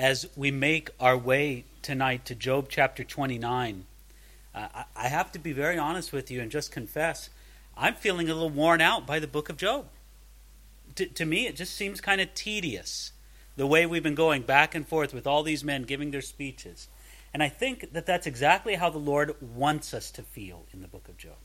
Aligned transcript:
as 0.00 0.26
we 0.34 0.50
make 0.50 0.88
our 0.98 1.16
way 1.16 1.62
tonight 1.82 2.24
to 2.24 2.34
Job 2.34 2.68
chapter 2.70 3.04
29, 3.04 3.84
uh, 4.54 4.68
I 4.96 5.08
have 5.08 5.30
to 5.32 5.38
be 5.38 5.52
very 5.52 5.76
honest 5.76 6.10
with 6.10 6.30
you 6.30 6.40
and 6.40 6.50
just 6.50 6.72
confess 6.72 7.28
I'm 7.76 7.94
feeling 7.94 8.30
a 8.30 8.34
little 8.34 8.48
worn 8.48 8.80
out 8.80 9.06
by 9.06 9.18
the 9.18 9.26
book 9.26 9.50
of 9.50 9.58
Job. 9.58 9.86
To, 10.96 11.04
to 11.04 11.24
me, 11.26 11.46
it 11.46 11.54
just 11.54 11.74
seems 11.74 12.00
kind 12.00 12.20
of 12.20 12.34
tedious 12.34 13.12
the 13.56 13.66
way 13.66 13.84
we've 13.84 14.02
been 14.02 14.14
going 14.14 14.42
back 14.42 14.74
and 14.74 14.88
forth 14.88 15.12
with 15.12 15.26
all 15.26 15.42
these 15.42 15.62
men 15.62 15.82
giving 15.82 16.10
their 16.10 16.22
speeches. 16.22 16.88
And 17.34 17.42
I 17.42 17.50
think 17.50 17.92
that 17.92 18.06
that's 18.06 18.26
exactly 18.26 18.76
how 18.76 18.88
the 18.88 18.98
Lord 18.98 19.34
wants 19.40 19.92
us 19.92 20.10
to 20.12 20.22
feel 20.22 20.64
in 20.72 20.80
the 20.80 20.88
book 20.88 21.08
of 21.08 21.18
Job. 21.18 21.36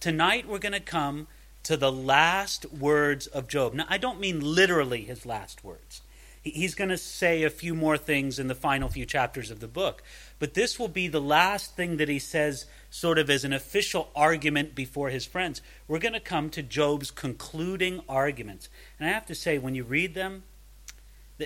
Tonight, 0.00 0.48
we're 0.48 0.58
going 0.58 0.72
to 0.72 0.80
come 0.80 1.28
to 1.62 1.76
the 1.76 1.92
last 1.92 2.66
words 2.72 3.28
of 3.28 3.46
Job. 3.46 3.74
Now, 3.74 3.86
I 3.88 3.98
don't 3.98 4.20
mean 4.20 4.40
literally 4.40 5.02
his 5.02 5.24
last 5.24 5.62
words. 5.62 6.02
He's 6.50 6.74
going 6.74 6.90
to 6.90 6.98
say 6.98 7.42
a 7.42 7.50
few 7.50 7.74
more 7.74 7.98
things 7.98 8.38
in 8.38 8.48
the 8.48 8.54
final 8.54 8.88
few 8.88 9.04
chapters 9.04 9.50
of 9.50 9.60
the 9.60 9.68
book. 9.68 10.02
But 10.38 10.54
this 10.54 10.78
will 10.78 10.88
be 10.88 11.08
the 11.08 11.20
last 11.20 11.74
thing 11.74 11.96
that 11.96 12.08
he 12.08 12.18
says, 12.18 12.66
sort 12.90 13.18
of 13.18 13.28
as 13.28 13.44
an 13.44 13.52
official 13.52 14.10
argument 14.14 14.74
before 14.74 15.10
his 15.10 15.26
friends. 15.26 15.60
We're 15.88 15.98
going 15.98 16.12
to 16.12 16.20
come 16.20 16.50
to 16.50 16.62
Job's 16.62 17.10
concluding 17.10 18.00
arguments. 18.08 18.68
And 18.98 19.08
I 19.08 19.12
have 19.12 19.26
to 19.26 19.34
say, 19.34 19.58
when 19.58 19.74
you 19.74 19.84
read 19.84 20.14
them, 20.14 20.44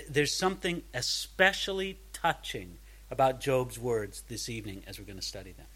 there's 0.09 0.33
something 0.33 0.83
especially 0.93 1.99
touching 2.13 2.77
about 3.09 3.41
Job's 3.41 3.77
words 3.77 4.23
this 4.29 4.47
evening 4.49 4.83
as 4.87 4.99
we're 4.99 5.05
going 5.05 5.19
to 5.19 5.25
study 5.25 5.53
them. 5.53 5.67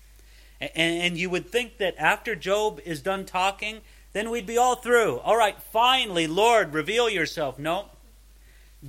And, 0.74 1.18
you 1.18 1.30
would 1.30 1.50
think 1.50 1.80
that 1.80 1.96
after 1.98 2.34
Job 2.36 2.80
is 2.86 3.02
done 3.02 3.26
talking, 3.26 3.82
then 4.14 4.30
we'd 4.30 4.46
be 4.46 4.58
all 4.58 4.76
through. 4.76 5.20
All 5.20 5.36
right, 5.36 5.62
finally, 5.62 6.28
Lord, 6.28 6.74
reveal 6.74 7.10
yourself. 7.10 7.60
No. 7.60 7.90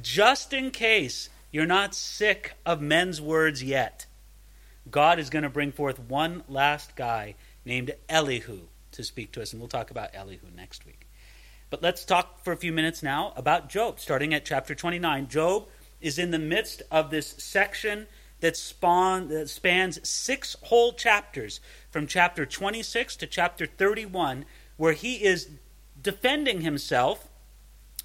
Just 0.00 0.52
in 0.52 0.70
case 0.70 1.30
you're 1.50 1.66
not 1.66 1.94
sick 1.94 2.54
of 2.66 2.80
men's 2.80 3.20
words 3.20 3.62
yet, 3.62 4.06
God 4.90 5.18
is 5.18 5.30
going 5.30 5.42
to 5.42 5.48
bring 5.48 5.72
forth 5.72 5.98
one 5.98 6.44
last 6.48 6.96
guy 6.96 7.34
named 7.64 7.92
Elihu 8.08 8.62
to 8.92 9.04
speak 9.04 9.32
to 9.32 9.42
us, 9.42 9.52
and 9.52 9.60
we'll 9.60 9.68
talk 9.68 9.90
about 9.90 10.10
Elihu 10.14 10.46
next 10.54 10.84
week. 10.84 11.08
But 11.70 11.82
let's 11.82 12.04
talk 12.04 12.44
for 12.44 12.52
a 12.52 12.56
few 12.56 12.72
minutes 12.72 13.02
now 13.02 13.32
about 13.36 13.68
Job, 13.68 13.98
starting 13.98 14.34
at 14.34 14.44
chapter 14.44 14.74
29. 14.74 15.28
Job 15.28 15.66
is 16.00 16.18
in 16.18 16.30
the 16.30 16.38
midst 16.38 16.82
of 16.90 17.10
this 17.10 17.34
section 17.38 18.06
that, 18.40 18.56
spawn, 18.56 19.28
that 19.28 19.48
spans 19.48 20.06
six 20.08 20.56
whole 20.64 20.92
chapters, 20.92 21.60
from 21.90 22.06
chapter 22.06 22.44
26 22.44 23.16
to 23.16 23.26
chapter 23.26 23.66
31, 23.66 24.44
where 24.76 24.92
he 24.92 25.24
is 25.24 25.48
defending 26.00 26.60
himself 26.60 27.28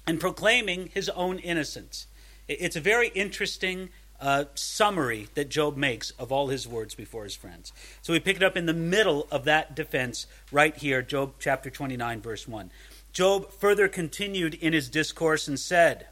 and 0.06 0.20
proclaiming 0.20 0.90
his 0.92 1.08
own 1.10 1.38
innocence. 1.38 2.06
It's 2.48 2.76
a 2.76 2.80
very 2.80 3.08
interesting 3.08 3.90
uh, 4.20 4.44
summary 4.54 5.28
that 5.34 5.48
Job 5.48 5.76
makes 5.76 6.10
of 6.12 6.30
all 6.30 6.48
his 6.48 6.66
words 6.66 6.94
before 6.94 7.24
his 7.24 7.34
friends. 7.34 7.72
So 8.02 8.12
we 8.12 8.20
pick 8.20 8.36
it 8.36 8.42
up 8.42 8.56
in 8.56 8.66
the 8.66 8.72
middle 8.72 9.26
of 9.30 9.44
that 9.44 9.74
defense 9.74 10.26
right 10.50 10.76
here, 10.76 11.02
Job 11.02 11.34
chapter 11.38 11.70
29, 11.70 12.20
verse 12.20 12.46
1. 12.46 12.70
Job 13.12 13.50
further 13.52 13.88
continued 13.88 14.54
in 14.54 14.72
his 14.72 14.88
discourse 14.88 15.48
and 15.48 15.58
said, 15.58 16.06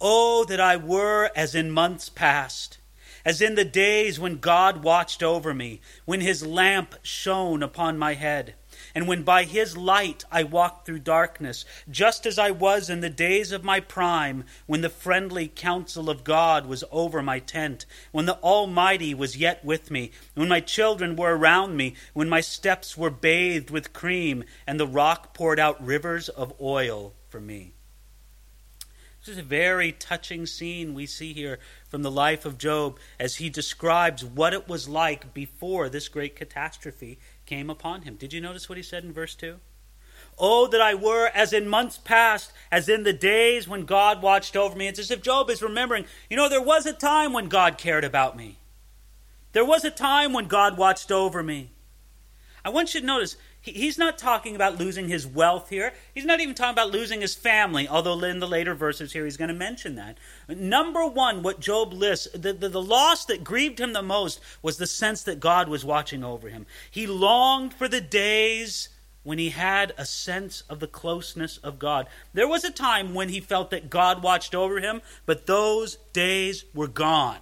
Oh, 0.00 0.44
that 0.44 0.60
I 0.60 0.76
were 0.76 1.30
as 1.34 1.54
in 1.54 1.70
months 1.70 2.08
past, 2.08 2.78
as 3.24 3.40
in 3.42 3.56
the 3.56 3.64
days 3.64 4.20
when 4.20 4.38
God 4.38 4.84
watched 4.84 5.22
over 5.22 5.52
me, 5.52 5.80
when 6.04 6.20
his 6.20 6.46
lamp 6.46 6.94
shone 7.02 7.62
upon 7.62 7.98
my 7.98 8.14
head 8.14 8.54
and 8.94 9.06
when 9.06 9.22
by 9.22 9.44
his 9.44 9.76
light 9.76 10.24
I 10.30 10.42
walked 10.42 10.86
through 10.86 11.00
darkness, 11.00 11.64
just 11.90 12.26
as 12.26 12.38
I 12.38 12.50
was 12.50 12.90
in 12.90 13.00
the 13.00 13.10
days 13.10 13.52
of 13.52 13.64
my 13.64 13.80
prime, 13.80 14.44
when 14.66 14.80
the 14.80 14.88
friendly 14.88 15.48
counsel 15.48 16.10
of 16.10 16.24
God 16.24 16.66
was 16.66 16.84
over 16.90 17.22
my 17.22 17.38
tent, 17.38 17.86
when 18.12 18.26
the 18.26 18.38
Almighty 18.38 19.14
was 19.14 19.36
yet 19.36 19.64
with 19.64 19.90
me, 19.90 20.10
when 20.34 20.48
my 20.48 20.60
children 20.60 21.16
were 21.16 21.36
around 21.36 21.76
me, 21.76 21.94
when 22.12 22.28
my 22.28 22.40
steps 22.40 22.96
were 22.96 23.10
bathed 23.10 23.70
with 23.70 23.92
cream, 23.92 24.44
and 24.66 24.78
the 24.78 24.86
rock 24.86 25.34
poured 25.34 25.58
out 25.58 25.84
rivers 25.84 26.28
of 26.28 26.52
oil 26.60 27.14
for 27.28 27.40
me. 27.40 27.72
This 29.20 29.36
is 29.36 29.38
a 29.38 29.46
very 29.46 29.92
touching 29.92 30.46
scene 30.46 30.94
we 30.94 31.04
see 31.04 31.34
here 31.34 31.58
from 31.88 32.02
the 32.02 32.10
life 32.10 32.46
of 32.46 32.56
Job 32.56 32.98
as 33.18 33.36
he 33.36 33.50
describes 33.50 34.24
what 34.24 34.54
it 34.54 34.68
was 34.68 34.88
like 34.88 35.34
before 35.34 35.88
this 35.88 36.08
great 36.08 36.34
catastrophe 36.34 37.18
came 37.48 37.70
upon 37.70 38.02
him. 38.02 38.14
Did 38.16 38.34
you 38.34 38.40
notice 38.40 38.68
what 38.68 38.76
he 38.76 38.84
said 38.84 39.04
in 39.04 39.12
verse 39.12 39.34
2? 39.34 39.56
Oh, 40.38 40.68
that 40.68 40.82
I 40.82 40.94
were 40.94 41.28
as 41.34 41.52
in 41.52 41.66
months 41.66 41.96
past, 41.96 42.52
as 42.70 42.88
in 42.88 43.02
the 43.02 43.12
days 43.12 43.66
when 43.66 43.86
God 43.86 44.22
watched 44.22 44.54
over 44.54 44.76
me. 44.76 44.86
It's 44.86 44.98
as 44.98 45.10
if 45.10 45.22
Job 45.22 45.48
is 45.48 45.62
remembering, 45.62 46.04
you 46.28 46.36
know, 46.36 46.48
there 46.48 46.62
was 46.62 46.84
a 46.84 46.92
time 46.92 47.32
when 47.32 47.48
God 47.48 47.78
cared 47.78 48.04
about 48.04 48.36
me. 48.36 48.58
There 49.52 49.64
was 49.64 49.84
a 49.84 49.90
time 49.90 50.32
when 50.32 50.46
God 50.46 50.76
watched 50.76 51.10
over 51.10 51.42
me. 51.42 51.70
I 52.64 52.68
want 52.68 52.94
you 52.94 53.00
to 53.00 53.06
notice, 53.06 53.36
he's 53.60 53.98
not 53.98 54.18
talking 54.18 54.54
about 54.54 54.78
losing 54.78 55.08
his 55.08 55.26
wealth 55.26 55.68
here. 55.68 55.92
He's 56.14 56.24
not 56.24 56.40
even 56.40 56.54
talking 56.54 56.72
about 56.72 56.90
losing 56.90 57.20
his 57.20 57.34
family, 57.34 57.88
although 57.88 58.22
in 58.24 58.40
the 58.40 58.48
later 58.48 58.74
verses 58.74 59.12
here 59.12 59.24
he's 59.24 59.36
going 59.36 59.48
to 59.48 59.54
mention 59.54 59.96
that. 59.96 60.18
Number 60.48 61.06
one, 61.06 61.42
what 61.42 61.60
Job 61.60 61.92
lists, 61.92 62.28
the, 62.32 62.52
the, 62.52 62.68
the, 62.68 62.82
loss 62.82 63.24
that 63.26 63.44
grieved 63.44 63.80
him 63.80 63.92
the 63.92 64.02
most 64.02 64.40
was 64.62 64.78
the 64.78 64.86
sense 64.86 65.22
that 65.24 65.40
God 65.40 65.68
was 65.68 65.84
watching 65.84 66.24
over 66.24 66.48
him. 66.48 66.66
He 66.90 67.06
longed 67.06 67.74
for 67.74 67.88
the 67.88 68.00
days 68.00 68.88
when 69.22 69.38
he 69.38 69.50
had 69.50 69.92
a 69.98 70.06
sense 70.06 70.62
of 70.70 70.80
the 70.80 70.86
closeness 70.86 71.58
of 71.58 71.78
God. 71.78 72.06
There 72.32 72.48
was 72.48 72.64
a 72.64 72.70
time 72.70 73.12
when 73.14 73.28
he 73.28 73.40
felt 73.40 73.70
that 73.70 73.90
God 73.90 74.22
watched 74.22 74.54
over 74.54 74.80
him, 74.80 75.02
but 75.26 75.46
those 75.46 75.96
days 76.12 76.64
were 76.72 76.88
gone. 76.88 77.40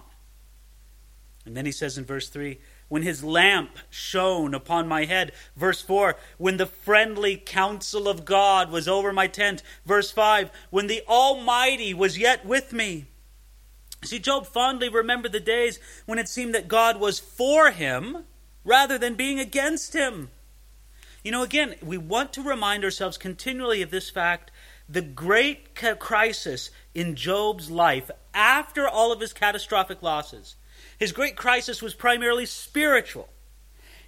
And 1.45 1.55
then 1.55 1.65
he 1.65 1.71
says 1.71 1.97
in 1.97 2.03
verse 2.03 2.27
3 2.27 2.59
when 2.89 3.01
his 3.01 3.23
lamp 3.23 3.77
shone 3.89 4.53
upon 4.53 4.87
my 4.87 5.05
head. 5.05 5.31
Verse 5.55 5.81
4, 5.81 6.15
when 6.37 6.57
the 6.57 6.65
friendly 6.65 7.35
counsel 7.37 8.07
of 8.07 8.25
God 8.25 8.71
was 8.71 8.87
over 8.87 9.11
my 9.11 9.27
tent. 9.27 9.63
Verse 9.85 10.11
5, 10.11 10.51
when 10.69 10.87
the 10.87 11.03
Almighty 11.07 11.93
was 11.93 12.17
yet 12.17 12.45
with 12.45 12.73
me. 12.73 13.05
See, 14.03 14.19
Job 14.19 14.45
fondly 14.45 14.89
remembered 14.89 15.31
the 15.31 15.39
days 15.39 15.79
when 16.05 16.19
it 16.19 16.29
seemed 16.29 16.53
that 16.53 16.67
God 16.67 16.99
was 16.99 17.19
for 17.19 17.71
him 17.71 18.25
rather 18.63 18.97
than 18.97 19.15
being 19.15 19.39
against 19.39 19.93
him. 19.93 20.29
You 21.23 21.31
know, 21.31 21.43
again, 21.43 21.75
we 21.81 21.97
want 21.97 22.31
to 22.33 22.43
remind 22.43 22.83
ourselves 22.83 23.17
continually 23.17 23.81
of 23.81 23.89
this 23.89 24.09
fact. 24.09 24.51
The 24.87 25.01
great 25.01 25.73
crisis 25.99 26.69
in 26.93 27.15
Job's 27.15 27.71
life 27.71 28.11
after 28.33 28.87
all 28.87 29.11
of 29.11 29.19
his 29.19 29.33
catastrophic 29.33 30.01
losses 30.03 30.56
his 30.97 31.11
great 31.11 31.35
crisis 31.35 31.81
was 31.81 31.93
primarily 31.93 32.45
spiritual, 32.45 33.29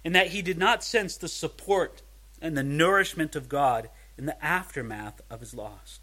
in 0.04 0.12
that 0.12 0.28
he 0.28 0.42
did 0.42 0.58
not 0.58 0.82
sense 0.82 1.16
the 1.16 1.28
support 1.28 2.02
and 2.40 2.56
the 2.56 2.62
nourishment 2.62 3.36
of 3.36 3.48
God 3.48 3.90
in 4.16 4.26
the 4.26 4.44
aftermath 4.44 5.20
of 5.30 5.40
his 5.40 5.54
loss. 5.54 6.00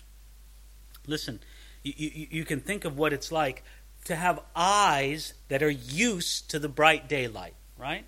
Listen, 1.06 1.40
you, 1.84 1.94
you, 1.96 2.28
you 2.30 2.46
can 2.46 2.60
think 2.60 2.86
of 2.86 2.98
what 2.98 3.14
it's 3.14 3.32
like 3.32 3.64
to 4.06 4.16
have 4.16 4.40
eyes 4.56 5.34
that 5.50 5.64
are 5.64 5.70
used 5.70 6.52
to 6.52 6.60
the 6.60 6.70
bright 6.70 7.10
daylight, 7.10 7.56
right? 7.78 8.06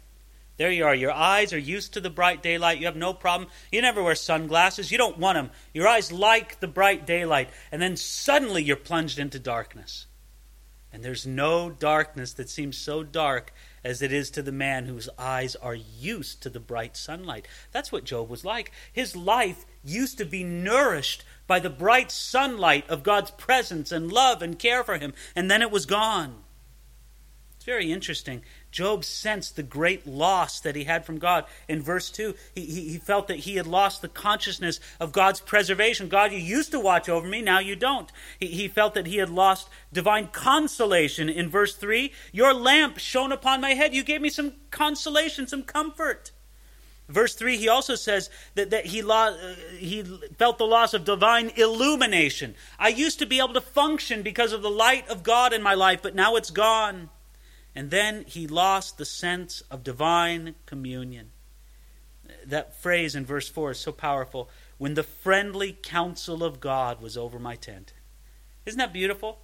There 0.58 0.72
you 0.72 0.86
are. 0.86 0.96
Your 0.96 1.14
eyes 1.14 1.54
are 1.54 1.58
used 1.58 1.94
to 1.94 2.02
the 2.02 2.10
bright 2.10 2.44
daylight. 2.44 2.80
You 2.80 2.88
have 2.88 2.98
no 2.98 3.14
problem. 3.14 3.50
You 3.72 3.82
never 3.82 4.04
wear 4.04 4.16
sunglasses. 4.16 4.92
You 4.92 4.98
don't 4.98 5.18
want 5.18 5.38
them. 5.38 5.52
Your 5.74 5.88
eyes 5.88 6.12
like 6.12 6.60
the 6.60 6.68
bright 6.68 7.08
daylight. 7.08 7.50
And 7.72 7.82
then 7.82 7.96
suddenly 7.96 8.62
you're 8.62 8.76
plunged 8.76 9.20
into 9.20 9.40
darkness. 9.40 10.06
And 10.92 11.04
there's 11.04 11.28
no 11.28 11.70
darkness 11.70 12.34
that 12.34 12.50
seems 12.50 12.78
so 12.78 13.04
dark 13.04 13.54
as 13.84 14.02
it 14.02 14.12
is 14.12 14.32
to 14.32 14.42
the 14.42 14.52
man 14.52 14.86
whose 14.86 15.08
eyes 15.18 15.56
are 15.56 15.76
used 15.76 16.42
to 16.42 16.50
the 16.50 16.60
bright 16.60 16.98
sunlight. 16.98 17.48
That's 17.72 17.92
what 17.92 18.06
Job 18.06 18.30
was 18.30 18.44
like. 18.44 18.72
His 18.92 19.16
life 19.16 19.66
used 19.84 20.18
to 20.18 20.26
be 20.26 20.44
nourished 20.44 21.24
by 21.48 21.60
the 21.60 21.70
bright 21.70 22.12
sunlight 22.12 22.90
of 22.90 23.04
God's 23.04 23.32
presence 23.32 23.92
and 23.92 24.12
love 24.12 24.42
and 24.42 24.58
care 24.58 24.84
for 24.84 24.98
him, 24.98 25.14
and 25.36 25.50
then 25.50 25.62
it 25.62 25.72
was 25.72 25.86
gone. 25.86 26.44
It's 27.56 27.66
very 27.66 27.92
interesting. 27.92 28.42
Job 28.72 29.04
sensed 29.04 29.56
the 29.56 29.64
great 29.64 30.06
loss 30.06 30.60
that 30.60 30.76
he 30.76 30.84
had 30.84 31.06
from 31.06 31.18
God. 31.18 31.46
In 31.68 31.82
verse 31.82 32.10
2, 32.12 32.36
he, 32.54 32.66
he, 32.66 32.98
felt 32.98 33.28
that 33.28 33.40
he 33.40 33.56
had 33.56 33.66
lost 33.66 34.02
the 34.02 34.08
consciousness 34.08 34.80
of 35.00 35.12
God's 35.12 35.40
preservation. 35.40 36.08
God, 36.08 36.32
you 36.32 36.38
used 36.38 36.72
to 36.72 36.80
watch 36.80 37.10
over 37.10 37.28
me, 37.28 37.42
now 37.42 37.60
you 37.60 37.76
don't. 37.76 38.12
He, 38.40 38.48
he 38.48 38.68
felt 38.68 38.94
that 38.94 39.08
he 39.08 39.18
had 39.18 39.30
lost 39.30 39.70
divine 39.92 40.28
consolation. 40.28 41.30
In 41.30 41.50
verse 41.50 41.76
3, 41.76 42.12
your 42.32 42.54
lamp 42.54 43.00
shone 43.00 43.32
upon 43.32 43.62
my 43.62 43.72
head. 43.72 43.96
You 43.96 44.04
gave 44.04 44.22
me 44.22 44.30
some 44.30 44.54
consolation, 44.70 45.48
some 45.48 45.64
comfort. 45.64 46.32
Verse 47.08 47.34
3, 47.34 47.58
he 47.58 47.68
also 47.68 47.96
says 47.96 48.30
that, 48.54 48.70
that 48.70 48.86
he, 48.86 49.02
lo- 49.02 49.36
uh, 49.36 49.56
he 49.80 50.04
felt 50.38 50.60
the 50.60 50.66
loss 50.66 50.94
of 50.94 51.06
divine 51.06 51.52
illumination. 51.56 52.54
I 52.78 52.90
used 52.90 53.18
to 53.18 53.26
be 53.26 53.40
able 53.40 53.56
to 53.56 53.62
function 53.62 54.22
because 54.22 54.54
of 54.54 54.62
the 54.62 54.70
light 54.70 55.10
of 55.10 55.24
God 55.24 55.52
in 55.52 55.64
my 55.64 55.74
life, 55.74 56.04
but 56.04 56.14
now 56.14 56.36
it's 56.36 56.52
gone. 56.52 57.10
And 57.76 57.92
then 57.92 58.26
he 58.28 58.48
lost 58.48 58.98
the 58.98 59.06
sense 59.06 59.62
of 59.70 59.84
divine 59.84 60.56
communion. 60.66 61.32
That 62.46 62.80
phrase 62.80 63.16
in 63.16 63.26
verse 63.26 63.50
4 63.50 63.72
is 63.72 63.80
so 63.80 63.92
powerful. 63.92 64.50
When 64.78 64.94
the 64.94 65.04
friendly 65.04 65.78
counsel 65.82 66.44
of 66.44 66.60
God 66.60 67.02
was 67.02 67.18
over 67.18 67.40
my 67.40 67.56
tent. 67.56 67.94
Isn't 68.66 68.80
that 68.80 68.94
beautiful? 68.94 69.40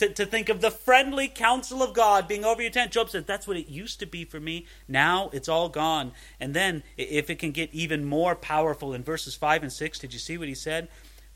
to, 0.00 0.08
to 0.08 0.24
think 0.24 0.48
of 0.48 0.62
the 0.62 0.70
friendly 0.70 1.28
counsel 1.28 1.82
of 1.82 1.92
God 1.92 2.26
being 2.26 2.42
over 2.42 2.62
your 2.62 2.70
tent. 2.70 2.90
Job 2.90 3.10
says, 3.10 3.24
That's 3.24 3.46
what 3.46 3.58
it 3.58 3.68
used 3.68 4.00
to 4.00 4.06
be 4.06 4.24
for 4.24 4.40
me. 4.40 4.66
Now 4.88 5.28
it's 5.34 5.48
all 5.48 5.68
gone. 5.68 6.12
And 6.40 6.54
then, 6.54 6.82
if 6.96 7.28
it 7.28 7.38
can 7.38 7.50
get 7.50 7.72
even 7.74 8.06
more 8.06 8.34
powerful 8.34 8.94
in 8.94 9.04
verses 9.04 9.34
5 9.34 9.62
and 9.62 9.72
6, 9.72 9.98
did 9.98 10.14
you 10.14 10.18
see 10.18 10.38
what 10.38 10.48
he 10.48 10.54
said? 10.54 10.88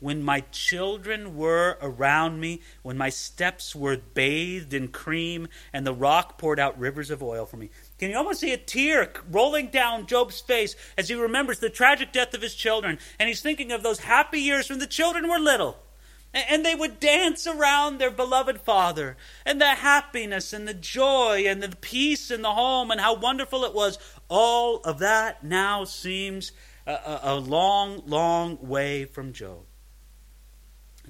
When 0.05 0.21
my 0.21 0.41
children 0.51 1.35
were 1.35 1.79
around 1.81 2.39
me, 2.39 2.61
when 2.83 2.95
my 2.95 3.09
steps 3.09 3.75
were 3.75 3.97
bathed 3.97 4.71
in 4.71 4.89
cream, 4.89 5.47
and 5.73 5.83
the 5.83 5.95
rock 5.95 6.37
poured 6.37 6.59
out 6.59 6.77
rivers 6.77 7.09
of 7.09 7.23
oil 7.23 7.47
for 7.47 7.57
me. 7.57 7.71
Can 7.97 8.11
you 8.11 8.17
almost 8.17 8.41
see 8.41 8.53
a 8.53 8.57
tear 8.57 9.11
rolling 9.31 9.69
down 9.69 10.05
Job's 10.05 10.39
face 10.39 10.75
as 10.95 11.09
he 11.09 11.15
remembers 11.15 11.57
the 11.57 11.71
tragic 11.71 12.11
death 12.11 12.35
of 12.35 12.43
his 12.43 12.53
children? 12.53 12.99
And 13.17 13.27
he's 13.27 13.41
thinking 13.41 13.71
of 13.71 13.81
those 13.81 13.97
happy 13.97 14.41
years 14.41 14.69
when 14.69 14.77
the 14.77 14.85
children 14.85 15.27
were 15.27 15.39
little 15.39 15.79
and 16.35 16.63
they 16.63 16.75
would 16.75 16.99
dance 16.99 17.47
around 17.47 17.97
their 17.97 18.11
beloved 18.11 18.61
father, 18.61 19.17
and 19.43 19.59
the 19.59 19.65
happiness 19.65 20.53
and 20.53 20.67
the 20.67 20.75
joy 20.75 21.45
and 21.47 21.63
the 21.63 21.75
peace 21.77 22.29
in 22.29 22.43
the 22.43 22.53
home, 22.53 22.91
and 22.91 23.01
how 23.01 23.15
wonderful 23.15 23.63
it 23.63 23.73
was. 23.73 23.97
All 24.27 24.81
of 24.81 24.99
that 24.99 25.43
now 25.43 25.83
seems 25.83 26.51
a, 26.85 27.21
a 27.23 27.35
long, 27.37 28.03
long 28.05 28.59
way 28.61 29.05
from 29.05 29.33
Job. 29.33 29.65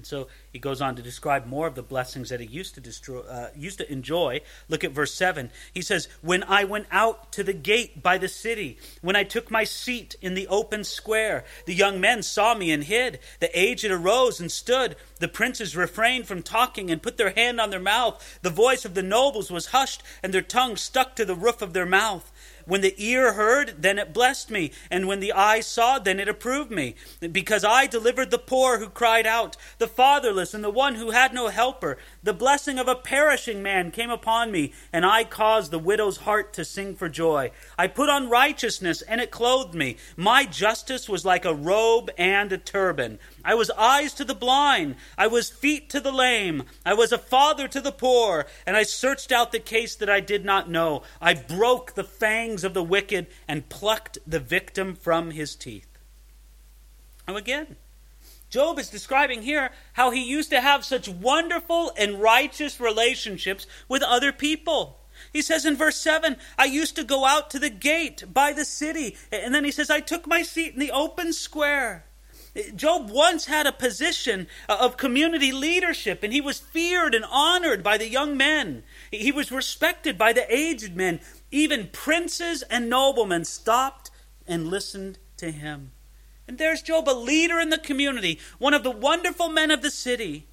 So 0.06 0.28
he 0.52 0.58
goes 0.58 0.80
on 0.80 0.96
to 0.96 1.02
describe 1.02 1.46
more 1.46 1.66
of 1.66 1.74
the 1.74 1.82
blessings 1.82 2.30
that 2.30 2.40
he 2.40 2.46
used 2.46 2.74
to 2.76 2.80
destroy, 2.80 3.20
uh, 3.20 3.50
used 3.56 3.78
to 3.78 3.92
enjoy. 3.92 4.40
Look 4.68 4.84
at 4.84 4.92
verse 4.92 5.12
seven. 5.12 5.50
He 5.74 5.82
says, 5.82 6.08
"When 6.22 6.42
I 6.44 6.64
went 6.64 6.86
out 6.90 7.32
to 7.32 7.42
the 7.42 7.52
gate 7.52 8.02
by 8.02 8.18
the 8.18 8.28
city, 8.28 8.78
when 9.02 9.16
I 9.16 9.24
took 9.24 9.50
my 9.50 9.64
seat 9.64 10.16
in 10.22 10.34
the 10.34 10.48
open 10.48 10.84
square, 10.84 11.44
the 11.64 11.74
young 11.74 12.00
men 12.00 12.22
saw 12.22 12.54
me 12.54 12.70
and 12.70 12.84
hid. 12.84 13.18
The 13.40 13.58
aged 13.58 13.90
arose 13.90 14.40
and 14.40 14.50
stood. 14.50 14.96
The 15.18 15.28
princes 15.28 15.76
refrained 15.76 16.26
from 16.26 16.42
talking 16.42 16.90
and 16.90 17.02
put 17.02 17.16
their 17.16 17.30
hand 17.30 17.60
on 17.60 17.70
their 17.70 17.80
mouth. 17.80 18.38
The 18.42 18.50
voice 18.50 18.84
of 18.84 18.94
the 18.94 19.02
nobles 19.02 19.50
was 19.50 19.66
hushed, 19.66 20.02
and 20.22 20.32
their 20.32 20.42
tongue 20.42 20.76
stuck 20.76 21.16
to 21.16 21.24
the 21.24 21.34
roof 21.34 21.62
of 21.62 21.72
their 21.72 21.86
mouth." 21.86 22.30
When 22.66 22.80
the 22.80 22.94
ear 22.98 23.32
heard, 23.34 23.76
then 23.78 23.98
it 23.98 24.12
blessed 24.12 24.50
me. 24.50 24.72
And 24.90 25.06
when 25.06 25.20
the 25.20 25.32
eye 25.32 25.60
saw, 25.60 25.98
then 25.98 26.18
it 26.18 26.28
approved 26.28 26.70
me. 26.70 26.96
Because 27.32 27.64
I 27.64 27.86
delivered 27.86 28.30
the 28.30 28.38
poor 28.38 28.78
who 28.78 28.88
cried 28.88 29.26
out, 29.26 29.56
the 29.78 29.86
fatherless, 29.86 30.52
and 30.52 30.64
the 30.64 30.70
one 30.70 30.96
who 30.96 31.12
had 31.12 31.32
no 31.32 31.48
helper. 31.48 31.96
The 32.22 32.34
blessing 32.34 32.78
of 32.78 32.88
a 32.88 32.96
perishing 32.96 33.62
man 33.62 33.92
came 33.92 34.10
upon 34.10 34.50
me, 34.50 34.72
and 34.92 35.06
I 35.06 35.22
caused 35.22 35.70
the 35.70 35.78
widow's 35.78 36.18
heart 36.18 36.52
to 36.54 36.64
sing 36.64 36.96
for 36.96 37.08
joy. 37.08 37.52
I 37.78 37.86
put 37.86 38.08
on 38.08 38.28
righteousness, 38.28 39.00
and 39.02 39.20
it 39.20 39.30
clothed 39.30 39.74
me. 39.74 39.96
My 40.16 40.44
justice 40.44 41.08
was 41.08 41.24
like 41.24 41.44
a 41.44 41.54
robe 41.54 42.10
and 42.18 42.52
a 42.52 42.58
turban. 42.58 43.20
I 43.46 43.54
was 43.54 43.70
eyes 43.70 44.12
to 44.14 44.24
the 44.24 44.34
blind. 44.34 44.96
I 45.16 45.28
was 45.28 45.48
feet 45.48 45.88
to 45.90 46.00
the 46.00 46.10
lame. 46.10 46.64
I 46.84 46.94
was 46.94 47.12
a 47.12 47.18
father 47.18 47.68
to 47.68 47.80
the 47.80 47.92
poor. 47.92 48.46
And 48.66 48.76
I 48.76 48.82
searched 48.82 49.30
out 49.30 49.52
the 49.52 49.60
case 49.60 49.94
that 49.94 50.10
I 50.10 50.18
did 50.18 50.44
not 50.44 50.68
know. 50.68 51.04
I 51.22 51.34
broke 51.34 51.94
the 51.94 52.02
fangs 52.02 52.64
of 52.64 52.74
the 52.74 52.82
wicked 52.82 53.28
and 53.46 53.68
plucked 53.68 54.18
the 54.26 54.40
victim 54.40 54.96
from 54.96 55.30
his 55.30 55.54
teeth. 55.54 55.86
Now, 57.28 57.36
again, 57.36 57.76
Job 58.50 58.80
is 58.80 58.90
describing 58.90 59.42
here 59.42 59.70
how 59.92 60.10
he 60.10 60.28
used 60.28 60.50
to 60.50 60.60
have 60.60 60.84
such 60.84 61.08
wonderful 61.08 61.92
and 61.96 62.20
righteous 62.20 62.80
relationships 62.80 63.64
with 63.88 64.02
other 64.02 64.32
people. 64.32 64.98
He 65.32 65.40
says 65.40 65.64
in 65.64 65.76
verse 65.76 65.96
7, 65.96 66.36
I 66.58 66.64
used 66.64 66.96
to 66.96 67.04
go 67.04 67.24
out 67.24 67.50
to 67.50 67.60
the 67.60 67.70
gate 67.70 68.24
by 68.32 68.52
the 68.52 68.64
city. 68.64 69.16
And 69.30 69.54
then 69.54 69.64
he 69.64 69.70
says, 69.70 69.88
I 69.88 70.00
took 70.00 70.26
my 70.26 70.42
seat 70.42 70.74
in 70.74 70.80
the 70.80 70.90
open 70.90 71.32
square. 71.32 72.06
Job 72.74 73.10
once 73.10 73.46
had 73.46 73.66
a 73.66 73.72
position 73.72 74.46
uh, 74.68 74.76
of 74.80 74.96
community 74.96 75.52
leadership, 75.52 76.22
and 76.22 76.32
he 76.32 76.40
was 76.40 76.58
feared 76.58 77.14
and 77.14 77.24
honored 77.30 77.82
by 77.82 77.98
the 77.98 78.08
young 78.08 78.36
men. 78.36 78.82
He 79.10 79.32
was 79.32 79.52
respected 79.52 80.16
by 80.16 80.32
the 80.32 80.52
aged 80.54 80.96
men. 80.96 81.20
Even 81.50 81.90
princes 81.92 82.62
and 82.62 82.88
noblemen 82.88 83.44
stopped 83.44 84.10
and 84.46 84.68
listened 84.68 85.18
to 85.36 85.50
him. 85.50 85.92
And 86.48 86.58
there's 86.58 86.82
Job, 86.82 87.08
a 87.08 87.12
leader 87.12 87.58
in 87.58 87.70
the 87.70 87.78
community, 87.78 88.38
one 88.58 88.74
of 88.74 88.84
the 88.84 88.90
wonderful 88.90 89.48
men 89.48 89.70
of 89.70 89.82
the 89.82 89.90
city. 89.90 90.46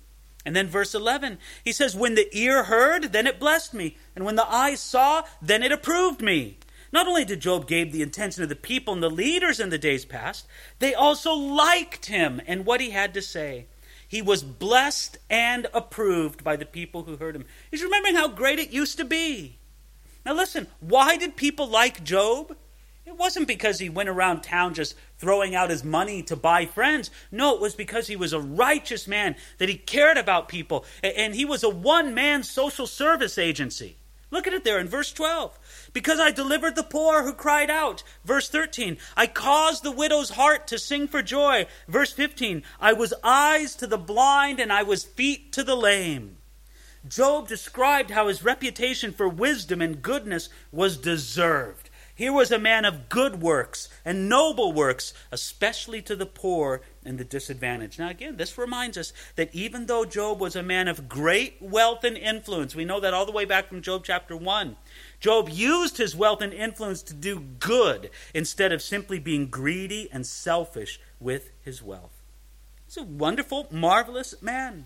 And 0.45 0.55
then 0.55 0.67
verse 0.67 0.93
11, 0.93 1.37
he 1.63 1.71
says, 1.71 1.95
When 1.95 2.15
the 2.15 2.27
ear 2.37 2.63
heard, 2.63 3.13
then 3.13 3.27
it 3.27 3.39
blessed 3.39 3.73
me. 3.73 3.97
And 4.15 4.25
when 4.25 4.35
the 4.35 4.51
eye 4.51 4.75
saw, 4.75 5.23
then 5.41 5.63
it 5.63 5.71
approved 5.71 6.21
me. 6.21 6.57
Not 6.93 7.07
only 7.07 7.25
did 7.25 7.39
Job 7.39 7.67
gain 7.67 7.89
the 7.89 8.03
attention 8.03 8.43
of 8.43 8.49
the 8.49 8.55
people 8.55 8.93
and 8.93 9.01
the 9.01 9.09
leaders 9.09 9.59
in 9.59 9.71
the 9.71 9.79
days 9.79 10.05
past, 10.05 10.45
they 10.77 10.93
also 10.93 11.33
liked 11.33 12.05
him 12.05 12.39
and 12.45 12.67
what 12.67 12.81
he 12.81 12.91
had 12.91 13.15
to 13.15 13.21
say. 13.21 13.65
He 14.07 14.21
was 14.21 14.43
blessed 14.43 15.17
and 15.27 15.65
approved 15.73 16.43
by 16.43 16.55
the 16.55 16.67
people 16.67 17.01
who 17.03 17.17
heard 17.17 17.35
him. 17.35 17.45
He's 17.71 17.81
remembering 17.81 18.13
how 18.13 18.27
great 18.27 18.59
it 18.59 18.69
used 18.69 18.97
to 18.97 19.05
be. 19.05 19.57
Now, 20.23 20.35
listen, 20.35 20.67
why 20.81 21.17
did 21.17 21.35
people 21.35 21.67
like 21.67 22.03
Job? 22.03 22.55
It 23.07 23.17
wasn't 23.17 23.47
because 23.47 23.79
he 23.79 23.89
went 23.89 24.07
around 24.07 24.41
town 24.41 24.75
just 24.75 24.95
throwing 25.17 25.55
out 25.55 25.71
his 25.71 25.83
money 25.83 26.21
to 26.23 26.35
buy 26.35 26.67
friends. 26.67 27.09
No, 27.31 27.55
it 27.55 27.59
was 27.59 27.73
because 27.73 28.05
he 28.05 28.15
was 28.15 28.33
a 28.33 28.39
righteous 28.39 29.07
man, 29.07 29.35
that 29.57 29.67
he 29.67 29.75
cared 29.75 30.17
about 30.17 30.47
people, 30.47 30.85
and 31.01 31.33
he 31.33 31.43
was 31.43 31.63
a 31.63 31.69
one 31.69 32.13
man 32.13 32.43
social 32.43 32.85
service 32.85 33.39
agency. 33.39 33.97
Look 34.33 34.47
at 34.47 34.53
it 34.53 34.63
there 34.63 34.79
in 34.79 34.87
verse 34.87 35.13
12. 35.13 35.91
Because 35.93 36.19
I 36.19 36.31
delivered 36.31 36.75
the 36.75 36.81
poor 36.81 37.21
who 37.21 37.33
cried 37.33 37.69
out. 37.69 38.01
Verse 38.25 38.49
13. 38.49 38.97
I 39.15 39.27
caused 39.27 39.83
the 39.83 39.91
widow's 39.91 40.31
heart 40.31 40.65
to 40.69 40.79
sing 40.79 41.07
for 41.07 41.21
joy. 41.21 41.67
Verse 41.87 42.11
15. 42.11 42.63
I 42.79 42.93
was 42.93 43.13
eyes 43.23 43.75
to 43.75 43.85
the 43.85 43.99
blind 43.99 44.59
and 44.59 44.73
I 44.73 44.81
was 44.81 45.03
feet 45.03 45.51
to 45.51 45.63
the 45.63 45.75
lame. 45.75 46.37
Job 47.07 47.47
described 47.47 48.09
how 48.09 48.27
his 48.27 48.43
reputation 48.43 49.11
for 49.11 49.29
wisdom 49.29 49.83
and 49.83 50.01
goodness 50.01 50.49
was 50.71 50.97
deserved. 50.97 51.91
Here 52.15 52.33
was 52.33 52.51
a 52.51 52.57
man 52.57 52.85
of 52.85 53.09
good 53.09 53.39
works 53.39 53.87
and 54.03 54.27
noble 54.27 54.73
works, 54.73 55.13
especially 55.31 56.01
to 56.03 56.15
the 56.15 56.25
poor 56.25 56.81
and 57.05 57.17
the 57.17 57.23
disadvantage. 57.23 57.99
Now, 57.99 58.09
again, 58.09 58.37
this 58.37 58.57
reminds 58.57 58.97
us 58.97 59.13
that 59.35 59.53
even 59.53 59.85
though 59.85 60.05
Job 60.05 60.39
was 60.39 60.55
a 60.55 60.63
man 60.63 60.87
of 60.87 61.09
great 61.09 61.57
wealth 61.61 62.03
and 62.03 62.17
influence, 62.17 62.75
we 62.75 62.85
know 62.85 62.99
that 62.99 63.13
all 63.13 63.25
the 63.25 63.31
way 63.31 63.45
back 63.45 63.67
from 63.67 63.81
Job 63.81 64.03
chapter 64.05 64.35
1, 64.35 64.75
Job 65.19 65.49
used 65.49 65.97
his 65.97 66.15
wealth 66.15 66.41
and 66.41 66.53
influence 66.53 67.01
to 67.03 67.13
do 67.13 67.39
good 67.59 68.09
instead 68.33 68.71
of 68.71 68.81
simply 68.81 69.19
being 69.19 69.47
greedy 69.47 70.09
and 70.11 70.25
selfish 70.25 70.99
with 71.19 71.49
his 71.63 71.81
wealth. 71.81 72.21
He's 72.85 72.97
a 72.97 73.03
wonderful, 73.03 73.67
marvelous 73.71 74.41
man. 74.41 74.85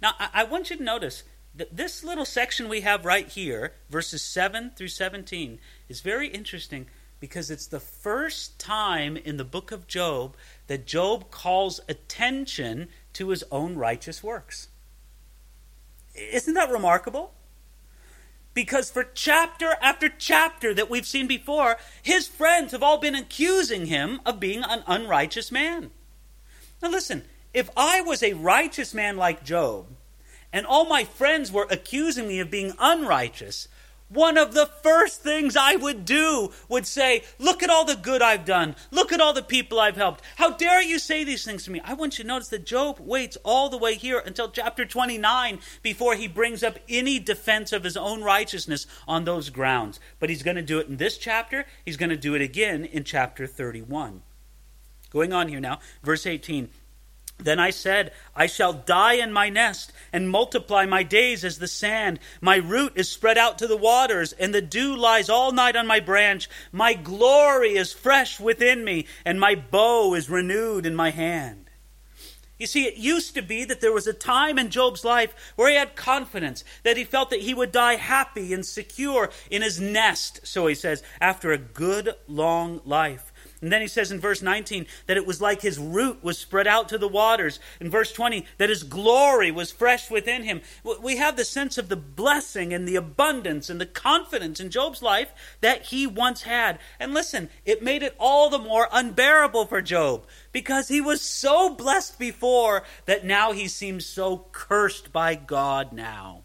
Now, 0.00 0.12
I, 0.18 0.44
want 0.44 0.70
you 0.70 0.76
to 0.76 0.82
notice 0.82 1.24
that 1.54 1.76
this 1.76 2.04
little 2.04 2.26
section 2.26 2.68
we 2.68 2.82
have 2.82 3.04
right 3.04 3.26
here, 3.26 3.72
verses 3.88 4.22
7 4.22 4.72
through 4.76 4.88
17, 4.88 5.58
is 5.88 6.00
very 6.00 6.28
interesting 6.28 6.86
because 7.18 7.50
it's 7.50 7.66
the 7.66 7.80
first 7.80 8.58
time 8.58 9.16
in 9.16 9.36
the 9.36 9.44
book 9.44 9.72
of 9.72 9.86
Job 9.86 10.36
that 10.66 10.86
Job 10.86 11.30
calls 11.30 11.80
attention 11.88 12.88
to 13.14 13.28
his 13.28 13.44
own 13.50 13.76
righteous 13.76 14.22
works. 14.22 14.68
Isn't 16.14 16.54
that 16.54 16.70
remarkable? 16.70 17.32
Because 18.54 18.90
for 18.90 19.04
chapter 19.04 19.76
after 19.82 20.08
chapter 20.08 20.72
that 20.72 20.88
we've 20.88 21.06
seen 21.06 21.26
before, 21.26 21.76
his 22.02 22.26
friends 22.26 22.72
have 22.72 22.82
all 22.82 22.98
been 22.98 23.14
accusing 23.14 23.86
him 23.86 24.20
of 24.24 24.40
being 24.40 24.62
an 24.62 24.82
unrighteous 24.86 25.52
man. 25.52 25.90
Now, 26.82 26.88
listen, 26.88 27.24
if 27.52 27.68
I 27.76 28.00
was 28.00 28.22
a 28.22 28.32
righteous 28.32 28.94
man 28.94 29.16
like 29.16 29.44
Job, 29.44 29.86
and 30.52 30.66
all 30.66 30.86
my 30.86 31.04
friends 31.04 31.52
were 31.52 31.66
accusing 31.70 32.28
me 32.28 32.40
of 32.40 32.50
being 32.50 32.72
unrighteous, 32.78 33.68
one 34.08 34.38
of 34.38 34.54
the 34.54 34.66
first 34.66 35.22
things 35.22 35.56
I 35.56 35.76
would 35.76 36.04
do 36.04 36.52
would 36.68 36.86
say, 36.86 37.24
Look 37.38 37.62
at 37.62 37.70
all 37.70 37.84
the 37.84 37.96
good 37.96 38.22
I've 38.22 38.44
done. 38.44 38.76
Look 38.90 39.12
at 39.12 39.20
all 39.20 39.32
the 39.32 39.42
people 39.42 39.80
I've 39.80 39.96
helped. 39.96 40.22
How 40.36 40.50
dare 40.50 40.82
you 40.82 40.98
say 40.98 41.24
these 41.24 41.44
things 41.44 41.64
to 41.64 41.70
me? 41.70 41.80
I 41.84 41.94
want 41.94 42.18
you 42.18 42.24
to 42.24 42.28
notice 42.28 42.48
that 42.48 42.66
Job 42.66 43.00
waits 43.00 43.36
all 43.44 43.68
the 43.68 43.78
way 43.78 43.94
here 43.94 44.22
until 44.24 44.50
chapter 44.50 44.84
29 44.84 45.58
before 45.82 46.14
he 46.14 46.28
brings 46.28 46.62
up 46.62 46.78
any 46.88 47.18
defense 47.18 47.72
of 47.72 47.84
his 47.84 47.96
own 47.96 48.22
righteousness 48.22 48.86
on 49.08 49.24
those 49.24 49.50
grounds. 49.50 49.98
But 50.18 50.30
he's 50.30 50.42
going 50.42 50.56
to 50.56 50.62
do 50.62 50.78
it 50.78 50.88
in 50.88 50.98
this 50.98 51.18
chapter, 51.18 51.66
he's 51.84 51.96
going 51.96 52.10
to 52.10 52.16
do 52.16 52.34
it 52.34 52.42
again 52.42 52.84
in 52.84 53.04
chapter 53.04 53.46
31. 53.46 54.22
Going 55.10 55.32
on 55.32 55.48
here 55.48 55.60
now, 55.60 55.80
verse 56.02 56.26
18. 56.26 56.68
Then 57.38 57.58
I 57.60 57.70
said, 57.70 58.12
I 58.34 58.46
shall 58.46 58.72
die 58.72 59.14
in 59.14 59.32
my 59.32 59.50
nest 59.50 59.92
and 60.12 60.30
multiply 60.30 60.86
my 60.86 61.02
days 61.02 61.44
as 61.44 61.58
the 61.58 61.68
sand. 61.68 62.18
My 62.40 62.56
root 62.56 62.94
is 62.96 63.10
spread 63.10 63.36
out 63.36 63.58
to 63.58 63.66
the 63.66 63.76
waters, 63.76 64.32
and 64.32 64.54
the 64.54 64.62
dew 64.62 64.96
lies 64.96 65.28
all 65.28 65.52
night 65.52 65.76
on 65.76 65.86
my 65.86 66.00
branch. 66.00 66.48
My 66.72 66.94
glory 66.94 67.76
is 67.76 67.92
fresh 67.92 68.40
within 68.40 68.84
me, 68.84 69.06
and 69.24 69.38
my 69.38 69.54
bow 69.54 70.14
is 70.14 70.30
renewed 70.30 70.86
in 70.86 70.96
my 70.96 71.10
hand. 71.10 71.66
You 72.58 72.66
see, 72.66 72.86
it 72.86 72.96
used 72.96 73.34
to 73.34 73.42
be 73.42 73.64
that 73.64 73.82
there 73.82 73.92
was 73.92 74.06
a 74.06 74.14
time 74.14 74.58
in 74.58 74.70
Job's 74.70 75.04
life 75.04 75.52
where 75.56 75.68
he 75.68 75.76
had 75.76 75.94
confidence, 75.94 76.64
that 76.84 76.96
he 76.96 77.04
felt 77.04 77.28
that 77.28 77.42
he 77.42 77.52
would 77.52 77.70
die 77.70 77.96
happy 77.96 78.54
and 78.54 78.64
secure 78.64 79.30
in 79.50 79.60
his 79.60 79.78
nest, 79.78 80.40
so 80.44 80.66
he 80.66 80.74
says, 80.74 81.02
after 81.20 81.52
a 81.52 81.58
good 81.58 82.14
long 82.26 82.80
life. 82.86 83.30
And 83.62 83.72
then 83.72 83.80
he 83.80 83.88
says 83.88 84.12
in 84.12 84.20
verse 84.20 84.42
19 84.42 84.86
that 85.06 85.16
it 85.16 85.26
was 85.26 85.40
like 85.40 85.62
his 85.62 85.78
root 85.78 86.22
was 86.22 86.36
spread 86.38 86.66
out 86.66 86.90
to 86.90 86.98
the 86.98 87.08
waters. 87.08 87.58
In 87.80 87.90
verse 87.90 88.12
20, 88.12 88.44
that 88.58 88.68
his 88.68 88.82
glory 88.82 89.50
was 89.50 89.72
fresh 89.72 90.10
within 90.10 90.42
him. 90.42 90.60
We 91.00 91.16
have 91.16 91.36
the 91.36 91.44
sense 91.44 91.78
of 91.78 91.88
the 91.88 91.96
blessing 91.96 92.74
and 92.74 92.86
the 92.86 92.96
abundance 92.96 93.70
and 93.70 93.80
the 93.80 93.86
confidence 93.86 94.60
in 94.60 94.70
Job's 94.70 95.00
life 95.00 95.32
that 95.62 95.86
he 95.86 96.06
once 96.06 96.42
had. 96.42 96.78
And 97.00 97.14
listen, 97.14 97.48
it 97.64 97.82
made 97.82 98.02
it 98.02 98.14
all 98.18 98.50
the 98.50 98.58
more 98.58 98.88
unbearable 98.92 99.66
for 99.66 99.80
Job 99.80 100.26
because 100.52 100.88
he 100.88 101.00
was 101.00 101.22
so 101.22 101.70
blessed 101.70 102.18
before 102.18 102.82
that 103.06 103.24
now 103.24 103.52
he 103.52 103.68
seems 103.68 104.04
so 104.04 104.46
cursed 104.52 105.12
by 105.12 105.34
God 105.34 105.92
now. 105.92 106.42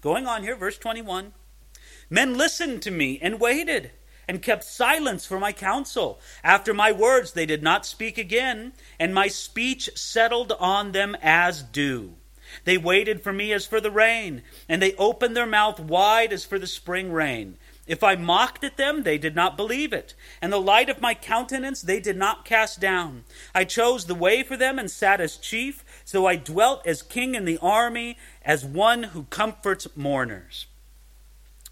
Going 0.00 0.26
on 0.26 0.42
here, 0.42 0.56
verse 0.56 0.78
21 0.78 1.32
Men 2.08 2.36
listened 2.36 2.82
to 2.82 2.90
me 2.90 3.18
and 3.20 3.40
waited 3.40 3.90
and 4.28 4.42
kept 4.42 4.64
silence 4.64 5.26
for 5.26 5.38
my 5.38 5.52
counsel. 5.52 6.20
After 6.42 6.74
my 6.74 6.92
words 6.92 7.32
they 7.32 7.46
did 7.46 7.62
not 7.62 7.86
speak 7.86 8.18
again, 8.18 8.72
and 8.98 9.14
my 9.14 9.28
speech 9.28 9.90
settled 9.94 10.52
on 10.52 10.92
them 10.92 11.16
as 11.22 11.62
dew. 11.62 12.14
They 12.64 12.78
waited 12.78 13.22
for 13.22 13.32
me 13.32 13.52
as 13.52 13.66
for 13.66 13.80
the 13.80 13.90
rain, 13.90 14.42
and 14.68 14.80
they 14.80 14.94
opened 14.94 15.36
their 15.36 15.46
mouth 15.46 15.80
wide 15.80 16.32
as 16.32 16.44
for 16.44 16.58
the 16.58 16.66
spring 16.66 17.12
rain. 17.12 17.56
If 17.86 18.02
I 18.02 18.14
mocked 18.16 18.64
at 18.64 18.78
them, 18.78 19.02
they 19.02 19.18
did 19.18 19.34
not 19.34 19.58
believe 19.58 19.92
it, 19.92 20.14
and 20.40 20.50
the 20.52 20.60
light 20.60 20.88
of 20.88 21.02
my 21.02 21.12
countenance 21.14 21.82
they 21.82 22.00
did 22.00 22.16
not 22.16 22.44
cast 22.44 22.80
down. 22.80 23.24
I 23.54 23.64
chose 23.64 24.06
the 24.06 24.14
way 24.14 24.42
for 24.42 24.56
them 24.56 24.78
and 24.78 24.90
sat 24.90 25.20
as 25.20 25.36
chief, 25.36 25.84
so 26.04 26.26
I 26.26 26.36
dwelt 26.36 26.86
as 26.86 27.02
king 27.02 27.34
in 27.34 27.44
the 27.44 27.58
army, 27.58 28.16
as 28.42 28.64
one 28.64 29.02
who 29.04 29.24
comforts 29.24 29.86
mourners. 29.94 30.66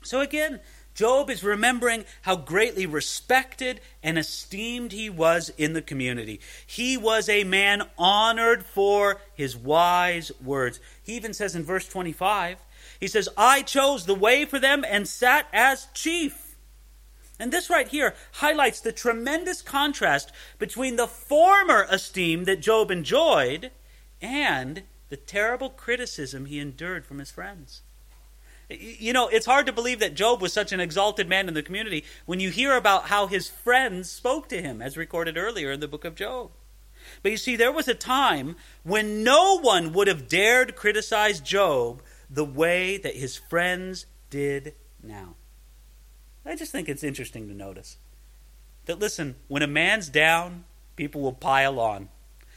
So 0.03 0.21
again, 0.21 0.61
Job 0.95 1.31
is 1.31 1.43
remembering 1.43 2.05
how 2.23 2.37
greatly 2.37 2.87
respected 2.87 3.81
and 4.03 4.19
esteemed 4.19 4.93
he 4.93 5.09
was 5.09 5.51
in 5.57 5.73
the 5.73 5.83
community. 5.83 6.41
He 6.67 6.97
was 6.97 7.29
a 7.29 7.45
man 7.45 7.83
honored 7.97 8.65
for 8.65 9.21
his 9.35 9.57
wise 9.57 10.31
words. 10.43 10.81
He 11.03 11.15
even 11.15 11.33
says 11.33 11.57
in 11.57 11.65
verse 11.65 11.89
25, 11.89 12.59
he 13.01 13.09
says, 13.09 13.29
I 13.37 13.63
chose 13.63 14.07
the 14.07 14.15
way 14.15 14.45
for 14.45 14.59
them 14.59 14.85
and 14.87 15.09
sat 15.09 15.47
as 15.53 15.89
chief. 15.95 16.57
And 17.39 17.53
this 17.53 17.71
right 17.71 17.89
here 17.89 18.15
highlights 18.35 18.81
the 18.81 18.93
tremendous 18.93 19.63
contrast 19.63 20.31
between 20.59 20.97
the 20.97 21.09
former 21.09 21.87
esteem 21.89 22.45
that 22.45 22.61
Job 22.61 22.91
enjoyed 22.91 23.71
and 24.21 24.83
the 25.09 25.17
terrible 25.17 25.69
criticism 25.69 26.47
he 26.47 26.61
endured 26.61 27.05
from 27.05 27.19
his 27.19 27.31
friends. 27.31 27.83
You 28.81 29.13
know, 29.13 29.29
it's 29.29 29.47
hard 29.47 29.67
to 29.67 29.73
believe 29.73 30.01
that 30.01 30.15
Job 30.15 30.41
was 30.41 30.53
such 30.53 30.73
an 30.73 30.81
exalted 30.81 31.29
man 31.29 31.49
in 31.49 31.55
the 31.55 31.63
community 31.63 32.05
when 32.27 32.41
you 32.41 32.51
hear 32.51 32.77
about 32.77 33.05
how 33.05 33.27
his 33.27 33.49
friends 33.49 34.11
spoke 34.11 34.49
to 34.49 34.63
him, 34.63 34.81
as 34.81 34.97
recorded 34.97 35.37
earlier 35.37 35.73
in 35.73 35.81
the 35.81 35.89
book 35.89 36.05
of 36.05 36.15
Job. 36.15 36.51
But 37.23 37.33
you 37.33 37.37
see, 37.37 37.57
there 37.57 37.73
was 37.73 37.89
a 37.89 37.95
time 37.95 38.57
when 38.83 39.25
no 39.25 39.59
one 39.59 39.93
would 39.93 40.09
have 40.09 40.29
dared 40.29 40.77
criticize 40.77 41.41
Job 41.41 42.03
the 42.31 42.45
way 42.45 42.97
that 42.97 43.17
his 43.17 43.37
friends 43.37 44.07
did 44.31 44.75
now. 45.03 45.35
I 46.45 46.57
just 46.57 46.73
think 46.73 46.89
it's 46.89 47.05
interesting 47.05 47.49
to 47.49 47.55
notice 47.55 47.99
that, 48.87 48.99
listen, 48.99 49.37
when 49.49 49.63
a 49.63 49.67
man's 49.67 50.09
down, 50.09 50.65
people 50.97 51.21
will 51.21 51.33
pile 51.33 51.79
on. 51.79 52.09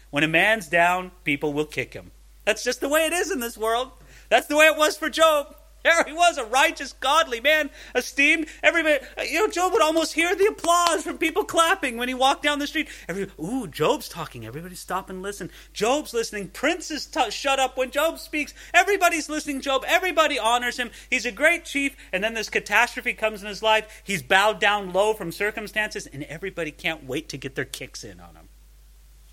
When 0.09 0.23
a 0.23 0.27
man's 0.27 0.67
down, 0.67 1.11
people 1.23 1.53
will 1.53 1.65
kick 1.65 1.93
him. 1.93 2.11
That's 2.45 2.63
just 2.63 2.79
the 2.79 2.89
way 2.89 3.05
it 3.05 3.13
is 3.13 3.31
in 3.31 3.39
this 3.39 3.57
world. 3.57 3.91
That's 4.29 4.47
the 4.47 4.55
way 4.55 4.65
it 4.65 4.77
was 4.77 4.97
for 4.97 5.09
Job. 5.09 5.55
There 5.85 6.03
he 6.03 6.13
was, 6.13 6.39
a 6.39 6.45
righteous, 6.45 6.93
godly 6.93 7.39
man, 7.39 7.69
esteemed. 7.93 8.47
Everybody, 8.63 9.05
you 9.29 9.37
know, 9.37 9.47
Job 9.47 9.71
would 9.71 9.83
almost 9.83 10.13
hear 10.13 10.35
the 10.35 10.47
applause 10.47 11.03
from 11.03 11.19
people 11.19 11.43
clapping 11.43 11.95
when 11.95 12.07
he 12.07 12.15
walked 12.15 12.41
down 12.41 12.57
the 12.57 12.65
street. 12.65 12.87
Everybody, 13.07 13.39
ooh, 13.39 13.67
Job's 13.67 14.09
talking. 14.09 14.47
Everybody 14.47 14.73
stop 14.73 15.11
and 15.11 15.21
listen. 15.21 15.51
Job's 15.73 16.11
listening. 16.11 16.47
Princes 16.49 17.05
t- 17.05 17.29
shut 17.29 17.59
up 17.59 17.77
when 17.77 17.91
Job 17.91 18.17
speaks. 18.17 18.51
Everybody's 18.73 19.29
listening 19.29 19.61
Job. 19.61 19.83
Everybody 19.87 20.39
honors 20.39 20.77
him. 20.77 20.89
He's 21.11 21.27
a 21.27 21.31
great 21.31 21.65
chief. 21.65 21.95
And 22.11 22.23
then 22.23 22.33
this 22.33 22.49
catastrophe 22.49 23.13
comes 23.13 23.43
in 23.43 23.47
his 23.47 23.61
life. 23.61 24.01
He's 24.03 24.23
bowed 24.23 24.59
down 24.59 24.91
low 24.91 25.13
from 25.13 25.31
circumstances, 25.31 26.07
and 26.07 26.23
everybody 26.23 26.71
can't 26.71 27.03
wait 27.03 27.29
to 27.29 27.37
get 27.37 27.53
their 27.53 27.63
kicks 27.63 28.03
in 28.03 28.19
on 28.19 28.33
him. 28.33 28.49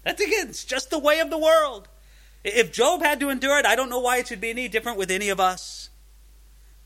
That's 0.04 0.20
again, 0.20 0.48
it's 0.50 0.66
just 0.66 0.90
the 0.90 0.98
way 0.98 1.18
of 1.20 1.30
the 1.30 1.38
world. 1.38 1.88
If 2.44 2.72
Job 2.72 3.00
had 3.00 3.20
to 3.20 3.30
endure 3.30 3.58
it, 3.58 3.64
I 3.64 3.74
don't 3.74 3.88
know 3.88 4.00
why 4.00 4.18
it 4.18 4.28
should 4.28 4.42
be 4.42 4.50
any 4.50 4.68
different 4.68 4.98
with 4.98 5.10
any 5.10 5.30
of 5.30 5.40
us. 5.40 5.88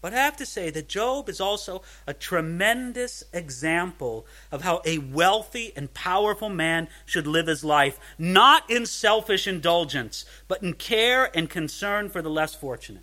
But 0.00 0.12
I 0.12 0.18
have 0.18 0.36
to 0.36 0.46
say 0.46 0.70
that 0.70 0.88
Job 0.88 1.28
is 1.28 1.40
also 1.40 1.82
a 2.06 2.14
tremendous 2.14 3.24
example 3.32 4.26
of 4.52 4.62
how 4.62 4.82
a 4.84 4.98
wealthy 4.98 5.72
and 5.74 5.92
powerful 5.94 6.48
man 6.48 6.88
should 7.04 7.26
live 7.26 7.46
his 7.46 7.64
life, 7.64 7.98
not 8.18 8.70
in 8.70 8.86
selfish 8.86 9.46
indulgence, 9.46 10.24
but 10.48 10.62
in 10.62 10.74
care 10.74 11.36
and 11.36 11.50
concern 11.50 12.08
for 12.08 12.22
the 12.22 12.30
less 12.30 12.54
fortunate. 12.54 13.02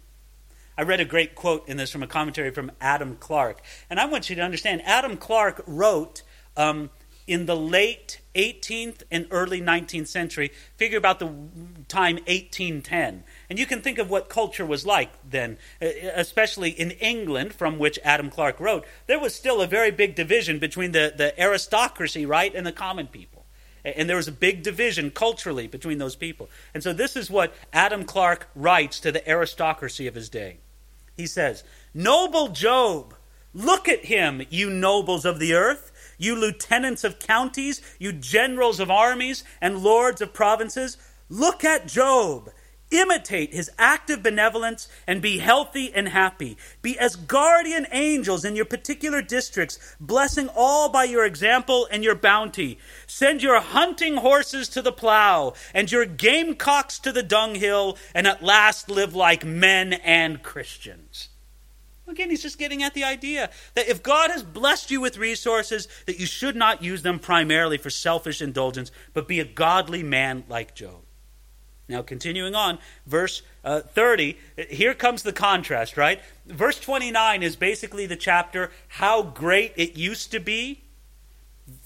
I 0.77 0.83
read 0.83 0.99
a 0.99 1.05
great 1.05 1.35
quote 1.35 1.67
in 1.67 1.77
this 1.77 1.91
from 1.91 2.03
a 2.03 2.07
commentary 2.07 2.51
from 2.51 2.71
Adam 2.81 3.15
Clarke. 3.19 3.61
And 3.89 3.99
I 3.99 4.05
want 4.05 4.29
you 4.29 4.35
to 4.35 4.41
understand 4.41 4.81
Adam 4.85 5.17
Clarke 5.17 5.63
wrote 5.67 6.23
um, 6.57 6.89
in 7.27 7.45
the 7.45 7.55
late 7.55 8.21
18th 8.35 9.03
and 9.11 9.27
early 9.31 9.61
19th 9.61 10.07
century, 10.07 10.51
figure 10.75 10.97
about 10.97 11.19
the 11.19 11.27
time 11.87 12.15
1810. 12.15 13.23
And 13.53 13.59
you 13.59 13.67
can 13.67 13.83
think 13.83 13.99
of 13.99 14.09
what 14.09 14.29
culture 14.29 14.65
was 14.65 14.83
like 14.83 15.11
then, 15.29 15.59
especially 15.79 16.71
in 16.71 16.89
England, 16.89 17.53
from 17.53 17.77
which 17.77 17.99
Adam 18.03 18.31
Clarke 18.31 18.59
wrote. 18.59 18.83
There 19.05 19.19
was 19.19 19.35
still 19.35 19.61
a 19.61 19.67
very 19.67 19.91
big 19.91 20.15
division 20.15 20.57
between 20.57 20.91
the, 20.91 21.13
the 21.15 21.39
aristocracy, 21.39 22.25
right, 22.25 22.51
and 22.55 22.65
the 22.65 22.71
common 22.71 23.05
people. 23.05 23.45
And 23.85 24.09
there 24.09 24.17
was 24.17 24.27
a 24.27 24.31
big 24.31 24.63
division 24.63 25.11
culturally 25.11 25.67
between 25.67 25.99
those 25.99 26.15
people. 26.15 26.49
And 26.73 26.81
so 26.81 26.93
this 26.93 27.15
is 27.15 27.29
what 27.29 27.53
Adam 27.71 28.05
Clarke 28.05 28.47
writes 28.55 28.99
to 29.01 29.11
the 29.11 29.29
aristocracy 29.29 30.07
of 30.07 30.15
his 30.15 30.29
day. 30.29 30.57
He 31.15 31.27
says, 31.27 31.63
Noble 31.93 32.47
Job, 32.47 33.13
look 33.53 33.87
at 33.87 34.05
him, 34.05 34.41
you 34.49 34.71
nobles 34.71 35.25
of 35.25 35.37
the 35.37 35.53
earth 35.53 35.91
you 36.17 36.35
lieutenants 36.35 37.03
of 37.03 37.19
counties, 37.19 37.81
you 37.99 38.13
generals 38.13 38.79
of 38.79 38.89
armies, 38.89 39.43
and 39.61 39.83
lords 39.83 40.21
of 40.21 40.33
provinces, 40.33 40.97
look 41.29 41.63
at 41.63 41.87
Job. 41.87 42.49
Imitate 42.93 43.55
his 43.55 43.71
active 43.79 44.21
benevolence 44.21 44.87
and 45.07 45.19
be 45.19 45.39
healthy 45.39 45.91
and 45.91 46.09
happy. 46.09 46.57
Be 46.83 46.97
as 46.99 47.15
guardian 47.15 47.87
angels 47.91 48.45
in 48.45 48.55
your 48.55 48.65
particular 48.65 49.23
districts, 49.23 49.95
blessing 49.99 50.47
all 50.55 50.89
by 50.89 51.05
your 51.05 51.25
example 51.25 51.87
and 51.91 52.03
your 52.03 52.13
bounty. 52.13 52.77
Send 53.07 53.41
your 53.41 53.59
hunting 53.59 54.17
horses 54.17 54.69
to 54.69 54.81
the 54.83 54.91
plow 54.91 55.53
and 55.73 55.91
your 55.91 56.05
gamecocks 56.05 56.99
to 56.99 57.11
the 57.11 57.23
dunghill, 57.23 57.97
and 58.13 58.27
at 58.27 58.43
last 58.43 58.89
live 58.91 59.15
like 59.15 59.43
men 59.43 59.93
and 59.93 60.43
Christians. 60.43 61.29
Again, 62.07 62.29
he's 62.29 62.43
just 62.43 62.59
getting 62.59 62.83
at 62.83 62.93
the 62.93 63.05
idea 63.05 63.49
that 63.73 63.89
if 63.89 64.03
God 64.03 64.29
has 64.29 64.43
blessed 64.43 64.91
you 64.91 65.01
with 65.01 65.17
resources, 65.17 65.87
that 66.05 66.19
you 66.19 66.27
should 66.27 66.55
not 66.55 66.83
use 66.83 67.01
them 67.01 67.17
primarily 67.17 67.79
for 67.79 67.89
selfish 67.89 68.39
indulgence, 68.39 68.91
but 69.13 69.27
be 69.27 69.39
a 69.39 69.45
godly 69.45 70.03
man 70.03 70.43
like 70.47 70.75
Job. 70.75 71.01
Now, 71.89 72.01
continuing 72.01 72.55
on, 72.55 72.79
verse 73.05 73.41
uh, 73.63 73.81
30, 73.81 74.37
here 74.69 74.93
comes 74.93 75.23
the 75.23 75.33
contrast, 75.33 75.97
right? 75.97 76.21
Verse 76.45 76.79
29 76.79 77.43
is 77.43 77.55
basically 77.55 78.05
the 78.05 78.15
chapter, 78.15 78.71
How 78.87 79.21
Great 79.21 79.73
It 79.75 79.97
Used 79.97 80.31
to 80.31 80.39
Be. 80.39 80.81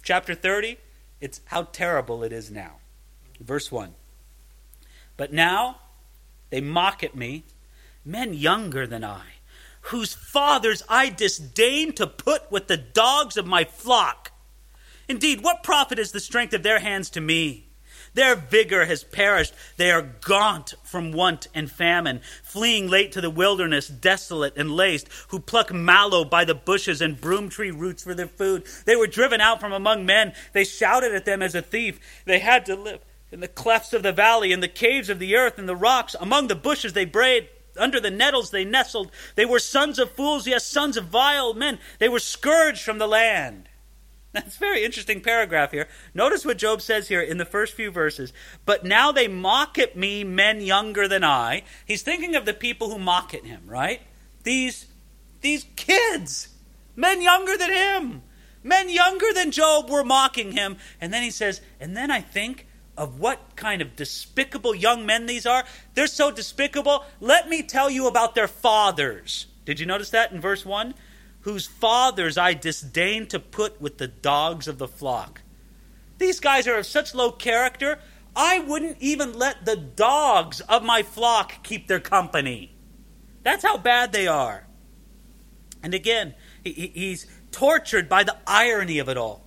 Chapter 0.03 0.35
30, 0.35 0.77
it's 1.19 1.41
how 1.45 1.63
terrible 1.63 2.23
it 2.23 2.31
is 2.31 2.51
now. 2.51 2.75
Verse 3.39 3.71
1. 3.71 3.95
But 5.17 5.33
now 5.33 5.77
they 6.51 6.61
mock 6.61 7.03
at 7.03 7.15
me, 7.15 7.43
men 8.05 8.33
younger 8.33 8.85
than 8.85 9.03
I 9.03 9.23
whose 9.87 10.13
fathers 10.13 10.83
I 10.89 11.09
disdain 11.09 11.93
to 11.93 12.07
put 12.07 12.51
with 12.51 12.67
the 12.67 12.77
dogs 12.77 13.37
of 13.37 13.47
my 13.47 13.63
flock. 13.63 14.31
Indeed, 15.07 15.41
what 15.41 15.63
profit 15.63 15.97
is 15.97 16.11
the 16.11 16.19
strength 16.19 16.53
of 16.53 16.63
their 16.63 16.79
hands 16.79 17.09
to 17.11 17.21
me? 17.21 17.66
Their 18.17 18.35
vigor 18.35 18.85
has 18.85 19.03
perished. 19.03 19.53
They 19.77 19.91
are 19.91 20.01
gaunt 20.01 20.73
from 20.81 21.11
want 21.11 21.49
and 21.53 21.69
famine, 21.69 22.21
fleeing 22.41 22.89
late 22.89 23.11
to 23.11 23.21
the 23.21 23.29
wilderness, 23.29 23.87
desolate 23.87 24.57
and 24.57 24.75
laced, 24.75 25.07
who 25.27 25.39
pluck 25.39 25.71
mallow 25.71 26.25
by 26.25 26.43
the 26.43 26.55
bushes 26.55 26.99
and 26.99 27.21
broom 27.21 27.47
tree 27.47 27.69
roots 27.69 28.01
for 28.01 28.15
their 28.15 28.25
food. 28.25 28.63
They 28.85 28.95
were 28.95 29.05
driven 29.05 29.39
out 29.39 29.59
from 29.59 29.71
among 29.71 30.07
men. 30.07 30.33
They 30.53 30.63
shouted 30.63 31.13
at 31.13 31.25
them 31.25 31.43
as 31.43 31.53
a 31.53 31.61
thief. 31.61 31.99
They 32.25 32.39
had 32.39 32.65
to 32.65 32.75
live 32.75 33.01
in 33.31 33.39
the 33.39 33.47
clefts 33.47 33.93
of 33.93 34.01
the 34.01 34.13
valley, 34.13 34.51
in 34.51 34.61
the 34.61 34.67
caves 34.67 35.11
of 35.11 35.19
the 35.19 35.35
earth, 35.35 35.59
in 35.59 35.67
the 35.67 35.75
rocks. 35.75 36.15
Among 36.19 36.47
the 36.47 36.55
bushes 36.55 36.93
they 36.93 37.05
brayed 37.05 37.49
under 37.77 37.99
the 37.99 38.09
nettles 38.09 38.49
they 38.49 38.65
nestled. 38.65 39.11
They 39.35 39.45
were 39.45 39.59
sons 39.59 39.99
of 39.99 40.09
fools, 40.09 40.47
yes, 40.47 40.65
sons 40.65 40.97
of 40.97 41.05
vile 41.05 41.53
men. 41.53 41.77
They 41.99 42.09
were 42.09 42.17
scourged 42.17 42.81
from 42.81 42.97
the 42.97 43.07
land. 43.07 43.69
That's 44.43 44.55
a 44.55 44.59
very 44.59 44.83
interesting 44.83 45.21
paragraph 45.21 45.71
here. 45.71 45.87
Notice 46.13 46.45
what 46.45 46.57
Job 46.57 46.81
says 46.81 47.07
here 47.07 47.21
in 47.21 47.37
the 47.37 47.45
first 47.45 47.73
few 47.73 47.91
verses. 47.91 48.33
But 48.65 48.85
now 48.85 49.11
they 49.11 49.27
mock 49.27 49.77
at 49.77 49.97
me, 49.97 50.23
men 50.23 50.61
younger 50.61 51.07
than 51.07 51.23
I. 51.23 51.63
He's 51.85 52.01
thinking 52.01 52.35
of 52.35 52.45
the 52.45 52.53
people 52.53 52.89
who 52.91 52.99
mock 52.99 53.33
at 53.33 53.45
him, 53.45 53.63
right? 53.65 54.01
These, 54.43 54.87
these 55.41 55.65
kids, 55.75 56.49
men 56.95 57.21
younger 57.21 57.57
than 57.57 57.71
him 57.71 58.21
Men 58.67 58.89
younger 58.89 59.31
than 59.33 59.51
Job 59.51 59.89
were 59.89 60.03
mocking 60.03 60.51
him. 60.51 60.75
And 60.99 61.13
then 61.13 61.23
he 61.23 61.31
says, 61.31 61.61
And 61.79 61.95
then 61.95 62.11
I 62.11 62.19
think 62.19 62.67
of 62.97 63.17
what 63.17 63.55
kind 63.55 63.81
of 63.81 63.95
despicable 63.95 64.75
young 64.75 65.05
men 65.05 65.25
these 65.25 65.45
are. 65.45 65.63
They're 65.93 66.05
so 66.05 66.31
despicable. 66.31 67.05
Let 67.21 67.47
me 67.47 67.63
tell 67.63 67.89
you 67.89 68.07
about 68.07 68.35
their 68.35 68.47
fathers. 68.47 69.47
Did 69.63 69.79
you 69.79 69.85
notice 69.85 70.09
that 70.09 70.33
in 70.33 70.41
verse 70.41 70.65
1? 70.65 70.93
Whose 71.47 71.65
fathers 71.65 72.37
I 72.37 72.53
disdain 72.53 73.25
to 73.27 73.39
put 73.39 73.79
with 73.79 73.99
the 73.99 74.07
dogs 74.09 74.67
of 74.67 74.79
the 74.79 74.87
flock. 74.87 75.43
These 76.17 76.41
guys 76.41 76.67
are 76.67 76.77
of 76.77 76.85
such 76.85 77.15
low 77.15 77.31
character, 77.31 77.99
I 78.35 78.59
wouldn't 78.59 78.97
even 78.99 79.31
let 79.31 79.63
the 79.63 79.77
dogs 79.77 80.59
of 80.59 80.83
my 80.83 81.03
flock 81.03 81.63
keep 81.63 81.87
their 81.87 82.01
company. 82.01 82.75
That's 83.43 83.63
how 83.63 83.77
bad 83.77 84.11
they 84.11 84.27
are. 84.27 84.67
And 85.81 85.93
again, 85.93 86.35
he, 86.65 86.91
he's 86.93 87.27
tortured 87.51 88.09
by 88.09 88.25
the 88.25 88.35
irony 88.45 88.99
of 88.99 89.07
it 89.07 89.15
all. 89.15 89.45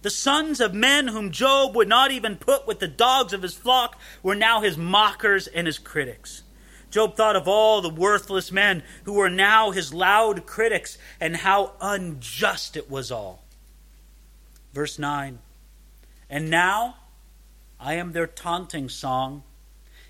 The 0.00 0.08
sons 0.08 0.58
of 0.58 0.72
men 0.72 1.08
whom 1.08 1.32
Job 1.32 1.76
would 1.76 1.86
not 1.86 2.10
even 2.12 2.36
put 2.36 2.66
with 2.66 2.78
the 2.78 2.88
dogs 2.88 3.34
of 3.34 3.42
his 3.42 3.54
flock 3.54 4.00
were 4.22 4.34
now 4.34 4.62
his 4.62 4.78
mockers 4.78 5.48
and 5.48 5.66
his 5.66 5.78
critics. 5.78 6.44
Job 6.92 7.16
thought 7.16 7.36
of 7.36 7.48
all 7.48 7.80
the 7.80 7.88
worthless 7.88 8.52
men 8.52 8.82
who 9.04 9.14
were 9.14 9.30
now 9.30 9.70
his 9.70 9.94
loud 9.94 10.46
critics 10.46 10.98
and 11.18 11.38
how 11.38 11.72
unjust 11.80 12.76
it 12.76 12.90
was 12.90 13.10
all. 13.10 13.42
Verse 14.74 14.98
9 14.98 15.38
And 16.28 16.50
now 16.50 16.96
I 17.80 17.94
am 17.94 18.12
their 18.12 18.26
taunting 18.26 18.90
song 18.90 19.42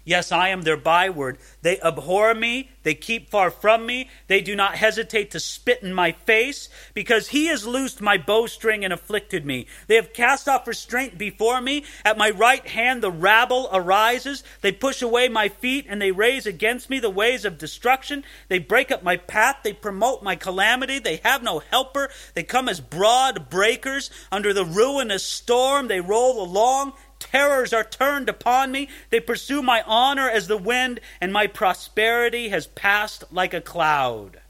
Yes, 0.05 0.33
I 0.33 0.49
am 0.49 0.63
their 0.63 0.77
byword. 0.77 1.39
They 1.63 1.81
abhor 1.81 2.35
me. 2.35 2.71
They 2.83 2.95
keep 2.95 3.31
far 3.31 3.51
from 3.51 3.87
me. 3.87 4.11
They 4.27 4.41
do 4.41 4.57
not 4.57 4.75
hesitate 4.75 5.31
to 5.31 5.41
spit 5.41 5.83
in 5.83 5.95
my 5.95 6.11
face, 6.11 6.69
because 6.95 7.29
he 7.29 7.47
has 7.47 7.65
loosed 7.65 8.01
my 8.01 8.19
bowstring 8.19 8.85
and 8.85 8.93
afflicted 8.93 9.47
me. 9.47 9.67
They 9.87 9.95
have 9.95 10.13
cast 10.13 10.49
off 10.49 10.67
restraint 10.67 11.17
before 11.17 11.61
me. 11.61 11.85
At 12.05 12.19
my 12.19 12.31
right 12.31 12.67
hand 12.67 13.01
the 13.03 13.13
rabble 13.13 13.69
arises. 13.73 14.43
They 14.61 14.73
push 14.73 15.03
away 15.03 15.29
my 15.29 15.49
feet, 15.49 15.87
and 15.89 16.03
they 16.03 16.11
raise 16.11 16.47
against 16.47 16.91
me 16.91 16.99
the 16.99 17.09
ways 17.09 17.45
of 17.45 17.57
destruction. 17.57 18.25
They 18.49 18.59
break 18.59 18.91
up 18.91 19.05
my 19.05 19.17
path. 19.17 19.59
They 19.63 19.73
promote 19.73 20.25
my 20.25 20.35
calamity. 20.35 20.99
They 20.99 21.21
have 21.23 21.45
no 21.45 21.61
helper. 21.61 22.11
They 22.35 22.43
come 22.43 22.69
as 22.69 22.81
broad 22.81 23.49
breakers. 23.49 24.11
Under 24.33 24.53
the 24.53 24.65
ruinous 24.65 25.25
storm 25.25 25.87
they 25.87 26.01
roll 26.01 26.43
along 26.43 26.95
terrors 27.23 27.73
are 27.73 27.85
turned 27.85 28.29
upon 28.29 28.73
me. 28.73 28.89
They 29.11 29.21
pursue 29.21 29.63
my 29.63 29.83
honor 29.87 30.29
as 30.29 30.49
the 30.49 30.57
wind, 30.57 31.01
and 31.21 31.33
my 31.33 31.47
prosperity 31.47 32.49
has 32.49 32.67
passed 32.67 33.25
like 33.31 33.55
a 33.55 33.61
cloud. 33.61 34.41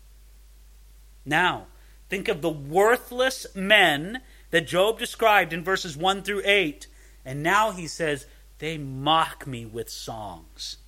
Now, 1.25 1.67
think 2.09 2.29
of 2.29 2.43
the 2.43 2.51
worthless 2.51 3.47
men 3.55 4.23
that 4.51 4.67
Job 4.67 4.99
described 4.99 5.53
in 5.53 5.65
verses 5.65 5.97
1 5.97 6.23
through 6.23 6.43
8. 6.45 6.87
And 7.25 7.43
now 7.43 7.71
he 7.71 7.87
says, 7.87 8.27
They 8.59 8.79
mock 8.79 9.47
me 9.47 9.65
with 9.65 9.89
songs. 9.89 10.79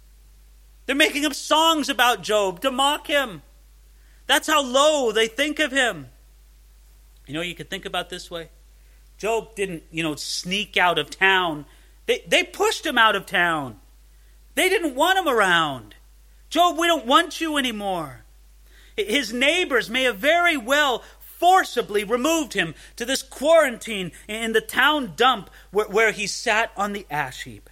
They're 0.87 0.97
making 0.97 1.25
up 1.25 1.35
songs 1.35 1.89
about 1.89 2.23
Job 2.23 2.61
to 2.61 2.71
mock 2.71 3.07
him. 3.07 3.43
That's 4.27 4.49
how 4.49 4.63
low 4.63 5.13
they 5.13 5.29
think 5.29 5.59
of 5.59 5.73
him. 5.73 6.09
You 7.27 7.35
know, 7.35 7.41
you 7.41 7.55
could 7.55 7.71
think 7.71 7.85
about 7.85 8.11
this 8.11 8.31
way. 8.31 8.51
Job 9.17 9.55
didn't, 9.55 9.85
you 9.91 10.03
know, 10.03 10.17
sneak 10.17 10.77
out 10.77 10.99
of 10.99 11.09
town 11.09 11.65
they, 12.07 12.23
they 12.27 12.45
pushed 12.45 12.85
him 12.85 12.99
out 12.99 13.17
of 13.17 13.27
town. 13.27 13.81
They 14.55 14.69
didn't 14.69 14.95
want 14.95 15.19
him 15.19 15.29
around. 15.29 15.95
Job, 16.49 16.79
we 16.79 16.87
don't 16.87 17.07
want 17.07 17.41
you 17.41 17.57
anymore. 17.57 18.25
His 18.97 19.33
neighbors 19.33 19.91
may 19.91 20.05
have 20.05 20.17
very 20.17 20.57
well 20.57 21.03
forcibly 21.19 22.05
removed 22.05 22.53
him 22.53 22.75
to 22.97 23.05
this 23.05 23.23
quarantine 23.23 24.13
in 24.29 24.53
the 24.53 24.61
town 24.61 25.15
dump 25.17 25.51
where, 25.73 25.89
where 25.89 26.13
he 26.13 26.27
sat 26.27 26.71
on 26.77 26.93
the 26.93 27.07
ash 27.11 27.43
heap. 27.43 27.69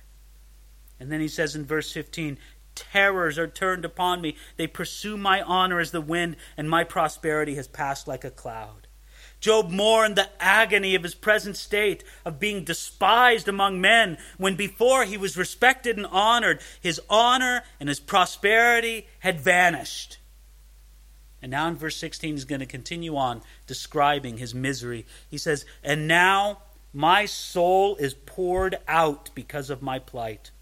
And 0.98 1.10
then 1.10 1.20
he 1.20 1.28
says 1.28 1.54
in 1.54 1.64
verse 1.64 1.92
15, 1.92 2.38
Terrors 2.74 3.38
are 3.38 3.46
turned 3.46 3.84
upon 3.84 4.20
me. 4.20 4.36
They 4.56 4.66
pursue 4.66 5.16
my 5.16 5.42
honor 5.42 5.78
as 5.78 5.90
the 5.90 6.00
wind, 6.00 6.36
and 6.56 6.68
my 6.68 6.84
prosperity 6.84 7.54
has 7.56 7.68
passed 7.68 8.08
like 8.08 8.24
a 8.24 8.30
cloud. 8.30 8.81
Job 9.42 9.70
mourned 9.70 10.14
the 10.14 10.31
agony 10.40 10.94
of 10.94 11.02
his 11.02 11.16
present 11.16 11.57
state 11.57 12.05
of 12.24 12.38
being 12.38 12.62
despised 12.62 13.48
among 13.48 13.81
men 13.81 14.16
when 14.38 14.55
before 14.55 15.05
he 15.05 15.16
was 15.16 15.37
respected 15.37 15.96
and 15.96 16.07
honored. 16.07 16.61
His 16.81 17.00
honor 17.11 17.64
and 17.81 17.88
his 17.88 17.98
prosperity 17.98 19.09
had 19.18 19.40
vanished. 19.40 20.18
And 21.42 21.50
now 21.50 21.66
in 21.66 21.74
verse 21.74 21.96
16, 21.96 22.35
he's 22.35 22.44
going 22.44 22.61
to 22.61 22.66
continue 22.66 23.16
on 23.16 23.42
describing 23.66 24.38
his 24.38 24.55
misery. 24.55 25.07
He 25.28 25.38
says, 25.38 25.66
And 25.83 26.07
now 26.07 26.62
my 26.92 27.26
soul 27.26 27.96
is 27.96 28.14
poured 28.14 28.76
out 28.87 29.31
because 29.35 29.70
of 29.70 29.83
my 29.83 29.98
plight. 29.98 30.52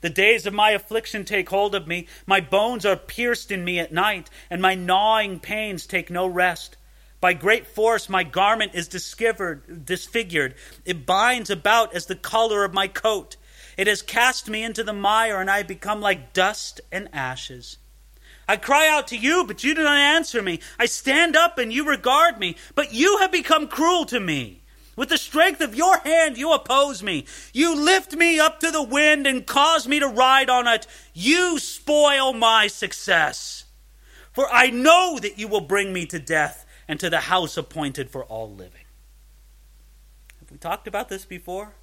The 0.00 0.10
days 0.10 0.44
of 0.44 0.52
my 0.52 0.70
affliction 0.70 1.24
take 1.24 1.50
hold 1.50 1.76
of 1.76 1.86
me. 1.86 2.08
My 2.26 2.40
bones 2.40 2.84
are 2.84 2.96
pierced 2.96 3.52
in 3.52 3.64
me 3.64 3.78
at 3.78 3.92
night, 3.92 4.28
and 4.50 4.60
my 4.60 4.74
gnawing 4.74 5.38
pains 5.38 5.86
take 5.86 6.10
no 6.10 6.26
rest. 6.26 6.76
By 7.24 7.32
great 7.32 7.66
force, 7.66 8.10
my 8.10 8.22
garment 8.22 8.74
is 8.74 8.86
disfigured. 8.86 10.54
It 10.84 11.06
binds 11.06 11.48
about 11.48 11.94
as 11.94 12.04
the 12.04 12.16
collar 12.16 12.64
of 12.66 12.74
my 12.74 12.86
coat. 12.86 13.36
It 13.78 13.86
has 13.86 14.02
cast 14.02 14.50
me 14.50 14.62
into 14.62 14.84
the 14.84 14.92
mire, 14.92 15.40
and 15.40 15.50
I 15.50 15.62
become 15.62 16.02
like 16.02 16.34
dust 16.34 16.82
and 16.92 17.08
ashes. 17.14 17.78
I 18.46 18.58
cry 18.58 18.88
out 18.88 19.06
to 19.08 19.16
you, 19.16 19.44
but 19.46 19.64
you 19.64 19.74
do 19.74 19.84
not 19.84 19.96
answer 19.96 20.42
me. 20.42 20.60
I 20.78 20.84
stand 20.84 21.34
up, 21.34 21.56
and 21.56 21.72
you 21.72 21.88
regard 21.88 22.38
me, 22.38 22.56
but 22.74 22.92
you 22.92 23.16
have 23.20 23.32
become 23.32 23.68
cruel 23.68 24.04
to 24.04 24.20
me. 24.20 24.60
With 24.94 25.08
the 25.08 25.16
strength 25.16 25.62
of 25.62 25.74
your 25.74 26.00
hand, 26.00 26.36
you 26.36 26.52
oppose 26.52 27.02
me. 27.02 27.24
You 27.54 27.74
lift 27.74 28.14
me 28.14 28.38
up 28.38 28.60
to 28.60 28.70
the 28.70 28.82
wind 28.82 29.26
and 29.26 29.46
cause 29.46 29.88
me 29.88 29.98
to 29.98 30.08
ride 30.08 30.50
on 30.50 30.68
it. 30.68 30.86
You 31.14 31.58
spoil 31.58 32.34
my 32.34 32.66
success. 32.66 33.64
For 34.34 34.46
I 34.52 34.68
know 34.68 35.18
that 35.22 35.38
you 35.38 35.48
will 35.48 35.62
bring 35.62 35.90
me 35.94 36.04
to 36.04 36.18
death 36.18 36.63
and 36.88 37.00
to 37.00 37.10
the 37.10 37.20
house 37.20 37.56
appointed 37.56 38.10
for 38.10 38.24
all 38.24 38.50
living. 38.50 38.84
Have 40.40 40.50
we 40.50 40.58
talked 40.58 40.86
about 40.86 41.08
this 41.08 41.24
before? 41.24 41.74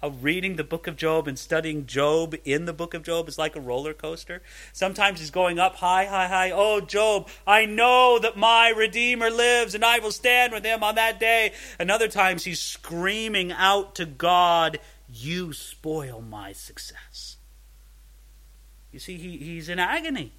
How 0.00 0.10
reading 0.10 0.54
the 0.54 0.64
book 0.64 0.86
of 0.86 0.96
Job 0.96 1.26
and 1.26 1.36
studying 1.36 1.84
Job 1.84 2.36
in 2.44 2.66
the 2.66 2.72
book 2.72 2.94
of 2.94 3.02
Job 3.02 3.28
is 3.28 3.36
like 3.36 3.56
a 3.56 3.60
roller 3.60 3.92
coaster. 3.92 4.42
Sometimes 4.72 5.18
he's 5.18 5.32
going 5.32 5.58
up 5.58 5.74
high, 5.76 6.04
high, 6.04 6.28
high. 6.28 6.52
Oh, 6.52 6.80
Job, 6.80 7.28
I 7.44 7.64
know 7.64 8.20
that 8.20 8.36
my 8.36 8.68
Redeemer 8.68 9.28
lives 9.28 9.74
and 9.74 9.84
I 9.84 9.98
will 9.98 10.12
stand 10.12 10.52
with 10.52 10.64
him 10.64 10.84
on 10.84 10.94
that 10.94 11.18
day. 11.18 11.52
And 11.80 11.90
other 11.90 12.06
times 12.06 12.44
he's 12.44 12.60
screaming 12.60 13.50
out 13.50 13.96
to 13.96 14.06
God, 14.06 14.78
You 15.12 15.52
spoil 15.52 16.20
my 16.20 16.52
success. 16.52 17.38
You 18.92 19.00
see, 19.00 19.16
he, 19.16 19.36
he's 19.36 19.68
in 19.68 19.80
agony. 19.80 20.32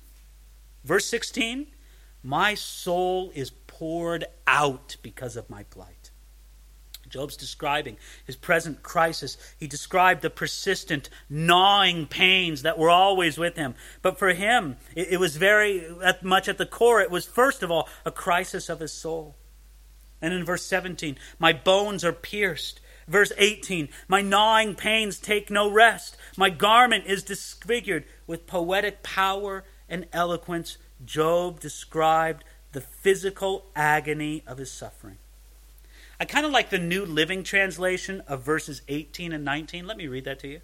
Verse 0.86 1.06
16 1.06 1.68
my 2.24 2.54
soul 2.56 3.32
is 3.34 3.50
poured 3.50 4.26
out 4.46 4.98
because 5.02 5.36
of 5.36 5.50
my 5.50 5.64
plight. 5.64 6.12
Job's 7.10 7.36
describing 7.36 7.98
his 8.26 8.36
present 8.36 8.84
crisis. 8.84 9.38
He 9.58 9.68
described 9.68 10.22
the 10.22 10.30
persistent, 10.30 11.10
gnawing 11.30 12.06
pains 12.06 12.62
that 12.62 12.78
were 12.78 12.90
always 12.90 13.38
with 13.38 13.56
him. 13.56 13.76
But 14.02 14.20
for 14.20 14.34
him, 14.34 14.78
it, 14.96 15.10
it 15.14 15.20
was 15.20 15.36
very 15.36 15.88
much 16.22 16.48
at 16.48 16.58
the 16.58 16.66
core, 16.66 17.02
it 17.02 17.12
was 17.12 17.26
first 17.26 17.64
of 17.64 17.72
all 17.72 17.90
a 18.06 18.12
crisis 18.12 18.70
of 18.70 18.80
his 18.80 18.94
soul. 18.94 19.36
And 20.22 20.34
in 20.34 20.46
verse 20.46 20.66
17, 20.66 21.18
my 21.40 21.54
bones 21.54 22.04
are 22.04 22.14
pierced. 22.14 22.82
Verse 23.08 23.32
18, 23.38 23.90
my 24.08 24.22
gnawing 24.22 24.76
pains 24.76 25.18
take 25.18 25.50
no 25.50 25.72
rest. 25.72 26.16
My 26.38 26.52
garment 26.52 27.06
is 27.08 27.24
disfigured 27.24 28.06
with 28.28 28.46
poetic 28.46 29.02
power 29.02 29.64
and 29.88 30.06
eloquence 30.14 30.78
Job 31.06 31.60
described 31.60 32.44
the 32.72 32.82
physical 32.82 33.66
agony 33.76 34.44
of 34.46 34.58
his 34.58 34.72
suffering. 34.72 35.18
I 36.20 36.26
kind 36.26 36.46
of 36.46 36.52
like 36.52 36.70
the 36.70 36.80
New 36.80 37.06
Living 37.06 37.44
Translation 37.44 38.22
of 38.28 38.44
verses 38.44 38.82
18 38.88 39.32
and 39.32 39.46
19. 39.46 39.88
Let 39.88 39.98
me 39.98 40.08
read 40.08 40.26
that 40.26 40.40
to 40.40 40.48
you. 40.50 40.62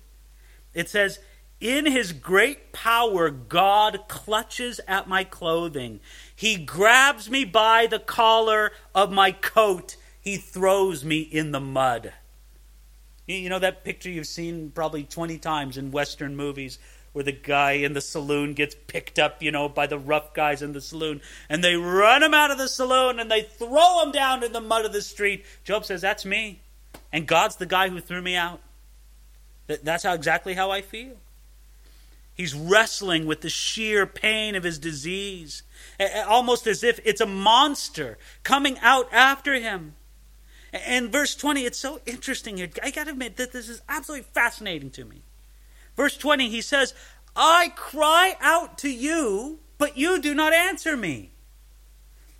It 0.73 0.89
says, 0.89 1.19
In 1.61 1.85
his 1.85 2.11
great 2.11 2.73
power, 2.73 3.29
God 3.29 4.01
clutches 4.09 4.81
at 4.87 5.07
my 5.07 5.23
clothing. 5.23 6.01
He 6.35 6.57
grabs 6.57 7.29
me 7.29 7.45
by 7.45 7.87
the 7.87 7.99
collar 7.99 8.73
of 8.93 9.11
my 9.11 9.31
coat. 9.31 9.95
He 10.19 10.35
throws 10.35 11.05
me 11.05 11.19
in 11.19 11.51
the 11.51 11.61
mud. 11.61 12.11
You 13.27 13.49
know 13.49 13.59
that 13.59 13.83
picture 13.83 14.09
you've 14.09 14.27
seen 14.27 14.71
probably 14.71 15.03
20 15.03 15.39
times 15.39 15.77
in 15.77 15.91
Western 15.91 16.35
movies 16.35 16.77
where 17.15 17.23
the 17.23 17.31
guy 17.31 17.71
in 17.71 17.93
the 17.93 18.01
saloon 18.01 18.53
gets 18.53 18.75
picked 18.87 19.17
up, 19.17 19.41
you 19.41 19.49
know, 19.49 19.69
by 19.69 19.87
the 19.87 19.97
rough 19.97 20.33
guys 20.33 20.61
in 20.61 20.73
the 20.73 20.81
saloon, 20.81 21.21
and 21.47 21.63
they 21.63 21.73
run 21.73 22.21
him 22.21 22.33
out 22.33 22.51
of 22.51 22.57
the 22.57 22.67
saloon 22.67 23.21
and 23.21 23.31
they 23.31 23.41
throw 23.41 24.03
him 24.03 24.11
down 24.11 24.43
in 24.43 24.51
the 24.51 24.59
mud 24.59 24.83
of 24.83 24.91
the 24.91 25.01
street. 25.01 25.45
Job 25.63 25.85
says, 25.85 26.01
That's 26.01 26.25
me. 26.25 26.59
And 27.13 27.25
God's 27.25 27.55
the 27.55 27.65
guy 27.65 27.87
who 27.87 28.01
threw 28.01 28.21
me 28.21 28.35
out. 28.35 28.59
That's 29.67 30.03
how 30.03 30.13
exactly 30.13 30.55
how 30.55 30.71
I 30.71 30.81
feel. 30.81 31.15
He's 32.33 32.53
wrestling 32.53 33.27
with 33.27 33.39
the 33.39 33.49
sheer 33.49 34.05
pain 34.05 34.53
of 34.55 34.63
his 34.63 34.77
disease, 34.77 35.63
almost 36.27 36.67
as 36.67 36.83
if 36.83 36.99
it's 37.05 37.21
a 37.21 37.25
monster 37.25 38.17
coming 38.43 38.77
out 38.79 39.07
after 39.13 39.53
him. 39.53 39.95
And 40.73 41.13
verse 41.13 41.33
20, 41.33 41.61
it's 41.61 41.79
so 41.79 42.01
interesting 42.05 42.57
here. 42.57 42.67
I 42.83 42.91
got 42.91 43.05
to 43.05 43.11
admit 43.11 43.37
that 43.37 43.53
this 43.53 43.69
is 43.69 43.81
absolutely 43.87 44.27
fascinating 44.33 44.89
to 44.91 45.05
me. 45.05 45.21
Verse 45.95 46.17
20, 46.17 46.49
he 46.49 46.61
says, 46.61 46.93
I 47.35 47.71
cry 47.75 48.35
out 48.39 48.77
to 48.79 48.89
you, 48.89 49.59
but 49.77 49.97
you 49.97 50.21
do 50.21 50.33
not 50.33 50.53
answer 50.53 50.95
me. 50.95 51.31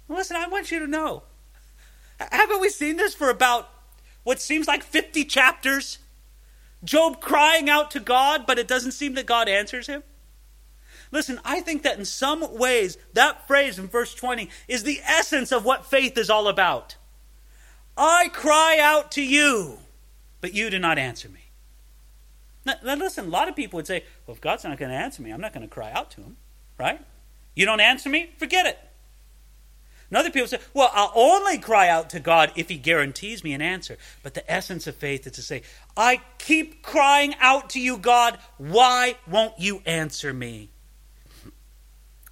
Listen, 0.07 0.37
I 0.37 0.47
want 0.47 0.71
you 0.71 0.79
to 0.79 0.87
know. 0.87 1.23
Haven't 2.19 2.61
we 2.61 2.69
seen 2.69 2.97
this 2.97 3.13
for 3.13 3.29
about 3.29 3.69
what 4.23 4.39
seems 4.39 4.67
like 4.67 4.83
50 4.83 5.25
chapters? 5.25 5.99
Job 6.83 7.19
crying 7.19 7.69
out 7.69 7.91
to 7.91 7.99
God, 7.99 8.45
but 8.45 8.59
it 8.59 8.67
doesn't 8.67 8.91
seem 8.91 9.15
that 9.15 9.25
God 9.25 9.49
answers 9.49 9.87
him. 9.87 10.03
Listen, 11.11 11.39
I 11.43 11.61
think 11.61 11.83
that 11.83 11.97
in 11.97 12.05
some 12.05 12.57
ways, 12.57 12.97
that 13.13 13.47
phrase 13.47 13.79
in 13.79 13.87
verse 13.87 14.13
20 14.13 14.49
is 14.67 14.83
the 14.83 14.99
essence 15.05 15.51
of 15.51 15.65
what 15.65 15.85
faith 15.85 16.17
is 16.17 16.29
all 16.29 16.47
about. 16.47 16.95
I 17.97 18.29
cry 18.33 18.79
out 18.81 19.11
to 19.13 19.23
you, 19.23 19.79
but 20.41 20.53
you 20.53 20.69
do 20.69 20.79
not 20.79 20.97
answer 20.97 21.29
me. 21.29 21.44
Now, 22.65 22.75
listen, 22.83 23.25
a 23.25 23.29
lot 23.29 23.47
of 23.47 23.55
people 23.55 23.77
would 23.77 23.87
say, 23.87 24.03
well, 24.25 24.35
if 24.35 24.41
God's 24.41 24.63
not 24.63 24.77
going 24.77 24.91
to 24.91 24.97
answer 24.97 25.21
me, 25.21 25.31
I'm 25.31 25.41
not 25.41 25.53
going 25.53 25.67
to 25.67 25.73
cry 25.73 25.91
out 25.91 26.11
to 26.11 26.21
him, 26.21 26.37
right? 26.79 26.99
You 27.55 27.65
don't 27.65 27.79
answer 27.79 28.09
me? 28.09 28.31
Forget 28.37 28.65
it. 28.65 28.79
And 30.09 30.17
other 30.17 30.29
people 30.29 30.47
say, 30.47 30.59
well, 30.73 30.89
I'll 30.93 31.11
only 31.15 31.57
cry 31.57 31.89
out 31.89 32.11
to 32.11 32.19
God 32.19 32.51
if 32.55 32.69
He 32.69 32.77
guarantees 32.77 33.43
me 33.43 33.53
an 33.53 33.61
answer. 33.61 33.97
But 34.21 34.33
the 34.33 34.49
essence 34.51 34.87
of 34.87 34.95
faith 34.95 35.25
is 35.25 35.33
to 35.33 35.41
say, 35.41 35.63
I 35.97 36.21
keep 36.37 36.83
crying 36.83 37.33
out 37.39 37.71
to 37.71 37.79
you, 37.79 37.97
God. 37.97 38.37
Why 38.57 39.15
won't 39.27 39.59
you 39.59 39.81
answer 39.85 40.31
me? 40.31 40.69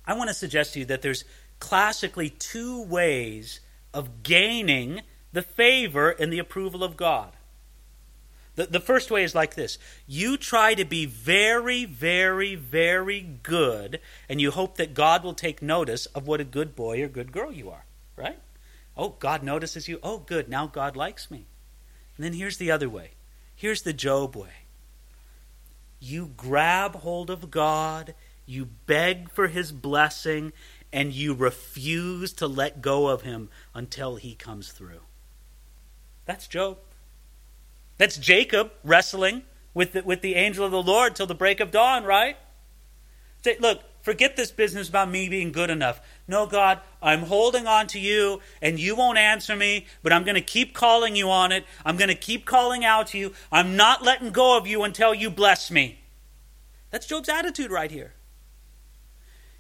I 0.06 0.14
want 0.16 0.30
to 0.30 0.34
suggest 0.34 0.74
to 0.74 0.80
you 0.80 0.86
that 0.86 1.02
there's 1.02 1.26
classically 1.60 2.30
two 2.30 2.84
ways 2.84 3.60
of 3.94 4.22
gaining 4.22 5.02
the 5.32 5.42
favor 5.42 6.12
and 6.12 6.32
the 6.32 6.40
approval 6.40 6.84
of 6.84 6.96
God. 6.96 7.32
The, 8.56 8.68
the 8.68 8.80
first 8.80 9.10
way 9.10 9.24
is 9.24 9.34
like 9.34 9.56
this 9.56 9.78
you 10.08 10.38
try 10.38 10.74
to 10.76 10.86
be 10.86 11.06
very, 11.06 11.86
very, 11.86 12.56
very 12.56 13.22
good, 13.22 14.00
and 14.30 14.40
you 14.40 14.52
hope 14.52 14.78
that 14.78 14.94
God 14.94 15.24
will 15.24 15.34
take 15.34 15.62
notice 15.62 16.06
of 16.08 16.28
what 16.28 16.42
a 16.42 16.46
good 16.46 16.76
boy 16.76 17.02
or 17.02 17.08
good 17.08 17.32
girl 17.32 17.52
you 17.52 17.70
are, 17.70 17.86
right? 18.16 18.40
Oh, 18.96 19.16
God 19.20 19.42
notices 19.44 19.88
you. 19.88 20.00
Oh, 20.04 20.20
good. 20.20 20.48
Now 20.50 20.68
God 20.68 20.96
likes 20.96 21.32
me. 21.32 21.48
And 22.16 22.24
then 22.24 22.34
here's 22.34 22.58
the 22.58 22.70
other 22.70 22.90
way. 22.90 23.12
Here's 23.56 23.82
the 23.82 23.94
Job 23.94 24.36
way. 24.36 24.68
You 26.00 26.32
grab 26.38 26.98
hold 26.98 27.30
of 27.30 27.50
God, 27.50 28.14
you 28.46 28.66
beg 28.86 29.32
for 29.32 29.48
his 29.48 29.72
blessing, 29.72 30.54
and 30.92 31.12
you 31.12 31.34
refuse 31.34 32.34
to 32.34 32.46
let 32.46 32.82
go 32.82 33.08
of 33.08 33.24
him 33.24 33.50
until 33.74 34.18
he 34.18 34.36
comes 34.36 34.72
through. 34.72 35.02
That's 36.26 36.48
Job. 36.48 36.78
That's 37.98 38.18
Jacob 38.18 38.72
wrestling 38.84 39.44
with 39.74 39.94
the, 39.94 40.04
with 40.04 40.22
the 40.22 40.36
angel 40.36 40.66
of 40.66 40.72
the 40.72 40.82
Lord 40.82 41.16
till 41.16 41.28
the 41.28 41.36
break 41.36 41.60
of 41.60 41.72
dawn, 41.72 42.04
right? 42.04 42.38
Say, 43.44 43.58
look, 43.60 43.82
forget 44.02 44.36
this 44.36 44.52
business 44.52 44.90
about 44.90 45.10
me 45.10 45.30
being 45.30 45.52
good 45.52 45.70
enough. 45.70 46.02
No, 46.28 46.46
God, 46.46 46.80
I'm 47.02 47.24
holding 47.24 47.68
on 47.68 47.88
to 47.88 48.00
you, 48.00 48.42
and 48.62 48.80
you 48.80 48.96
won't 48.96 49.18
answer 49.18 49.56
me, 49.56 49.86
but 50.02 50.14
I'm 50.14 50.24
going 50.24 50.36
to 50.36 50.42
keep 50.42 50.74
calling 50.74 51.16
you 51.16 51.30
on 51.30 51.52
it. 51.52 51.66
I'm 51.86 51.98
going 51.98 52.10
to 52.10 52.16
keep 52.16 52.46
calling 52.46 52.86
out 52.86 53.08
to 53.08 53.18
you. 53.18 53.34
I'm 53.52 53.76
not 53.76 54.04
letting 54.04 54.32
go 54.32 54.58
of 54.58 54.68
you 54.68 54.84
until 54.84 55.14
you 55.14 55.30
bless 55.30 55.70
me. 55.70 56.00
That's 56.90 57.08
Job's 57.08 57.30
attitude 57.30 57.72
right 57.72 57.92
here. 57.92 58.14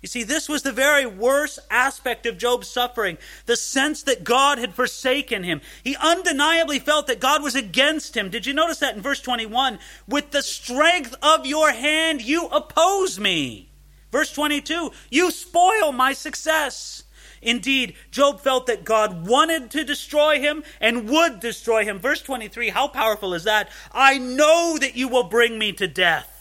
You 0.03 0.09
see, 0.09 0.23
this 0.23 0.49
was 0.49 0.63
the 0.63 0.73
very 0.73 1.05
worst 1.05 1.59
aspect 1.71 2.25
of 2.25 2.37
Job's 2.37 2.67
suffering 2.67 3.17
the 3.45 3.55
sense 3.55 4.03
that 4.03 4.25
God 4.25 4.57
had 4.57 4.75
forsaken 4.75 5.43
him. 5.43 5.61
He 5.81 5.95
undeniably 5.95 6.79
felt 6.79 7.07
that 7.07 7.21
God 7.21 7.41
was 7.41 7.55
against 7.55 8.17
him. 8.17 8.29
Did 8.29 8.45
you 8.45 8.53
notice 8.53 8.79
that 8.79 8.97
in 8.97 9.01
verse 9.01 9.21
21? 9.21 9.79
With 10.05 10.31
the 10.31 10.41
strength 10.41 11.15
of 11.23 11.45
your 11.45 11.71
hand, 11.71 12.21
you 12.21 12.47
oppose 12.47 13.17
me. 13.17 13.69
Verse 14.11 14.31
22, 14.33 14.91
you 15.09 15.31
spoil 15.31 15.93
my 15.93 16.11
success. 16.11 17.03
Indeed, 17.41 17.95
Job 18.11 18.41
felt 18.41 18.67
that 18.67 18.83
God 18.83 19.25
wanted 19.25 19.71
to 19.71 19.85
destroy 19.85 20.39
him 20.39 20.65
and 20.81 21.09
would 21.09 21.39
destroy 21.39 21.85
him. 21.85 21.97
Verse 21.97 22.21
23, 22.21 22.69
how 22.69 22.89
powerful 22.89 23.33
is 23.33 23.45
that? 23.45 23.69
I 23.93 24.17
know 24.17 24.77
that 24.81 24.97
you 24.97 25.07
will 25.07 25.23
bring 25.23 25.57
me 25.57 25.71
to 25.73 25.87
death. 25.87 26.32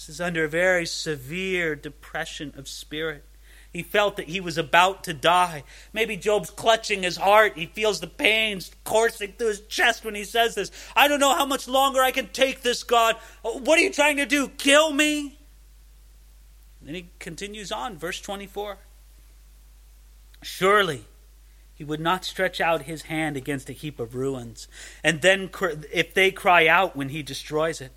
This 0.00 0.08
is 0.08 0.20
under 0.22 0.44
a 0.44 0.48
very 0.48 0.86
severe 0.86 1.76
depression 1.76 2.54
of 2.56 2.68
spirit. 2.68 3.22
He 3.70 3.82
felt 3.82 4.16
that 4.16 4.30
he 4.30 4.40
was 4.40 4.56
about 4.56 5.04
to 5.04 5.12
die. 5.12 5.62
Maybe 5.92 6.16
Job's 6.16 6.48
clutching 6.48 7.02
his 7.02 7.18
heart. 7.18 7.58
He 7.58 7.66
feels 7.66 8.00
the 8.00 8.06
pains 8.06 8.70
coursing 8.82 9.34
through 9.36 9.48
his 9.48 9.60
chest 9.66 10.02
when 10.02 10.14
he 10.14 10.24
says 10.24 10.54
this. 10.54 10.70
I 10.96 11.06
don't 11.06 11.20
know 11.20 11.34
how 11.34 11.44
much 11.44 11.68
longer 11.68 12.00
I 12.00 12.12
can 12.12 12.28
take 12.28 12.62
this, 12.62 12.82
God. 12.82 13.16
What 13.42 13.78
are 13.78 13.82
you 13.82 13.92
trying 13.92 14.16
to 14.16 14.24
do? 14.24 14.48
Kill 14.48 14.90
me? 14.90 15.38
And 16.80 16.88
then 16.88 16.94
he 16.94 17.10
continues 17.18 17.70
on, 17.70 17.98
verse 17.98 18.22
24. 18.22 18.78
Surely 20.40 21.04
he 21.74 21.84
would 21.84 22.00
not 22.00 22.24
stretch 22.24 22.58
out 22.58 22.84
his 22.84 23.02
hand 23.02 23.36
against 23.36 23.68
a 23.68 23.74
heap 23.74 24.00
of 24.00 24.14
ruins, 24.14 24.66
and 25.04 25.20
then 25.20 25.50
if 25.92 26.14
they 26.14 26.30
cry 26.30 26.66
out 26.68 26.96
when 26.96 27.10
he 27.10 27.22
destroys 27.22 27.82
it. 27.82 27.92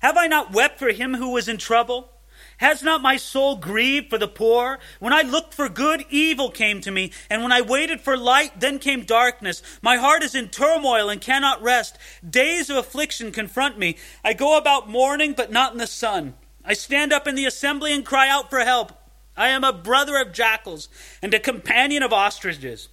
Have 0.00 0.16
I 0.16 0.26
not 0.26 0.52
wept 0.52 0.78
for 0.78 0.90
him 0.90 1.14
who 1.14 1.30
was 1.32 1.48
in 1.48 1.58
trouble? 1.58 2.12
Has 2.58 2.82
not 2.82 3.02
my 3.02 3.16
soul 3.16 3.56
grieved 3.56 4.10
for 4.10 4.18
the 4.18 4.28
poor? 4.28 4.78
When 4.98 5.12
I 5.12 5.22
looked 5.22 5.54
for 5.54 5.68
good, 5.68 6.04
evil 6.10 6.50
came 6.50 6.80
to 6.80 6.90
me. 6.90 7.12
And 7.30 7.42
when 7.42 7.52
I 7.52 7.60
waited 7.60 8.00
for 8.00 8.16
light, 8.16 8.58
then 8.58 8.80
came 8.80 9.04
darkness. 9.04 9.62
My 9.80 9.96
heart 9.96 10.24
is 10.24 10.34
in 10.34 10.48
turmoil 10.48 11.08
and 11.08 11.20
cannot 11.20 11.62
rest. 11.62 11.98
Days 12.28 12.68
of 12.68 12.76
affliction 12.76 13.30
confront 13.30 13.78
me. 13.78 13.96
I 14.24 14.32
go 14.32 14.58
about 14.58 14.88
mourning, 14.88 15.34
but 15.34 15.52
not 15.52 15.72
in 15.72 15.78
the 15.78 15.86
sun. 15.86 16.34
I 16.64 16.74
stand 16.74 17.12
up 17.12 17.28
in 17.28 17.36
the 17.36 17.46
assembly 17.46 17.94
and 17.94 18.04
cry 18.04 18.28
out 18.28 18.50
for 18.50 18.60
help. 18.60 18.92
I 19.36 19.48
am 19.48 19.62
a 19.62 19.72
brother 19.72 20.20
of 20.20 20.32
jackals 20.32 20.88
and 21.22 21.32
a 21.32 21.38
companion 21.38 22.02
of 22.02 22.12
ostriches. 22.12 22.88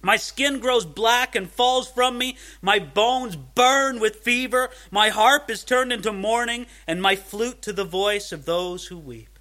My 0.00 0.16
skin 0.16 0.60
grows 0.60 0.84
black 0.84 1.34
and 1.34 1.50
falls 1.50 1.90
from 1.90 2.18
me. 2.18 2.36
My 2.62 2.78
bones 2.78 3.34
burn 3.36 3.98
with 3.98 4.16
fever. 4.16 4.70
My 4.90 5.08
harp 5.08 5.50
is 5.50 5.64
turned 5.64 5.92
into 5.92 6.12
mourning, 6.12 6.66
and 6.86 7.02
my 7.02 7.16
flute 7.16 7.62
to 7.62 7.72
the 7.72 7.84
voice 7.84 8.30
of 8.30 8.44
those 8.44 8.86
who 8.86 8.98
weep. 8.98 9.38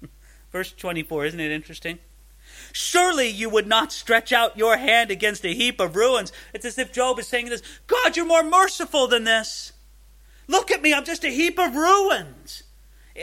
Verse 0.52 0.72
24, 0.72 1.26
isn't 1.26 1.40
it 1.40 1.50
interesting? 1.50 1.98
Surely 2.72 3.28
you 3.28 3.50
would 3.50 3.66
not 3.66 3.92
stretch 3.92 4.32
out 4.32 4.56
your 4.56 4.76
hand 4.76 5.10
against 5.10 5.44
a 5.44 5.54
heap 5.54 5.80
of 5.80 5.96
ruins. 5.96 6.32
It's 6.52 6.64
as 6.64 6.78
if 6.78 6.92
Job 6.92 7.18
is 7.18 7.26
saying 7.26 7.48
this 7.48 7.62
God, 7.86 8.16
you're 8.16 8.26
more 8.26 8.44
merciful 8.44 9.08
than 9.08 9.24
this. 9.24 9.72
Look 10.46 10.70
at 10.70 10.82
me, 10.82 10.94
I'm 10.94 11.04
just 11.04 11.24
a 11.24 11.30
heap 11.30 11.58
of 11.58 11.74
ruins. 11.74 12.62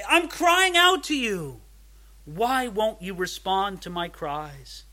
I'm 0.10 0.28
crying 0.28 0.76
out 0.76 1.04
to 1.06 1.16
you. 1.16 1.62
Why 2.26 2.68
won't 2.68 3.02
you 3.02 3.14
respond 3.14 3.82
to 3.82 3.90
my 3.90 4.08
cries? 4.08 4.86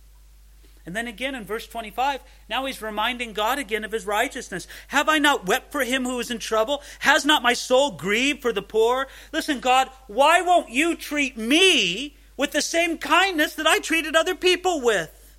And 0.88 0.96
then 0.96 1.07
again 1.07 1.35
in 1.35 1.44
verse 1.44 1.66
25, 1.66 2.22
now 2.48 2.64
he's 2.64 2.81
reminding 2.81 3.35
God 3.35 3.59
again 3.59 3.85
of 3.85 3.92
his 3.92 4.07
righteousness. 4.07 4.66
Have 4.87 5.07
I 5.07 5.18
not 5.18 5.44
wept 5.44 5.70
for 5.70 5.85
him 5.85 6.05
who 6.05 6.18
is 6.18 6.31
in 6.31 6.38
trouble? 6.38 6.83
Has 7.01 7.27
not 7.27 7.42
my 7.42 7.53
soul 7.53 7.90
grieved 7.90 8.40
for 8.40 8.55
the 8.55 8.62
poor? 8.62 9.07
Listen, 9.31 9.61
God, 9.61 9.90
why 10.07 10.40
won't 10.40 10.70
you 10.70 10.96
treat 10.96 11.37
me 11.37 12.16
with 12.38 12.53
the 12.53 12.62
same 12.62 12.96
kindness 12.96 13.55
that 13.57 13.66
I 13.66 13.81
treated 13.81 14.16
other 14.16 14.35
people 14.35 14.81
with? 14.81 15.37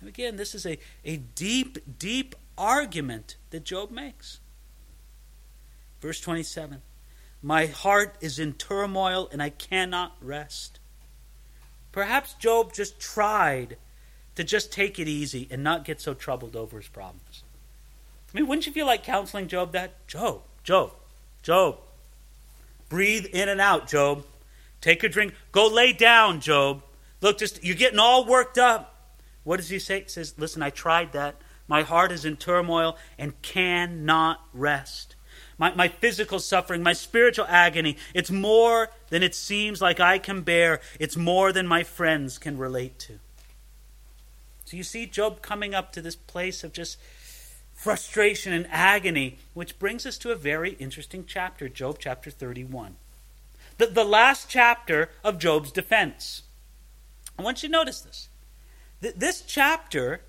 And 0.00 0.10
again, 0.10 0.36
this 0.36 0.54
is 0.54 0.66
a, 0.66 0.78
a 1.02 1.16
deep, 1.16 1.98
deep 1.98 2.34
argument 2.58 3.36
that 3.48 3.64
Job 3.64 3.90
makes. 3.90 4.40
Verse 6.02 6.20
27 6.20 6.82
My 7.40 7.64
heart 7.64 8.14
is 8.20 8.38
in 8.38 8.52
turmoil 8.52 9.30
and 9.32 9.42
I 9.42 9.48
cannot 9.48 10.18
rest. 10.20 10.80
Perhaps 11.92 12.34
Job 12.34 12.74
just 12.74 13.00
tried 13.00 13.78
to 14.36 14.44
just 14.44 14.72
take 14.72 14.98
it 14.98 15.08
easy 15.08 15.48
and 15.50 15.64
not 15.64 15.84
get 15.84 16.00
so 16.00 16.14
troubled 16.14 16.54
over 16.54 16.76
his 16.76 16.88
problems. 16.88 17.42
I 18.32 18.38
mean, 18.38 18.46
wouldn't 18.46 18.66
you 18.66 18.72
feel 18.72 18.86
like 18.86 19.02
counseling 19.02 19.48
Job 19.48 19.72
that? 19.72 20.06
Job, 20.06 20.42
Job, 20.62 20.92
Job. 21.42 21.78
Breathe 22.88 23.26
in 23.26 23.48
and 23.48 23.60
out, 23.60 23.88
Job. 23.88 24.24
Take 24.80 25.02
a 25.02 25.08
drink. 25.08 25.34
Go 25.52 25.66
lay 25.66 25.92
down, 25.92 26.40
Job. 26.40 26.82
Look, 27.20 27.38
just 27.38 27.64
you're 27.64 27.74
getting 27.74 27.98
all 27.98 28.24
worked 28.24 28.58
up. 28.58 28.94
What 29.42 29.56
does 29.56 29.70
he 29.70 29.78
say? 29.78 30.02
He 30.02 30.08
says, 30.08 30.34
Listen, 30.38 30.62
I 30.62 30.70
tried 30.70 31.12
that. 31.12 31.36
My 31.66 31.82
heart 31.82 32.12
is 32.12 32.24
in 32.24 32.36
turmoil 32.36 32.96
and 33.18 33.40
cannot 33.42 34.40
rest. 34.52 35.16
My, 35.58 35.74
my 35.74 35.88
physical 35.88 36.38
suffering, 36.38 36.82
my 36.82 36.92
spiritual 36.92 37.46
agony, 37.48 37.96
it's 38.14 38.30
more 38.30 38.90
than 39.08 39.22
it 39.22 39.34
seems 39.34 39.80
like 39.80 39.98
I 39.98 40.18
can 40.18 40.42
bear. 40.42 40.80
It's 41.00 41.16
more 41.16 41.52
than 41.52 41.66
my 41.66 41.82
friends 41.82 42.38
can 42.38 42.58
relate 42.58 42.98
to. 43.00 43.18
So 44.66 44.76
you 44.76 44.82
see 44.82 45.06
Job 45.06 45.42
coming 45.42 45.74
up 45.76 45.92
to 45.92 46.02
this 46.02 46.16
place 46.16 46.64
of 46.64 46.72
just 46.72 46.98
frustration 47.72 48.52
and 48.52 48.66
agony, 48.68 49.38
which 49.54 49.78
brings 49.78 50.04
us 50.04 50.18
to 50.18 50.32
a 50.32 50.34
very 50.34 50.72
interesting 50.72 51.24
chapter, 51.24 51.68
Job 51.68 51.98
chapter 52.00 52.32
31. 52.32 52.96
The, 53.78 53.86
the 53.86 54.04
last 54.04 54.50
chapter 54.50 55.10
of 55.22 55.38
Job's 55.38 55.70
defense. 55.70 56.42
I 57.38 57.42
want 57.42 57.62
you 57.62 57.68
to 57.68 57.72
notice 57.72 58.00
this. 58.00 58.28
This 59.00 59.42
chapter 59.42 60.22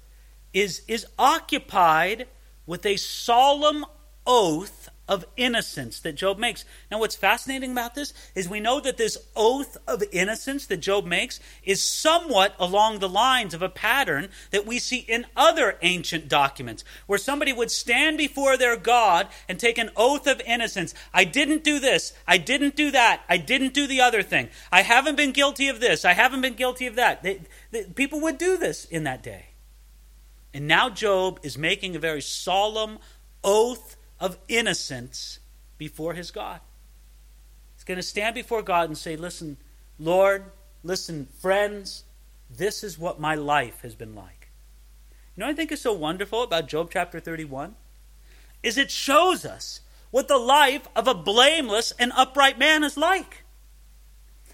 is, 0.53 0.83
is 0.87 1.07
occupied 1.17 2.27
with 2.67 2.85
a 2.85 2.97
solemn 2.97 3.85
oath 4.27 4.76
of 5.07 5.25
innocence 5.37 5.99
that 6.01 6.15
Job 6.15 6.37
makes. 6.37 6.65
Now, 6.91 6.99
what's 6.99 7.15
fascinating 7.15 7.71
about 7.71 7.95
this 7.95 8.13
is 8.35 8.49
we 8.49 8.59
know 8.59 8.79
that 8.79 8.97
this 8.97 9.17
oath 9.35 9.77
of 9.87 10.03
innocence 10.11 10.65
that 10.67 10.77
Job 10.77 11.05
makes 11.05 11.39
is 11.63 11.81
somewhat 11.81 12.55
along 12.59 12.99
the 12.99 13.09
lines 13.09 13.53
of 13.53 13.61
a 13.61 13.69
pattern 13.69 14.29
that 14.51 14.65
we 14.65 14.79
see 14.79 14.97
in 14.97 15.25
other 15.35 15.77
ancient 15.81 16.27
documents, 16.27 16.83
where 17.05 17.19
somebody 17.19 17.53
would 17.53 17.71
stand 17.71 18.17
before 18.17 18.57
their 18.57 18.77
God 18.77 19.27
and 19.47 19.59
take 19.59 19.77
an 19.77 19.91
oath 19.95 20.27
of 20.27 20.41
innocence. 20.41 20.93
I 21.13 21.23
didn't 21.23 21.63
do 21.63 21.79
this. 21.79 22.13
I 22.27 22.37
didn't 22.37 22.75
do 22.75 22.91
that. 22.91 23.21
I 23.29 23.37
didn't 23.37 23.73
do 23.73 23.87
the 23.87 24.01
other 24.01 24.23
thing. 24.23 24.49
I 24.71 24.81
haven't 24.81 25.17
been 25.17 25.31
guilty 25.31 25.67
of 25.67 25.79
this. 25.79 26.05
I 26.05 26.13
haven't 26.13 26.41
been 26.41 26.55
guilty 26.55 26.87
of 26.87 26.95
that. 26.95 27.23
They, 27.23 27.41
they, 27.71 27.83
people 27.83 28.21
would 28.21 28.37
do 28.37 28.57
this 28.57 28.85
in 28.85 29.03
that 29.03 29.23
day. 29.23 29.47
And 30.53 30.67
now 30.67 30.89
Job 30.89 31.39
is 31.43 31.57
making 31.57 31.95
a 31.95 31.99
very 31.99 32.21
solemn 32.21 32.99
oath 33.43 33.96
of 34.19 34.37
innocence 34.47 35.39
before 35.77 36.13
his 36.13 36.31
God. 36.31 36.59
He's 37.75 37.83
going 37.83 37.97
to 37.97 38.03
stand 38.03 38.35
before 38.35 38.61
God 38.61 38.89
and 38.89 38.97
say, 38.97 39.15
Listen, 39.15 39.57
Lord, 39.99 40.45
listen, 40.83 41.27
friends, 41.39 42.03
this 42.49 42.83
is 42.83 42.97
what 42.97 43.19
my 43.19 43.35
life 43.35 43.81
has 43.81 43.95
been 43.95 44.15
like. 44.15 44.49
You 45.35 45.41
know 45.41 45.49
I 45.49 45.53
think 45.53 45.71
is 45.71 45.81
so 45.81 45.93
wonderful 45.93 46.43
about 46.43 46.67
Job 46.67 46.89
chapter 46.91 47.19
31? 47.19 47.75
Is 48.63 48.77
it 48.77 48.89
shows 48.89 49.45
us 49.45 49.81
what 50.11 50.27
the 50.27 50.37
life 50.37 50.87
of 50.95 51.07
a 51.07 51.13
blameless 51.13 51.93
and 51.99 52.11
upright 52.15 52.57
man 52.57 52.83
is 52.83 52.97
like. 52.97 53.43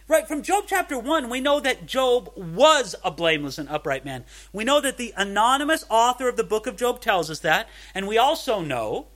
Right, 0.08 0.28
from 0.28 0.42
Job 0.44 0.66
chapter 0.68 1.00
1, 1.00 1.30
we 1.30 1.40
know 1.40 1.62
that 1.62 1.86
Job 1.86 2.34
was 2.36 2.96
a 3.06 3.12
blameless 3.12 3.58
and 3.58 3.70
upright 3.70 4.04
man. 4.04 4.26
We 4.52 4.66
know 4.66 4.82
that 4.82 4.98
the 4.98 5.14
anonymous 5.16 5.86
author 5.90 6.28
of 6.28 6.36
the 6.36 6.44
book 6.44 6.68
of 6.68 6.76
Job 6.76 7.00
tells 7.00 7.32
us 7.32 7.40
that, 7.40 7.70
and 7.96 8.08
we 8.08 8.18
also 8.18 8.60
know 8.60 9.08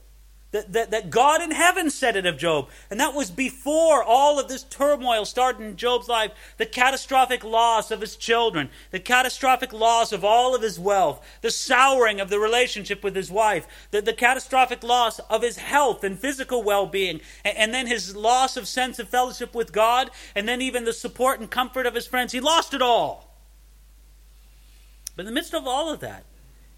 that, 0.50 0.72
that, 0.72 0.90
that 0.90 1.10
God 1.10 1.42
in 1.42 1.50
heaven 1.50 1.90
said 1.90 2.16
it 2.16 2.24
of 2.24 2.38
Job. 2.38 2.68
And 2.90 2.98
that 2.98 3.14
was 3.14 3.30
before 3.30 4.02
all 4.02 4.38
of 4.38 4.48
this 4.48 4.62
turmoil 4.62 5.26
started 5.26 5.62
in 5.62 5.76
Job's 5.76 6.08
life. 6.08 6.32
The 6.56 6.64
catastrophic 6.64 7.44
loss 7.44 7.90
of 7.90 8.00
his 8.00 8.16
children, 8.16 8.70
the 8.90 9.00
catastrophic 9.00 9.74
loss 9.74 10.10
of 10.10 10.24
all 10.24 10.54
of 10.54 10.62
his 10.62 10.78
wealth, 10.78 11.22
the 11.42 11.50
souring 11.50 12.18
of 12.18 12.30
the 12.30 12.38
relationship 12.38 13.04
with 13.04 13.14
his 13.14 13.30
wife, 13.30 13.66
the, 13.90 14.00
the 14.00 14.14
catastrophic 14.14 14.82
loss 14.82 15.18
of 15.30 15.42
his 15.42 15.58
health 15.58 16.02
and 16.02 16.18
physical 16.18 16.62
well 16.62 16.86
being, 16.86 17.20
and, 17.44 17.56
and 17.58 17.74
then 17.74 17.86
his 17.86 18.16
loss 18.16 18.56
of 18.56 18.66
sense 18.66 18.98
of 18.98 19.08
fellowship 19.08 19.54
with 19.54 19.72
God, 19.72 20.10
and 20.34 20.48
then 20.48 20.62
even 20.62 20.84
the 20.84 20.94
support 20.94 21.40
and 21.40 21.50
comfort 21.50 21.84
of 21.84 21.94
his 21.94 22.06
friends. 22.06 22.32
He 22.32 22.40
lost 22.40 22.72
it 22.72 22.80
all. 22.80 23.36
But 25.14 25.22
in 25.22 25.26
the 25.26 25.32
midst 25.32 25.52
of 25.52 25.66
all 25.66 25.92
of 25.92 26.00
that, 26.00 26.24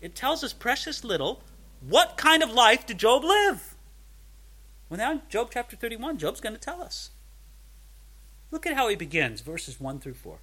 it 0.00 0.16
tells 0.16 0.42
us 0.42 0.52
precious 0.52 1.04
little 1.04 1.42
what 1.80 2.16
kind 2.16 2.42
of 2.42 2.52
life 2.52 2.86
did 2.86 2.98
Job 2.98 3.24
live? 3.24 3.76
Well, 4.88 4.98
now, 4.98 5.12
in 5.12 5.22
Job 5.28 5.50
chapter 5.52 5.76
31, 5.76 6.18
Job's 6.18 6.40
going 6.40 6.54
to 6.54 6.60
tell 6.60 6.82
us. 6.82 7.10
Look 8.50 8.66
at 8.66 8.74
how 8.74 8.88
he 8.88 8.96
begins, 8.96 9.40
verses 9.40 9.80
1 9.80 10.00
through 10.00 10.14
4. 10.14 10.38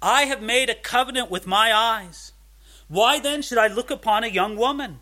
I 0.00 0.24
have 0.24 0.42
made 0.42 0.70
a 0.70 0.74
covenant 0.74 1.30
with 1.30 1.46
my 1.46 1.72
eyes. 1.74 2.32
Why 2.86 3.18
then 3.18 3.42
should 3.42 3.58
I 3.58 3.66
look 3.66 3.90
upon 3.90 4.22
a 4.22 4.28
young 4.28 4.56
woman? 4.56 5.00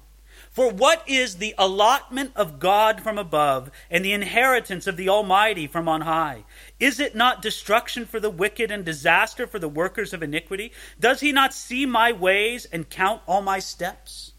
For 0.51 0.73
what 0.73 1.07
is 1.07 1.37
the 1.37 1.55
allotment 1.59 2.33
of 2.35 2.59
God 2.59 3.03
from 3.03 3.19
above, 3.19 3.71
and 3.91 4.05
the 4.05 4.15
inheritance 4.15 4.87
of 4.87 4.97
the 4.97 5.09
Almighty 5.09 5.67
from 5.67 5.87
on 5.87 6.03
high? 6.03 6.45
Is 6.81 6.99
it 6.99 7.15
not 7.15 7.43
destruction 7.43 8.07
for 8.07 8.21
the 8.21 8.31
wicked 8.31 8.71
and 8.71 8.85
disaster 8.85 9.47
for 9.47 9.59
the 9.59 9.69
workers 9.69 10.15
of 10.15 10.23
iniquity? 10.23 10.73
Does 10.99 11.21
he 11.21 11.31
not 11.31 11.53
see 11.53 11.85
my 11.85 12.11
ways 12.11 12.65
and 12.73 12.89
count 12.89 13.21
all 13.27 13.43
my 13.43 13.59
steps? 13.59 14.33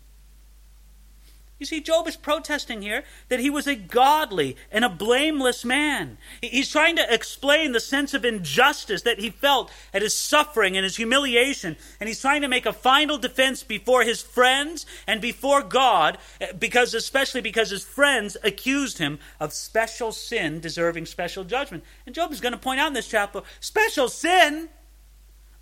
You 1.60 1.66
see, 1.66 1.82
Job 1.82 2.08
is 2.08 2.16
protesting 2.16 2.84
here 2.84 3.04
that 3.30 3.40
he 3.40 3.50
was 3.50 3.66
a 3.66 3.76
godly 3.76 4.56
and 4.72 4.86
a 4.86 4.90
blameless 4.90 5.66
man. 5.66 6.20
He's 6.40 6.70
trying 6.70 6.96
to 6.98 7.14
explain 7.14 7.72
the 7.72 7.80
sense 7.80 8.14
of 8.14 8.24
injustice 8.24 9.02
that 9.02 9.18
he 9.18 9.32
felt 9.32 9.72
at 9.92 10.04
his 10.04 10.16
suffering 10.16 10.78
and 10.78 10.84
his 10.84 10.98
humiliation. 10.98 11.76
And 12.00 12.08
he's 12.08 12.22
trying 12.22 12.44
to 12.44 12.48
make 12.48 12.68
a 12.68 12.74
final 12.74 13.18
defense 13.18 13.64
before 13.64 14.04
his 14.04 14.22
friends 14.22 14.86
and 15.08 15.20
before 15.20 15.64
God, 15.64 16.20
eh, 16.40 16.52
because, 16.52 16.94
especially 16.94 17.42
because 17.42 17.72
his 17.72 17.84
friends 17.84 18.38
accused 18.44 19.00
him 19.00 19.18
of 19.40 19.52
special 19.52 20.12
sin 20.12 20.60
deserving 20.60 21.08
special 21.08 21.44
judgment. 21.44 21.84
And 22.06 22.14
Job 22.14 22.32
is 22.32 22.42
going 22.42 22.54
to 22.54 22.60
point 22.60 22.80
out 22.80 22.90
in 22.90 22.94
this 22.94 23.08
chapter 23.08 23.42
special 23.60 24.10
sin? 24.10 24.70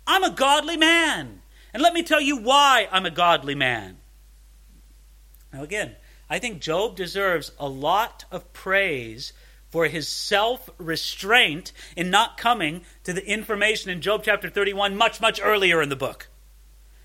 I'm 0.06 0.24
a 0.24 0.30
godly 0.30 0.76
man. 0.76 1.40
And 1.72 1.82
let 1.82 1.94
me 1.94 2.02
tell 2.02 2.20
you 2.20 2.36
why 2.36 2.86
I'm 2.92 3.06
a 3.06 3.10
godly 3.10 3.54
man. 3.54 3.96
Now, 5.56 5.62
again, 5.62 5.96
I 6.28 6.38
think 6.38 6.60
Job 6.60 6.96
deserves 6.96 7.50
a 7.58 7.66
lot 7.66 8.26
of 8.30 8.52
praise 8.52 9.32
for 9.70 9.86
his 9.86 10.06
self 10.06 10.68
restraint 10.76 11.72
in 11.96 12.10
not 12.10 12.36
coming 12.36 12.82
to 13.04 13.14
the 13.14 13.26
information 13.26 13.90
in 13.90 14.02
Job 14.02 14.20
chapter 14.22 14.50
31 14.50 14.96
much, 14.96 15.18
much 15.18 15.40
earlier 15.42 15.80
in 15.80 15.88
the 15.88 15.96
book. 15.96 16.28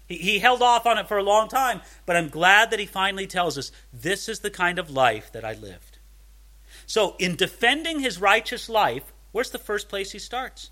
He, 0.05 0.17
he 0.17 0.39
held 0.39 0.61
off 0.61 0.85
on 0.85 0.97
it 0.97 1.07
for 1.07 1.17
a 1.17 1.23
long 1.23 1.47
time, 1.47 1.79
but 2.05 2.17
I'm 2.17 2.27
glad 2.27 2.71
that 2.71 2.79
he 2.79 2.85
finally 2.85 3.25
tells 3.25 3.57
us 3.57 3.71
this 3.93 4.27
is 4.27 4.41
the 4.41 4.51
kind 4.51 4.79
of 4.79 4.89
life 4.89 5.31
that 5.31 5.45
I 5.45 5.53
lived. 5.53 5.99
So, 6.85 7.15
in 7.19 7.37
defending 7.37 8.01
his 8.01 8.19
righteous 8.19 8.67
life, 8.67 9.13
where's 9.31 9.51
the 9.51 9.59
first 9.59 9.87
place 9.87 10.11
he 10.11 10.19
starts? 10.19 10.71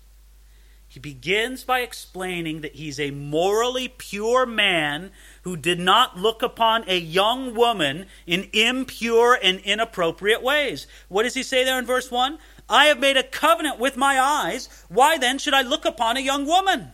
He 0.86 1.00
begins 1.00 1.64
by 1.64 1.80
explaining 1.80 2.60
that 2.60 2.74
he's 2.74 3.00
a 3.00 3.12
morally 3.12 3.88
pure 3.88 4.44
man 4.44 5.12
who 5.42 5.56
did 5.56 5.80
not 5.80 6.18
look 6.18 6.42
upon 6.42 6.84
a 6.86 6.98
young 6.98 7.54
woman 7.54 8.06
in 8.26 8.48
impure 8.52 9.38
and 9.42 9.60
inappropriate 9.60 10.42
ways. 10.42 10.86
What 11.08 11.22
does 11.22 11.34
he 11.34 11.42
say 11.42 11.64
there 11.64 11.78
in 11.78 11.86
verse 11.86 12.10
1? 12.10 12.38
I 12.68 12.86
have 12.86 13.00
made 13.00 13.16
a 13.16 13.22
covenant 13.22 13.78
with 13.78 13.96
my 13.96 14.20
eyes. 14.20 14.68
Why 14.88 15.18
then 15.18 15.38
should 15.38 15.54
I 15.54 15.62
look 15.62 15.84
upon 15.84 16.16
a 16.16 16.20
young 16.20 16.46
woman? 16.46 16.92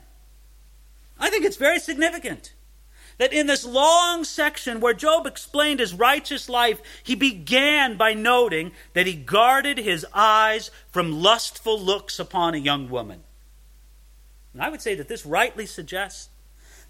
I 1.18 1.30
think 1.30 1.44
it's 1.44 1.56
very 1.56 1.78
significant 1.78 2.54
that 3.18 3.32
in 3.32 3.46
this 3.46 3.64
long 3.64 4.24
section 4.24 4.80
where 4.80 4.94
Job 4.94 5.26
explained 5.26 5.80
his 5.80 5.94
righteous 5.94 6.48
life, 6.48 6.80
he 7.02 7.14
began 7.14 7.96
by 7.96 8.12
noting 8.12 8.72
that 8.92 9.06
he 9.06 9.14
guarded 9.14 9.78
his 9.78 10.06
eyes 10.12 10.70
from 10.90 11.22
lustful 11.22 11.80
looks 11.80 12.18
upon 12.18 12.54
a 12.54 12.58
young 12.58 12.90
woman. 12.90 13.22
And 14.52 14.62
I 14.62 14.68
would 14.68 14.82
say 14.82 14.94
that 14.94 15.08
this 15.08 15.26
rightly 15.26 15.66
suggests 15.66 16.28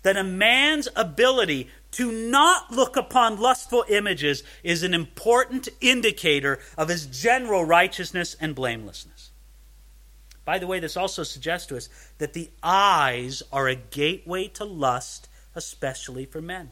that 0.02 0.16
a 0.16 0.24
man's 0.24 0.88
ability 0.96 1.68
to 1.92 2.12
not 2.12 2.70
look 2.70 2.96
upon 2.96 3.40
lustful 3.40 3.84
images 3.88 4.42
is 4.62 4.82
an 4.82 4.94
important 4.94 5.68
indicator 5.80 6.58
of 6.76 6.88
his 6.88 7.06
general 7.06 7.64
righteousness 7.64 8.36
and 8.40 8.54
blamelessness. 8.54 9.30
By 10.44 10.58
the 10.58 10.66
way, 10.66 10.78
this 10.78 10.96
also 10.96 11.24
suggests 11.24 11.66
to 11.68 11.76
us 11.76 11.88
that 12.18 12.32
the 12.32 12.50
eyes 12.62 13.42
are 13.52 13.66
a 13.66 13.74
gateway 13.74 14.48
to 14.48 14.64
lust, 14.64 15.28
especially 15.54 16.24
for 16.24 16.40
men. 16.40 16.70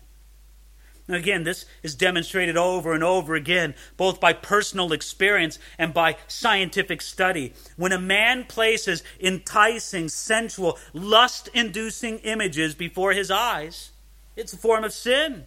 Now, 1.06 1.16
again, 1.16 1.44
this 1.44 1.66
is 1.82 1.94
demonstrated 1.94 2.56
over 2.56 2.94
and 2.94 3.04
over 3.04 3.34
again, 3.34 3.74
both 3.96 4.20
by 4.20 4.32
personal 4.32 4.92
experience 4.92 5.58
and 5.78 5.92
by 5.92 6.16
scientific 6.28 7.02
study. 7.02 7.52
When 7.76 7.92
a 7.92 8.00
man 8.00 8.44
places 8.44 9.02
enticing, 9.20 10.08
sensual, 10.08 10.78
lust 10.94 11.48
inducing 11.52 12.18
images 12.20 12.74
before 12.74 13.12
his 13.12 13.30
eyes, 13.30 13.92
it's 14.34 14.54
a 14.54 14.58
form 14.58 14.82
of 14.82 14.94
sin. 14.94 15.44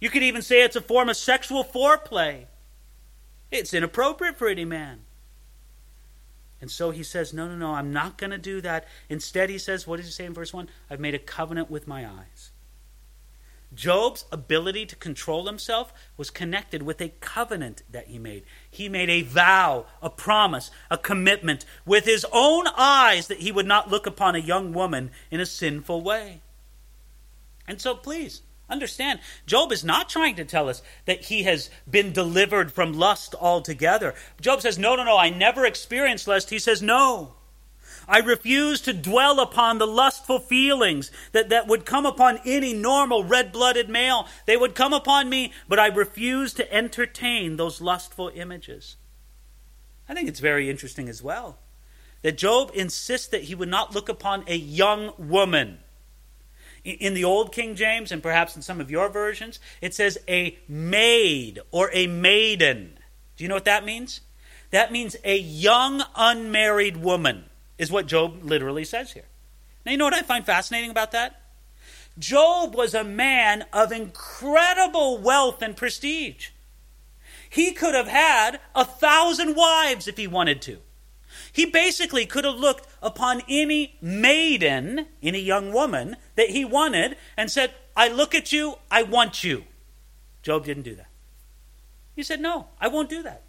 You 0.00 0.08
could 0.08 0.22
even 0.22 0.40
say 0.40 0.62
it's 0.62 0.76
a 0.76 0.80
form 0.80 1.10
of 1.10 1.16
sexual 1.16 1.62
foreplay. 1.62 2.46
It's 3.50 3.74
inappropriate 3.74 4.36
for 4.36 4.48
any 4.48 4.64
man. 4.64 5.00
And 6.60 6.70
so 6.70 6.90
he 6.90 7.02
says, 7.02 7.34
No, 7.34 7.46
no, 7.46 7.54
no, 7.54 7.74
I'm 7.74 7.92
not 7.92 8.16
going 8.16 8.30
to 8.30 8.38
do 8.38 8.62
that. 8.62 8.86
Instead, 9.10 9.50
he 9.50 9.58
says, 9.58 9.86
What 9.86 9.98
does 9.98 10.06
he 10.06 10.12
say 10.12 10.24
in 10.24 10.32
verse 10.32 10.54
1? 10.54 10.68
I've 10.90 11.00
made 11.00 11.14
a 11.14 11.18
covenant 11.18 11.70
with 11.70 11.86
my 11.86 12.06
eyes. 12.06 12.50
Job's 13.74 14.24
ability 14.32 14.86
to 14.86 14.96
control 14.96 15.46
himself 15.46 15.92
was 16.16 16.30
connected 16.30 16.82
with 16.82 17.00
a 17.00 17.12
covenant 17.20 17.82
that 17.90 18.08
he 18.08 18.18
made. 18.18 18.44
He 18.70 18.88
made 18.88 19.10
a 19.10 19.22
vow, 19.22 19.86
a 20.00 20.08
promise, 20.08 20.70
a 20.90 20.96
commitment 20.96 21.64
with 21.84 22.04
his 22.04 22.24
own 22.32 22.66
eyes 22.76 23.26
that 23.26 23.40
he 23.40 23.52
would 23.52 23.66
not 23.66 23.90
look 23.90 24.06
upon 24.06 24.34
a 24.34 24.38
young 24.38 24.72
woman 24.72 25.10
in 25.30 25.40
a 25.40 25.46
sinful 25.46 26.02
way. 26.02 26.40
And 27.66 27.80
so, 27.80 27.94
please, 27.94 28.42
understand, 28.70 29.20
Job 29.46 29.72
is 29.72 29.84
not 29.84 30.08
trying 30.08 30.36
to 30.36 30.44
tell 30.44 30.68
us 30.68 30.82
that 31.04 31.26
he 31.26 31.42
has 31.42 31.68
been 31.90 32.12
delivered 32.12 32.72
from 32.72 32.92
lust 32.92 33.34
altogether. 33.34 34.14
Job 34.40 34.60
says, 34.60 34.78
No, 34.78 34.94
no, 34.94 35.04
no, 35.04 35.18
I 35.18 35.30
never 35.30 35.66
experienced 35.66 36.28
lust. 36.28 36.50
He 36.50 36.58
says, 36.58 36.80
No. 36.80 37.34
I 38.08 38.18
refuse 38.18 38.80
to 38.82 38.92
dwell 38.92 39.40
upon 39.40 39.78
the 39.78 39.86
lustful 39.86 40.38
feelings 40.38 41.10
that, 41.32 41.48
that 41.48 41.66
would 41.66 41.84
come 41.84 42.06
upon 42.06 42.40
any 42.44 42.72
normal 42.72 43.24
red 43.24 43.52
blooded 43.52 43.88
male. 43.88 44.26
They 44.46 44.56
would 44.56 44.74
come 44.74 44.92
upon 44.92 45.28
me, 45.28 45.52
but 45.68 45.78
I 45.78 45.88
refuse 45.88 46.54
to 46.54 46.72
entertain 46.72 47.56
those 47.56 47.80
lustful 47.80 48.30
images. 48.34 48.96
I 50.08 50.14
think 50.14 50.28
it's 50.28 50.40
very 50.40 50.70
interesting 50.70 51.08
as 51.08 51.22
well 51.22 51.58
that 52.22 52.38
Job 52.38 52.72
insists 52.74 53.28
that 53.28 53.44
he 53.44 53.54
would 53.54 53.68
not 53.68 53.94
look 53.94 54.08
upon 54.08 54.42
a 54.48 54.56
young 54.56 55.12
woman. 55.16 55.78
In 56.82 57.14
the 57.14 57.24
Old 57.24 57.52
King 57.52 57.74
James, 57.74 58.10
and 58.10 58.22
perhaps 58.22 58.56
in 58.56 58.62
some 58.62 58.80
of 58.80 58.90
your 58.90 59.08
versions, 59.08 59.60
it 59.80 59.94
says 59.94 60.18
a 60.28 60.58
maid 60.68 61.60
or 61.70 61.90
a 61.92 62.06
maiden. 62.06 62.98
Do 63.36 63.44
you 63.44 63.48
know 63.48 63.56
what 63.56 63.64
that 63.64 63.84
means? 63.84 64.20
That 64.70 64.92
means 64.92 65.16
a 65.24 65.36
young 65.36 66.02
unmarried 66.16 66.96
woman, 66.96 67.44
is 67.78 67.90
what 67.90 68.06
Job 68.06 68.42
literally 68.42 68.84
says 68.84 69.12
here. 69.12 69.26
Now, 69.84 69.92
you 69.92 69.98
know 69.98 70.04
what 70.04 70.14
I 70.14 70.22
find 70.22 70.44
fascinating 70.44 70.90
about 70.90 71.12
that? 71.12 71.42
Job 72.18 72.74
was 72.74 72.94
a 72.94 73.04
man 73.04 73.66
of 73.72 73.92
incredible 73.92 75.18
wealth 75.18 75.60
and 75.62 75.76
prestige. 75.76 76.48
He 77.48 77.72
could 77.72 77.94
have 77.94 78.08
had 78.08 78.58
a 78.74 78.84
thousand 78.84 79.54
wives 79.54 80.08
if 80.08 80.16
he 80.16 80.26
wanted 80.26 80.62
to. 80.62 80.78
He 81.52 81.66
basically 81.66 82.26
could 82.26 82.44
have 82.44 82.56
looked 82.56 82.86
upon 83.02 83.42
any 83.48 83.96
maiden, 84.00 85.06
any 85.22 85.40
young 85.40 85.72
woman 85.72 86.16
that 86.34 86.50
he 86.50 86.64
wanted, 86.64 87.16
and 87.36 87.50
said, 87.50 87.72
I 87.96 88.08
look 88.08 88.34
at 88.34 88.52
you, 88.52 88.76
I 88.90 89.02
want 89.02 89.44
you. 89.44 89.64
Job 90.42 90.64
didn't 90.64 90.82
do 90.82 90.94
that. 90.96 91.08
He 92.14 92.22
said, 92.22 92.40
No, 92.40 92.68
I 92.80 92.88
won't 92.88 93.08
do 93.08 93.22
that. 93.22 93.42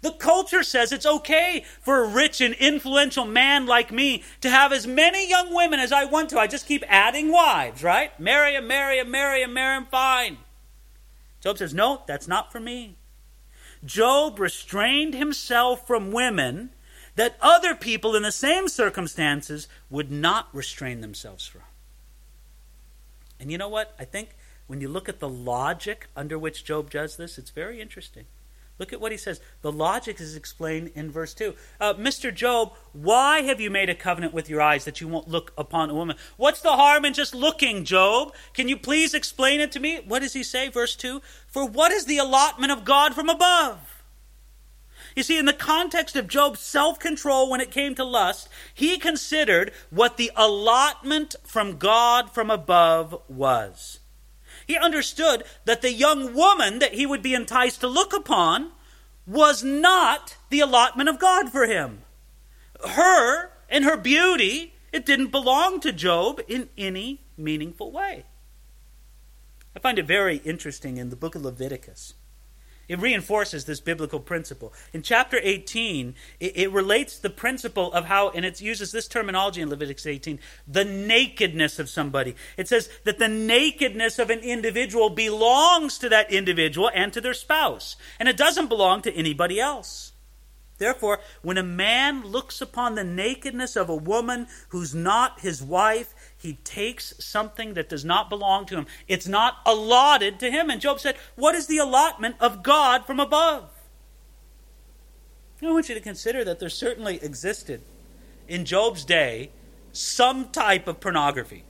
The 0.00 0.12
culture 0.12 0.62
says 0.62 0.92
it's 0.92 1.06
okay 1.06 1.64
for 1.80 2.04
a 2.04 2.08
rich 2.08 2.40
and 2.40 2.54
influential 2.54 3.24
man 3.24 3.66
like 3.66 3.90
me 3.90 4.22
to 4.40 4.50
have 4.50 4.72
as 4.72 4.86
many 4.86 5.28
young 5.28 5.52
women 5.52 5.80
as 5.80 5.90
I 5.90 6.04
want 6.04 6.30
to. 6.30 6.38
I 6.38 6.46
just 6.46 6.66
keep 6.66 6.84
adding 6.86 7.32
wives, 7.32 7.82
right? 7.82 8.18
Marry 8.20 8.54
him, 8.54 8.68
marry 8.68 8.98
him, 8.98 9.10
marry 9.10 9.42
him, 9.42 9.52
marry 9.52 9.76
him, 9.76 9.86
fine. 9.86 10.38
Job 11.40 11.58
says, 11.58 11.74
No, 11.74 12.02
that's 12.06 12.28
not 12.28 12.52
for 12.52 12.60
me. 12.60 12.96
Job 13.84 14.38
restrained 14.38 15.14
himself 15.14 15.86
from 15.86 16.12
women 16.12 16.70
that 17.16 17.36
other 17.40 17.74
people 17.74 18.14
in 18.14 18.22
the 18.22 18.32
same 18.32 18.68
circumstances 18.68 19.68
would 19.90 20.10
not 20.10 20.48
restrain 20.52 21.00
themselves 21.00 21.46
from. 21.46 21.62
And 23.40 23.50
you 23.50 23.58
know 23.58 23.68
what? 23.68 23.94
I 23.98 24.04
think 24.04 24.30
when 24.68 24.80
you 24.80 24.88
look 24.88 25.08
at 25.08 25.18
the 25.18 25.28
logic 25.28 26.08
under 26.14 26.38
which 26.38 26.64
Job 26.64 26.90
does 26.90 27.16
this, 27.16 27.38
it's 27.38 27.50
very 27.50 27.80
interesting. 27.80 28.26
Look 28.78 28.92
at 28.92 29.00
what 29.00 29.12
he 29.12 29.18
says. 29.18 29.40
The 29.62 29.72
logic 29.72 30.20
is 30.20 30.36
explained 30.36 30.92
in 30.94 31.10
verse 31.10 31.34
2. 31.34 31.54
Uh, 31.80 31.94
Mr. 31.94 32.32
Job, 32.32 32.74
why 32.92 33.42
have 33.42 33.60
you 33.60 33.70
made 33.70 33.90
a 33.90 33.94
covenant 33.94 34.32
with 34.32 34.48
your 34.48 34.62
eyes 34.62 34.84
that 34.84 35.00
you 35.00 35.08
won't 35.08 35.28
look 35.28 35.52
upon 35.58 35.90
a 35.90 35.94
woman? 35.94 36.16
What's 36.36 36.60
the 36.60 36.76
harm 36.76 37.04
in 37.04 37.12
just 37.12 37.34
looking, 37.34 37.84
Job? 37.84 38.32
Can 38.54 38.68
you 38.68 38.76
please 38.76 39.14
explain 39.14 39.60
it 39.60 39.72
to 39.72 39.80
me? 39.80 40.00
What 40.06 40.22
does 40.22 40.32
he 40.32 40.44
say, 40.44 40.68
verse 40.68 40.94
2? 40.94 41.20
For 41.48 41.66
what 41.66 41.90
is 41.90 42.04
the 42.04 42.18
allotment 42.18 42.70
of 42.70 42.84
God 42.84 43.14
from 43.14 43.28
above? 43.28 44.04
You 45.16 45.24
see, 45.24 45.38
in 45.38 45.46
the 45.46 45.52
context 45.52 46.14
of 46.14 46.28
Job's 46.28 46.60
self 46.60 47.00
control 47.00 47.50
when 47.50 47.60
it 47.60 47.72
came 47.72 47.96
to 47.96 48.04
lust, 48.04 48.48
he 48.72 48.98
considered 48.98 49.72
what 49.90 50.16
the 50.16 50.30
allotment 50.36 51.34
from 51.42 51.78
God 51.78 52.30
from 52.30 52.52
above 52.52 53.20
was. 53.28 53.97
He 54.68 54.76
understood 54.76 55.44
that 55.64 55.80
the 55.80 55.92
young 55.92 56.34
woman 56.34 56.78
that 56.78 56.92
he 56.92 57.06
would 57.06 57.22
be 57.22 57.34
enticed 57.34 57.80
to 57.80 57.88
look 57.88 58.12
upon 58.12 58.72
was 59.26 59.64
not 59.64 60.36
the 60.50 60.60
allotment 60.60 61.08
of 61.08 61.18
God 61.18 61.50
for 61.50 61.66
him. 61.66 62.02
Her 62.86 63.50
and 63.70 63.84
her 63.84 63.96
beauty, 63.96 64.74
it 64.92 65.06
didn't 65.06 65.32
belong 65.32 65.80
to 65.80 65.90
Job 65.90 66.42
in 66.46 66.68
any 66.76 67.22
meaningful 67.36 67.90
way. 67.90 68.26
I 69.74 69.80
find 69.80 69.98
it 69.98 70.06
very 70.06 70.36
interesting 70.38 70.98
in 70.98 71.08
the 71.08 71.16
book 71.16 71.34
of 71.34 71.42
Leviticus. 71.42 72.14
It 72.88 73.00
reinforces 73.00 73.66
this 73.66 73.80
biblical 73.80 74.18
principle. 74.18 74.72
In 74.94 75.02
chapter 75.02 75.38
18, 75.42 76.14
it, 76.40 76.56
it, 76.56 76.72
relates 76.72 77.18
the 77.18 77.28
principle 77.28 77.92
of 77.92 78.06
how, 78.06 78.30
and 78.30 78.46
it 78.46 78.62
uses 78.62 78.92
this 78.92 79.06
terminology 79.06 79.60
in 79.60 79.68
Leviticus 79.68 80.06
18, 80.06 80.40
the 80.66 80.86
nakedness 80.86 81.78
of 81.78 81.90
somebody. 81.90 82.34
It 82.56 82.66
says 82.66 82.88
that 83.04 83.18
the 83.18 83.28
nakedness 83.28 84.18
of 84.18 84.30
an 84.30 84.40
individual 84.40 85.10
belongs 85.10 85.98
to 85.98 86.08
that 86.08 86.32
individual 86.32 86.90
and 86.94 87.12
to 87.12 87.20
their 87.20 87.34
spouse, 87.34 87.96
and 88.18 88.26
it 88.26 88.38
doesn't 88.38 88.68
belong 88.68 89.02
to 89.02 89.12
anybody 89.12 89.60
else. 89.60 90.12
Therefore, 90.78 91.18
when 91.42 91.58
a 91.58 91.62
man 91.62 92.22
looks 92.22 92.60
upon 92.60 92.94
the 92.94 93.04
nakedness 93.04 93.76
of 93.76 93.88
a 93.88 93.96
woman 93.96 94.46
who's 94.68 94.94
not 94.94 95.40
his 95.40 95.62
wife, 95.62 96.14
he 96.38 96.54
takes 96.64 97.14
something 97.18 97.74
that 97.74 97.88
does 97.88 98.04
not 98.04 98.30
belong 98.30 98.64
to 98.66 98.76
him. 98.76 98.86
It's 99.08 99.26
not 99.26 99.56
allotted 99.66 100.38
to 100.38 100.50
him. 100.50 100.70
And 100.70 100.80
Job 100.80 101.00
said, 101.00 101.16
What 101.34 101.56
is 101.56 101.66
the 101.66 101.78
allotment 101.78 102.36
of 102.38 102.62
God 102.62 103.04
from 103.04 103.18
above? 103.18 103.70
I 105.60 105.72
want 105.72 105.88
you 105.88 105.96
to 105.96 106.00
consider 106.00 106.44
that 106.44 106.60
there 106.60 106.68
certainly 106.68 107.16
existed 107.16 107.82
in 108.46 108.64
Job's 108.64 109.04
day 109.04 109.50
some 109.90 110.50
type 110.50 110.86
of 110.86 111.00
pornography. 111.00 111.64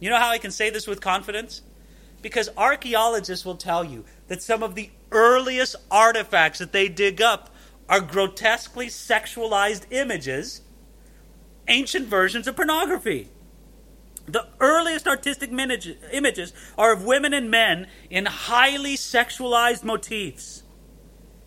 You 0.00 0.10
know 0.10 0.16
how 0.16 0.30
I 0.30 0.38
can 0.38 0.50
say 0.50 0.70
this 0.70 0.88
with 0.88 1.00
confidence? 1.00 1.62
Because 2.20 2.50
archaeologists 2.56 3.44
will 3.44 3.56
tell 3.56 3.84
you 3.84 4.04
that 4.26 4.42
some 4.42 4.64
of 4.64 4.74
the 4.74 4.90
earliest 5.12 5.76
artifacts 5.88 6.58
that 6.58 6.72
they 6.72 6.88
dig 6.88 7.22
up 7.22 7.54
are 7.88 8.00
grotesquely 8.00 8.88
sexualized 8.88 9.84
images, 9.90 10.62
ancient 11.68 12.08
versions 12.08 12.48
of 12.48 12.56
pornography. 12.56 13.28
The 14.28 14.46
earliest 14.60 15.08
artistic 15.08 15.50
images 15.50 16.52
are 16.76 16.92
of 16.92 17.04
women 17.04 17.32
and 17.32 17.50
men 17.50 17.86
in 18.10 18.26
highly 18.26 18.96
sexualized 18.96 19.84
motifs. 19.84 20.62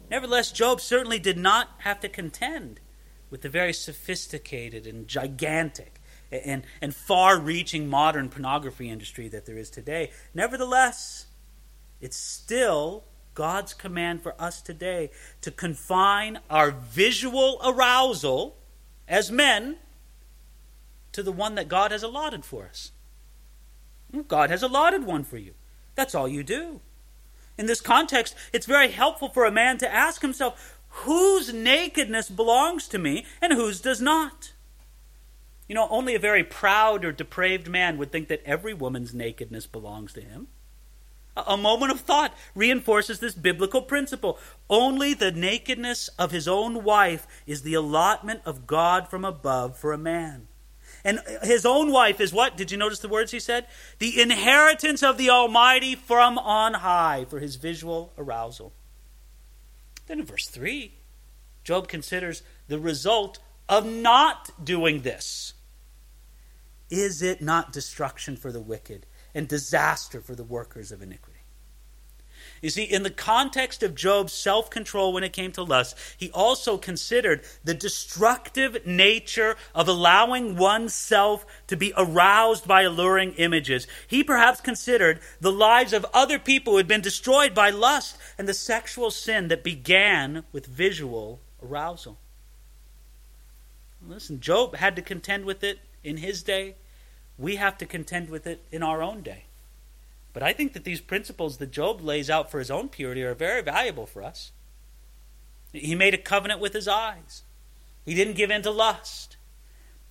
Nevertheless, 0.09 0.51
Job 0.51 0.81
certainly 0.81 1.19
did 1.19 1.37
not 1.37 1.69
have 1.79 1.99
to 2.01 2.09
contend 2.09 2.79
with 3.29 3.41
the 3.41 3.49
very 3.49 3.71
sophisticated 3.71 4.85
and 4.85 5.07
gigantic 5.07 6.01
and, 6.31 6.63
and 6.81 6.93
far 6.95 7.39
reaching 7.39 7.87
modern 7.87 8.29
pornography 8.29 8.89
industry 8.89 9.27
that 9.29 9.45
there 9.45 9.57
is 9.57 9.69
today. 9.69 10.11
Nevertheless, 10.33 11.27
it's 12.01 12.17
still 12.17 13.05
God's 13.33 13.73
command 13.73 14.21
for 14.21 14.39
us 14.41 14.61
today 14.61 15.11
to 15.41 15.51
confine 15.51 16.39
our 16.49 16.71
visual 16.71 17.61
arousal 17.63 18.57
as 19.07 19.31
men 19.31 19.77
to 21.11 21.23
the 21.23 21.31
one 21.31 21.55
that 21.55 21.67
God 21.67 21.91
has 21.91 22.03
allotted 22.03 22.45
for 22.45 22.65
us. 22.65 22.91
God 24.27 24.49
has 24.49 24.63
allotted 24.63 25.05
one 25.05 25.23
for 25.23 25.37
you. 25.37 25.53
That's 25.95 26.15
all 26.15 26.27
you 26.27 26.43
do. 26.43 26.81
In 27.57 27.65
this 27.65 27.81
context, 27.81 28.35
it's 28.53 28.65
very 28.65 28.89
helpful 28.91 29.29
for 29.29 29.45
a 29.45 29.51
man 29.51 29.77
to 29.79 29.93
ask 29.93 30.21
himself, 30.21 30.79
whose 30.89 31.53
nakedness 31.53 32.29
belongs 32.29 32.87
to 32.89 32.97
me 32.97 33.25
and 33.41 33.53
whose 33.53 33.81
does 33.81 34.01
not? 34.01 34.53
You 35.67 35.75
know, 35.75 35.87
only 35.89 36.15
a 36.15 36.19
very 36.19 36.43
proud 36.43 37.05
or 37.05 37.11
depraved 37.11 37.69
man 37.69 37.97
would 37.97 38.11
think 38.11 38.27
that 38.27 38.43
every 38.45 38.73
woman's 38.73 39.13
nakedness 39.13 39.67
belongs 39.67 40.11
to 40.13 40.21
him. 40.21 40.47
A 41.37 41.55
moment 41.55 41.93
of 41.93 42.01
thought 42.01 42.35
reinforces 42.55 43.19
this 43.19 43.33
biblical 43.33 43.81
principle. 43.81 44.37
Only 44.69 45.13
the 45.13 45.31
nakedness 45.31 46.09
of 46.19 46.31
his 46.31 46.45
own 46.45 46.83
wife 46.83 47.25
is 47.47 47.61
the 47.61 47.73
allotment 47.73 48.41
of 48.45 48.67
God 48.67 49.07
from 49.07 49.23
above 49.23 49.77
for 49.77 49.93
a 49.93 49.97
man. 49.97 50.49
And 51.03 51.19
his 51.43 51.65
own 51.65 51.91
wife 51.91 52.19
is 52.19 52.33
what? 52.33 52.57
Did 52.57 52.71
you 52.71 52.77
notice 52.77 52.99
the 52.99 53.07
words 53.07 53.31
he 53.31 53.39
said? 53.39 53.65
The 53.99 54.21
inheritance 54.21 55.01
of 55.01 55.17
the 55.17 55.29
Almighty 55.29 55.95
from 55.95 56.37
on 56.37 56.75
high 56.75 57.25
for 57.29 57.39
his 57.39 57.55
visual 57.55 58.13
arousal. 58.17 58.73
Then 60.07 60.19
in 60.19 60.25
verse 60.25 60.47
3, 60.47 60.93
Job 61.63 61.87
considers 61.87 62.43
the 62.67 62.79
result 62.79 63.39
of 63.69 63.85
not 63.85 64.51
doing 64.63 65.01
this. 65.01 65.53
Is 66.89 67.21
it 67.21 67.41
not 67.41 67.71
destruction 67.71 68.35
for 68.35 68.51
the 68.51 68.59
wicked 68.59 69.05
and 69.33 69.47
disaster 69.47 70.19
for 70.19 70.35
the 70.35 70.43
workers 70.43 70.91
of 70.91 71.01
iniquity? 71.01 71.30
You 72.61 72.69
see, 72.69 72.83
in 72.83 73.01
the 73.01 73.09
context 73.09 73.81
of 73.81 73.95
Job's 73.95 74.33
self 74.33 74.69
control 74.69 75.13
when 75.13 75.23
it 75.23 75.33
came 75.33 75.51
to 75.53 75.63
lust, 75.63 75.97
he 76.15 76.29
also 76.31 76.77
considered 76.77 77.41
the 77.63 77.73
destructive 77.73 78.85
nature 78.85 79.55
of 79.73 79.87
allowing 79.87 80.55
oneself 80.55 81.45
to 81.67 81.75
be 81.75 81.91
aroused 81.97 82.67
by 82.67 82.83
alluring 82.83 83.33
images. 83.33 83.87
He 84.07 84.23
perhaps 84.23 84.61
considered 84.61 85.19
the 85.39 85.51
lives 85.51 85.91
of 85.91 86.05
other 86.13 86.37
people 86.37 86.73
who 86.73 86.77
had 86.77 86.87
been 86.87 87.01
destroyed 87.01 87.55
by 87.55 87.71
lust 87.71 88.17
and 88.37 88.47
the 88.47 88.53
sexual 88.53 89.09
sin 89.09 89.47
that 89.47 89.63
began 89.63 90.43
with 90.51 90.67
visual 90.67 91.39
arousal. 91.63 92.19
Listen, 94.07 94.39
Job 94.39 94.75
had 94.75 94.95
to 94.95 95.01
contend 95.01 95.45
with 95.45 95.63
it 95.63 95.79
in 96.03 96.17
his 96.17 96.43
day. 96.43 96.75
We 97.37 97.55
have 97.55 97.77
to 97.79 97.85
contend 97.87 98.29
with 98.29 98.45
it 98.45 98.63
in 98.71 98.83
our 98.83 99.01
own 99.01 99.21
day. 99.21 99.45
But 100.33 100.43
I 100.43 100.53
think 100.53 100.73
that 100.73 100.83
these 100.83 101.01
principles 101.01 101.57
that 101.57 101.71
Job 101.71 102.01
lays 102.01 102.29
out 102.29 102.49
for 102.49 102.59
his 102.59 102.71
own 102.71 102.89
purity 102.89 103.23
are 103.23 103.33
very 103.33 103.61
valuable 103.61 104.05
for 104.05 104.23
us. 104.23 104.51
He 105.73 105.95
made 105.95 106.13
a 106.13 106.17
covenant 106.17 106.59
with 106.59 106.73
his 106.73 106.87
eyes. 106.87 107.43
He 108.05 108.13
didn't 108.13 108.35
give 108.35 108.51
in 108.51 108.61
to 108.63 108.71
lust. 108.71 109.37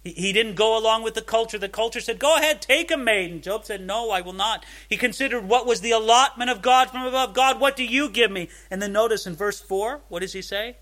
He, 0.02 0.12
he 0.12 0.32
didn't 0.32 0.54
go 0.54 0.78
along 0.78 1.02
with 1.02 1.14
the 1.14 1.22
culture. 1.22 1.58
The 1.58 1.68
culture 1.68 2.00
said, 2.00 2.18
Go 2.18 2.36
ahead, 2.36 2.62
take 2.62 2.90
a 2.90 2.96
maiden. 2.96 3.42
Job 3.42 3.64
said, 3.64 3.80
No, 3.80 4.10
I 4.10 4.20
will 4.20 4.32
not. 4.32 4.64
He 4.88 4.96
considered 4.96 5.48
what 5.48 5.66
was 5.66 5.80
the 5.80 5.90
allotment 5.90 6.50
of 6.50 6.62
God 6.62 6.90
from 6.90 7.04
above. 7.04 7.34
God, 7.34 7.60
what 7.60 7.76
do 7.76 7.84
you 7.84 8.08
give 8.08 8.30
me? 8.30 8.48
And 8.70 8.80
then 8.80 8.92
notice 8.92 9.26
in 9.26 9.36
verse 9.36 9.60
4, 9.60 10.00
what 10.08 10.20
does 10.20 10.32
he 10.32 10.42
say? 10.42 10.76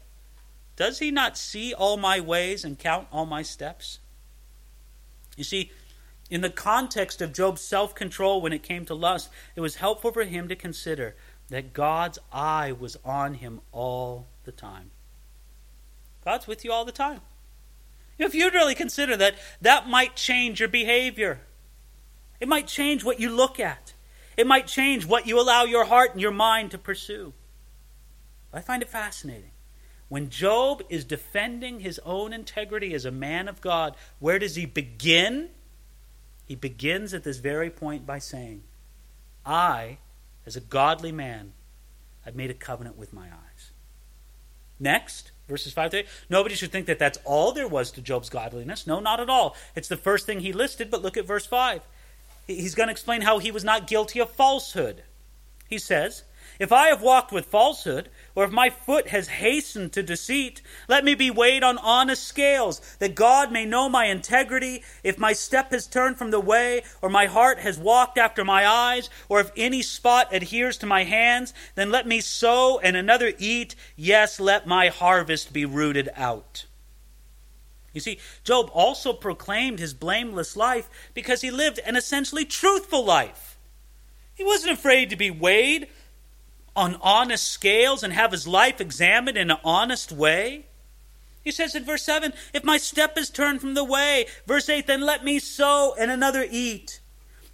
Does 0.76 1.00
he 1.00 1.10
not 1.10 1.36
see 1.36 1.74
all 1.74 1.96
my 1.96 2.20
ways 2.20 2.64
and 2.64 2.78
count 2.78 3.08
all 3.10 3.26
my 3.26 3.42
steps? 3.42 3.98
You 5.36 5.44
see, 5.44 5.72
In 6.30 6.42
the 6.42 6.50
context 6.50 7.22
of 7.22 7.32
Job's 7.32 7.62
self 7.62 7.94
control 7.94 8.40
when 8.40 8.52
it 8.52 8.62
came 8.62 8.84
to 8.86 8.94
lust, 8.94 9.30
it 9.56 9.60
was 9.60 9.76
helpful 9.76 10.12
for 10.12 10.24
him 10.24 10.48
to 10.48 10.56
consider 10.56 11.16
that 11.48 11.72
God's 11.72 12.18
eye 12.32 12.72
was 12.72 12.98
on 13.04 13.34
him 13.34 13.60
all 13.72 14.26
the 14.44 14.52
time. 14.52 14.90
God's 16.24 16.46
with 16.46 16.64
you 16.64 16.72
all 16.72 16.84
the 16.84 16.92
time. 16.92 17.20
If 18.18 18.34
you'd 18.34 18.52
really 18.52 18.74
consider 18.74 19.16
that, 19.16 19.36
that 19.62 19.88
might 19.88 20.16
change 20.16 20.60
your 20.60 20.68
behavior. 20.68 21.40
It 22.40 22.48
might 22.48 22.66
change 22.66 23.04
what 23.04 23.20
you 23.20 23.30
look 23.30 23.58
at. 23.58 23.94
It 24.36 24.46
might 24.46 24.66
change 24.66 25.06
what 25.06 25.26
you 25.26 25.40
allow 25.40 25.64
your 25.64 25.86
heart 25.86 26.12
and 26.12 26.20
your 26.20 26.30
mind 26.30 26.72
to 26.72 26.78
pursue. 26.78 27.32
I 28.52 28.60
find 28.60 28.82
it 28.82 28.88
fascinating. 28.88 29.50
When 30.08 30.30
Job 30.30 30.82
is 30.88 31.04
defending 31.04 31.80
his 31.80 32.00
own 32.04 32.32
integrity 32.32 32.94
as 32.94 33.04
a 33.04 33.10
man 33.10 33.48
of 33.48 33.60
God, 33.60 33.96
where 34.18 34.38
does 34.38 34.54
he 34.54 34.66
begin? 34.66 35.50
He 36.48 36.54
begins 36.54 37.12
at 37.12 37.24
this 37.24 37.36
very 37.36 37.68
point 37.68 38.06
by 38.06 38.18
saying, 38.18 38.62
I, 39.44 39.98
as 40.46 40.56
a 40.56 40.60
godly 40.60 41.12
man, 41.12 41.52
have 42.22 42.34
made 42.34 42.50
a 42.50 42.54
covenant 42.54 42.96
with 42.96 43.12
my 43.12 43.26
eyes. 43.26 43.70
Next, 44.80 45.30
verses 45.46 45.74
5 45.74 45.90
to 45.90 45.96
8. 45.98 46.06
Nobody 46.30 46.54
should 46.54 46.72
think 46.72 46.86
that 46.86 46.98
that's 46.98 47.18
all 47.26 47.52
there 47.52 47.68
was 47.68 47.90
to 47.92 48.00
Job's 48.00 48.30
godliness. 48.30 48.86
No, 48.86 48.98
not 48.98 49.20
at 49.20 49.28
all. 49.28 49.56
It's 49.74 49.88
the 49.88 49.96
first 49.98 50.24
thing 50.24 50.40
he 50.40 50.54
listed, 50.54 50.90
but 50.90 51.02
look 51.02 51.18
at 51.18 51.26
verse 51.26 51.44
5. 51.44 51.82
He's 52.46 52.74
going 52.74 52.86
to 52.86 52.92
explain 52.92 53.20
how 53.20 53.38
he 53.38 53.50
was 53.50 53.62
not 53.62 53.86
guilty 53.86 54.18
of 54.18 54.30
falsehood. 54.30 55.02
He 55.68 55.76
says, 55.76 56.24
If 56.58 56.72
I 56.72 56.88
have 56.88 57.00
walked 57.00 57.30
with 57.30 57.46
falsehood, 57.46 58.08
or 58.34 58.42
if 58.44 58.50
my 58.50 58.68
foot 58.68 59.08
has 59.08 59.28
hastened 59.28 59.92
to 59.92 60.02
deceit, 60.02 60.60
let 60.88 61.04
me 61.04 61.14
be 61.14 61.30
weighed 61.30 61.62
on 61.62 61.78
honest 61.78 62.24
scales, 62.24 62.80
that 62.98 63.14
God 63.14 63.52
may 63.52 63.64
know 63.64 63.88
my 63.88 64.06
integrity. 64.06 64.82
If 65.04 65.18
my 65.18 65.34
step 65.34 65.70
has 65.70 65.86
turned 65.86 66.18
from 66.18 66.32
the 66.32 66.40
way, 66.40 66.82
or 67.00 67.10
my 67.10 67.26
heart 67.26 67.60
has 67.60 67.78
walked 67.78 68.18
after 68.18 68.44
my 68.44 68.66
eyes, 68.66 69.08
or 69.28 69.38
if 69.38 69.52
any 69.56 69.82
spot 69.82 70.34
adheres 70.34 70.76
to 70.78 70.86
my 70.86 71.04
hands, 71.04 71.54
then 71.76 71.90
let 71.90 72.08
me 72.08 72.20
sow 72.20 72.80
and 72.80 72.96
another 72.96 73.32
eat. 73.38 73.76
Yes, 73.94 74.40
let 74.40 74.66
my 74.66 74.88
harvest 74.88 75.52
be 75.52 75.64
rooted 75.64 76.08
out. 76.16 76.66
You 77.92 78.00
see, 78.00 78.18
Job 78.42 78.68
also 78.74 79.12
proclaimed 79.12 79.78
his 79.78 79.94
blameless 79.94 80.56
life 80.56 80.90
because 81.14 81.40
he 81.40 81.50
lived 81.52 81.78
an 81.86 81.94
essentially 81.94 82.44
truthful 82.44 83.04
life. 83.04 83.58
He 84.34 84.44
wasn't 84.44 84.72
afraid 84.72 85.10
to 85.10 85.16
be 85.16 85.30
weighed 85.30 85.88
on 86.78 86.96
honest 87.02 87.48
scales 87.48 88.04
and 88.04 88.12
have 88.12 88.30
his 88.30 88.46
life 88.46 88.80
examined 88.80 89.36
in 89.36 89.50
an 89.50 89.58
honest 89.64 90.12
way. 90.12 90.66
He 91.42 91.50
says 91.50 91.74
in 91.74 91.84
verse 91.84 92.04
7 92.04 92.32
If 92.54 92.62
my 92.62 92.78
step 92.78 93.18
is 93.18 93.30
turned 93.30 93.60
from 93.60 93.74
the 93.74 93.84
way, 93.84 94.26
verse 94.46 94.68
8, 94.68 94.86
then 94.86 95.00
let 95.00 95.24
me 95.24 95.40
sow 95.40 95.94
and 95.98 96.10
another 96.10 96.46
eat. 96.48 97.00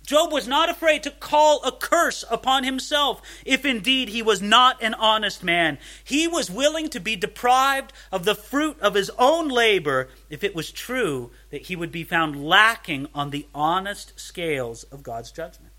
Job 0.04 0.30
was 0.30 0.46
not 0.46 0.68
afraid 0.68 1.02
to 1.04 1.10
call 1.10 1.62
a 1.64 1.72
curse 1.72 2.24
upon 2.30 2.64
himself 2.64 3.22
if 3.46 3.64
indeed 3.64 4.10
he 4.10 4.20
was 4.20 4.42
not 4.42 4.82
an 4.82 4.92
honest 4.92 5.42
man. 5.42 5.78
He 6.04 6.28
was 6.28 6.50
willing 6.50 6.90
to 6.90 7.00
be 7.00 7.16
deprived 7.16 7.90
of 8.12 8.26
the 8.26 8.34
fruit 8.34 8.78
of 8.80 8.92
his 8.92 9.10
own 9.18 9.48
labor 9.48 10.10
if 10.28 10.44
it 10.44 10.54
was 10.54 10.70
true 10.70 11.30
that 11.50 11.62
he 11.62 11.76
would 11.76 11.90
be 11.90 12.04
found 12.04 12.44
lacking 12.44 13.08
on 13.14 13.30
the 13.30 13.46
honest 13.54 14.20
scales 14.20 14.84
of 14.84 15.02
God's 15.02 15.32
judgment. 15.32 15.72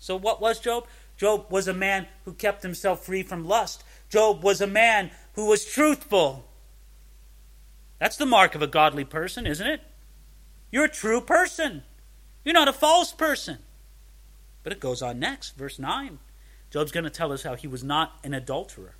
So, 0.00 0.16
what 0.16 0.40
was 0.40 0.58
Job? 0.58 0.86
Job 1.20 1.48
was 1.50 1.68
a 1.68 1.74
man 1.74 2.06
who 2.24 2.32
kept 2.32 2.62
himself 2.62 3.04
free 3.04 3.22
from 3.22 3.46
lust. 3.46 3.84
Job 4.08 4.42
was 4.42 4.62
a 4.62 4.66
man 4.66 5.10
who 5.34 5.44
was 5.44 5.66
truthful. 5.66 6.48
That's 7.98 8.16
the 8.16 8.24
mark 8.24 8.54
of 8.54 8.62
a 8.62 8.66
godly 8.66 9.04
person, 9.04 9.46
isn't 9.46 9.66
it? 9.66 9.82
You're 10.72 10.86
a 10.86 10.88
true 10.88 11.20
person. 11.20 11.82
You're 12.42 12.54
not 12.54 12.68
a 12.68 12.72
false 12.72 13.12
person. 13.12 13.58
But 14.62 14.72
it 14.72 14.80
goes 14.80 15.02
on 15.02 15.18
next, 15.18 15.58
verse 15.58 15.78
9. 15.78 16.20
Job's 16.70 16.90
going 16.90 17.04
to 17.04 17.10
tell 17.10 17.32
us 17.32 17.42
how 17.42 17.54
he 17.54 17.66
was 17.66 17.84
not 17.84 18.18
an 18.24 18.32
adulterer. 18.32 18.94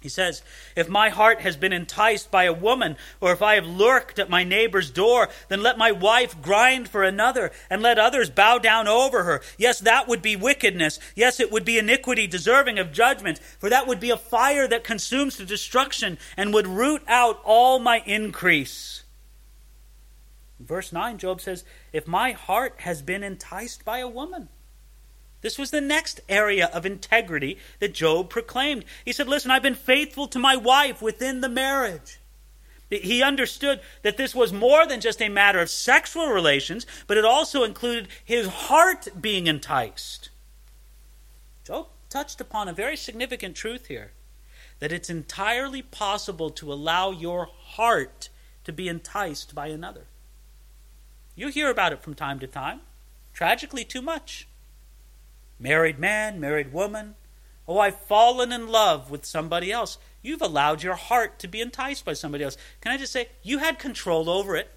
He 0.00 0.08
says, 0.10 0.42
If 0.76 0.88
my 0.88 1.08
heart 1.08 1.40
has 1.40 1.56
been 1.56 1.72
enticed 1.72 2.30
by 2.30 2.44
a 2.44 2.52
woman, 2.52 2.96
or 3.20 3.32
if 3.32 3.40
I 3.40 3.54
have 3.54 3.66
lurked 3.66 4.18
at 4.18 4.30
my 4.30 4.44
neighbor's 4.44 4.90
door, 4.90 5.28
then 5.48 5.62
let 5.62 5.78
my 5.78 5.90
wife 5.90 6.40
grind 6.42 6.88
for 6.88 7.02
another, 7.02 7.50
and 7.70 7.82
let 7.82 7.98
others 7.98 8.28
bow 8.28 8.58
down 8.58 8.86
over 8.86 9.24
her. 9.24 9.40
Yes, 9.56 9.80
that 9.80 10.06
would 10.06 10.20
be 10.22 10.36
wickedness. 10.36 11.00
Yes, 11.14 11.40
it 11.40 11.50
would 11.50 11.64
be 11.64 11.78
iniquity 11.78 12.26
deserving 12.26 12.78
of 12.78 12.92
judgment, 12.92 13.38
for 13.58 13.70
that 13.70 13.86
would 13.86 13.98
be 13.98 14.10
a 14.10 14.16
fire 14.16 14.68
that 14.68 14.84
consumes 14.84 15.36
to 15.36 15.46
destruction 15.46 16.18
and 16.36 16.52
would 16.52 16.66
root 16.66 17.02
out 17.08 17.40
all 17.42 17.78
my 17.78 18.02
increase. 18.06 19.02
verse 20.60 20.92
9, 20.92 21.16
Job 21.18 21.40
says, 21.40 21.64
If 21.92 22.06
my 22.06 22.32
heart 22.32 22.80
has 22.80 23.00
been 23.00 23.22
enticed 23.22 23.84
by 23.84 23.98
a 23.98 24.08
woman, 24.08 24.50
this 25.46 25.58
was 25.58 25.70
the 25.70 25.80
next 25.80 26.20
area 26.28 26.68
of 26.74 26.84
integrity 26.84 27.56
that 27.78 27.94
Job 27.94 28.28
proclaimed. 28.28 28.84
He 29.04 29.12
said, 29.12 29.28
Listen, 29.28 29.52
I've 29.52 29.62
been 29.62 29.76
faithful 29.76 30.26
to 30.26 30.40
my 30.40 30.56
wife 30.56 31.00
within 31.00 31.40
the 31.40 31.48
marriage. 31.48 32.18
He 32.90 33.22
understood 33.22 33.80
that 34.02 34.16
this 34.16 34.34
was 34.34 34.52
more 34.52 34.88
than 34.88 35.00
just 35.00 35.22
a 35.22 35.28
matter 35.28 35.60
of 35.60 35.70
sexual 35.70 36.30
relations, 36.30 36.84
but 37.06 37.16
it 37.16 37.24
also 37.24 37.62
included 37.62 38.08
his 38.24 38.48
heart 38.48 39.06
being 39.20 39.46
enticed. 39.46 40.30
Job 41.62 41.86
touched 42.10 42.40
upon 42.40 42.66
a 42.66 42.72
very 42.72 42.96
significant 42.96 43.54
truth 43.54 43.86
here 43.86 44.10
that 44.80 44.90
it's 44.90 45.08
entirely 45.08 45.80
possible 45.80 46.50
to 46.50 46.72
allow 46.72 47.12
your 47.12 47.46
heart 47.46 48.30
to 48.64 48.72
be 48.72 48.88
enticed 48.88 49.54
by 49.54 49.68
another. 49.68 50.06
You 51.36 51.50
hear 51.50 51.70
about 51.70 51.92
it 51.92 52.02
from 52.02 52.14
time 52.14 52.40
to 52.40 52.48
time, 52.48 52.80
tragically, 53.32 53.84
too 53.84 54.02
much. 54.02 54.48
Married 55.58 55.98
man, 55.98 56.40
married 56.40 56.72
woman. 56.72 57.14
Oh, 57.68 57.78
I've 57.78 58.00
fallen 58.00 58.52
in 58.52 58.68
love 58.68 59.10
with 59.10 59.24
somebody 59.24 59.72
else. 59.72 59.98
You've 60.22 60.42
allowed 60.42 60.82
your 60.82 60.94
heart 60.94 61.38
to 61.40 61.48
be 61.48 61.60
enticed 61.60 62.04
by 62.04 62.12
somebody 62.12 62.44
else. 62.44 62.56
Can 62.80 62.92
I 62.92 62.98
just 62.98 63.12
say, 63.12 63.28
you 63.42 63.58
had 63.58 63.78
control 63.78 64.28
over 64.28 64.56
it? 64.56 64.70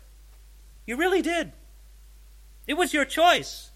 You 0.86 0.96
really 0.98 1.22
did. 1.22 1.52
It 2.66 2.76
was 2.76 2.94
your 2.94 3.06
choice. 3.06 3.72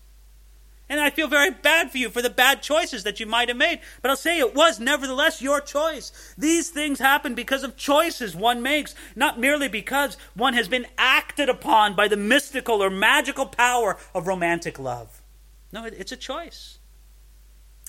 And 0.90 1.00
I 1.00 1.10
feel 1.10 1.28
very 1.28 1.50
bad 1.50 1.92
for 1.92 1.98
you 1.98 2.10
for 2.10 2.22
the 2.22 2.30
bad 2.30 2.62
choices 2.62 3.04
that 3.04 3.20
you 3.20 3.26
might 3.26 3.48
have 3.48 3.58
made. 3.58 3.80
But 4.02 4.12
I'll 4.12 4.18
say 4.18 4.38
it 4.38 4.54
was 4.54 4.80
nevertheless 4.80 5.42
your 5.42 5.62
choice. 5.62 6.12
These 6.38 6.70
things 6.70 7.00
happen 7.00 7.34
because 7.34 7.64
of 7.64 7.78
choices 7.78 8.36
one 8.36 8.62
makes, 8.62 8.94
not 9.16 9.40
merely 9.40 9.68
because 9.68 10.18
one 10.36 10.54
has 10.54 10.68
been 10.68 10.86
acted 10.98 11.50
upon 11.50 11.96
by 11.96 12.08
the 12.08 12.18
mystical 12.18 12.84
or 12.84 12.90
magical 12.90 13.46
power 13.46 13.98
of 14.14 14.28
romantic 14.28 14.78
love. 14.78 15.22
No, 15.72 15.86
it's 15.86 16.12
a 16.12 16.18
choice. 16.18 16.78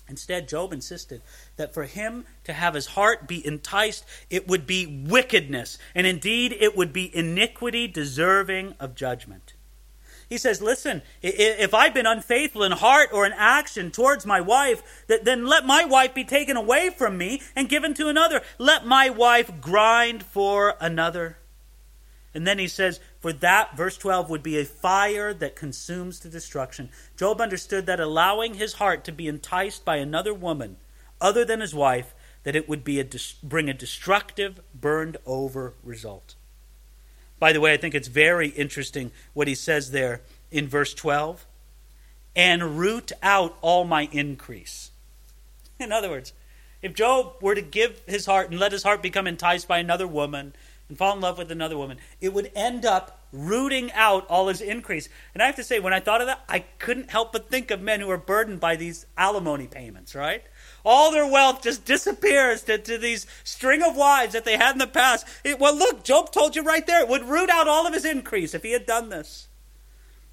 Instead, 0.09 0.49
Job 0.49 0.73
insisted 0.73 1.23
that 1.57 1.73
for 1.73 1.85
him 1.85 2.27
to 2.45 2.53
have 2.53 2.75
his 2.75 2.89
heart 2.89 3.27
be 3.27 3.47
enticed, 3.47 4.05
it 4.29 4.47
would 4.47 4.67
be 4.67 5.05
wickedness, 5.09 5.79
and 5.95 6.07
indeed 6.07 6.55
it 6.59 6.77
would 6.77 6.93
be 6.93 7.15
iniquity 7.17 7.89
deserving 7.89 8.75
of 8.79 8.95
judgment. 8.95 9.55
He 10.29 10.39
says, 10.39 10.61
Listen, 10.61 11.03
if 11.23 11.75
I've 11.75 11.95
been 11.95 12.07
unfaithful 12.07 12.65
in 12.65 12.73
heart 12.73 13.11
or 13.13 13.25
in 13.27 13.33
action 13.33 13.91
towards 13.91 14.27
my 14.27 14.41
wife, 14.41 15.05
then 15.07 15.47
let 15.47 15.65
my 15.67 15.85
wife 15.85 16.15
be 16.15 16.25
taken 16.25 16.57
away 16.57 16.91
from 16.91 17.17
me 17.17 17.41
and 17.55 17.69
given 17.69 17.95
to 17.95 18.09
another. 18.09 18.43
Let 18.59 18.87
my 18.87 19.11
wife 19.11 19.61
grind 19.61 20.23
for 20.23 20.75
another. 20.81 21.39
And 22.35 22.47
then 22.47 22.59
he 22.59 22.69
says, 22.69 23.01
For 23.25 23.33
that, 23.33 23.75
verse 23.75 23.97
12, 23.97 24.29
would 24.29 24.43
be 24.43 24.59
a 24.59 24.67
fire 24.67 25.33
that 25.33 25.57
consumes 25.57 26.21
to 26.21 26.29
destruction. 26.29 26.91
Job 27.17 27.41
understood 27.41 27.87
that 27.87 27.99
allowing 27.99 28.53
his 28.53 28.75
heart 28.75 29.03
to 29.05 29.13
be 29.13 29.29
enticed 29.29 29.83
by 29.83 29.97
another 29.97 30.35
woman, 30.35 30.77
other 31.23 31.43
than 31.43 31.61
his 31.61 31.75
wife, 31.75 32.15
that 32.43 32.55
it 32.55 32.69
would 32.69 32.85
be 32.85 33.01
a, 33.01 33.07
bring 33.43 33.71
a 33.71 33.73
destructive, 33.73 34.61
burned 34.75 35.17
over 35.25 35.73
result. 35.83 36.35
By 37.39 37.55
the 37.55 37.63
way, 37.63 37.73
I 37.73 37.79
think 37.79 37.95
it's 37.95 38.09
very 38.09 38.49
interesting 38.49 39.11
what 39.33 39.49
he 39.49 39.55
says 39.55 39.91
there 39.91 40.21
in 40.51 40.69
verse 40.69 40.93
12 40.93 41.47
and 42.37 42.79
root 42.79 43.11
out 43.23 43.57
all 43.63 43.85
my 43.85 44.07
increase. 44.13 44.91
In 45.81 45.93
other 45.93 46.11
words, 46.11 46.35
if 46.83 46.93
Job 46.93 47.37
were 47.41 47.55
to 47.55 47.63
give 47.63 48.03
his 48.07 48.27
heart 48.27 48.51
and 48.51 48.61
let 48.61 48.73
his 48.73 48.83
heart 48.83 49.03
become 49.03 49.27
enticed 49.27 49.67
by 49.67 49.79
another 49.79 50.07
woman, 50.07 50.53
and 50.89 50.99
fall 50.99 51.15
in 51.15 51.21
love 51.21 51.39
with 51.39 51.51
another 51.51 51.79
woman, 51.79 51.99
it 52.21 52.33
would 52.33 52.51
end 52.55 52.85
up 52.85 53.21
rooting 53.33 53.91
out 53.93 54.27
all 54.29 54.49
his 54.49 54.61
increase. 54.61 55.09
And 55.33 55.43
I 55.43 55.47
have 55.47 55.57
to 55.57 55.65
say, 55.65 55.81
when 55.81 55.93
I 55.93 56.01
thought 56.01 56.21
of 56.21 56.27
that, 56.29 56.45
I 56.49 56.61
couldn't 56.79 57.11
help 57.11 57.33
but 57.33 57.51
think 57.51 57.71
of 57.71 57.81
men 57.81 58.01
who 58.01 58.11
are 58.11 58.19
burdened 58.19 58.61
by 58.61 58.77
these 58.77 59.07
alimony 59.17 59.67
payments, 59.67 60.15
right? 60.15 60.43
All 60.85 61.11
their 61.11 61.31
wealth 61.31 61.63
just 61.63 61.85
disappears 61.85 62.63
to, 62.65 62.79
to 62.79 62.99
these 62.99 63.27
string 63.43 63.83
of 63.83 63.97
wives 63.97 64.35
that 64.35 64.45
they 64.45 64.57
had 64.57 64.73
in 64.73 64.79
the 64.79 64.87
past. 64.87 65.27
It, 65.43 65.59
well, 65.59 65.75
look, 65.75 66.05
Job 66.05 66.31
told 66.31 66.55
you 66.55 66.63
right 66.63 66.87
there, 66.87 67.01
it 67.01 67.09
would 67.09 67.25
root 67.25 67.51
out 67.51 67.67
all 67.67 67.87
of 67.87 67.95
his 67.95 68.05
increase 68.05 68.55
if 68.55 68.63
he 68.63 68.73
had 68.73 68.87
done 68.87 69.09
this. 69.09 69.49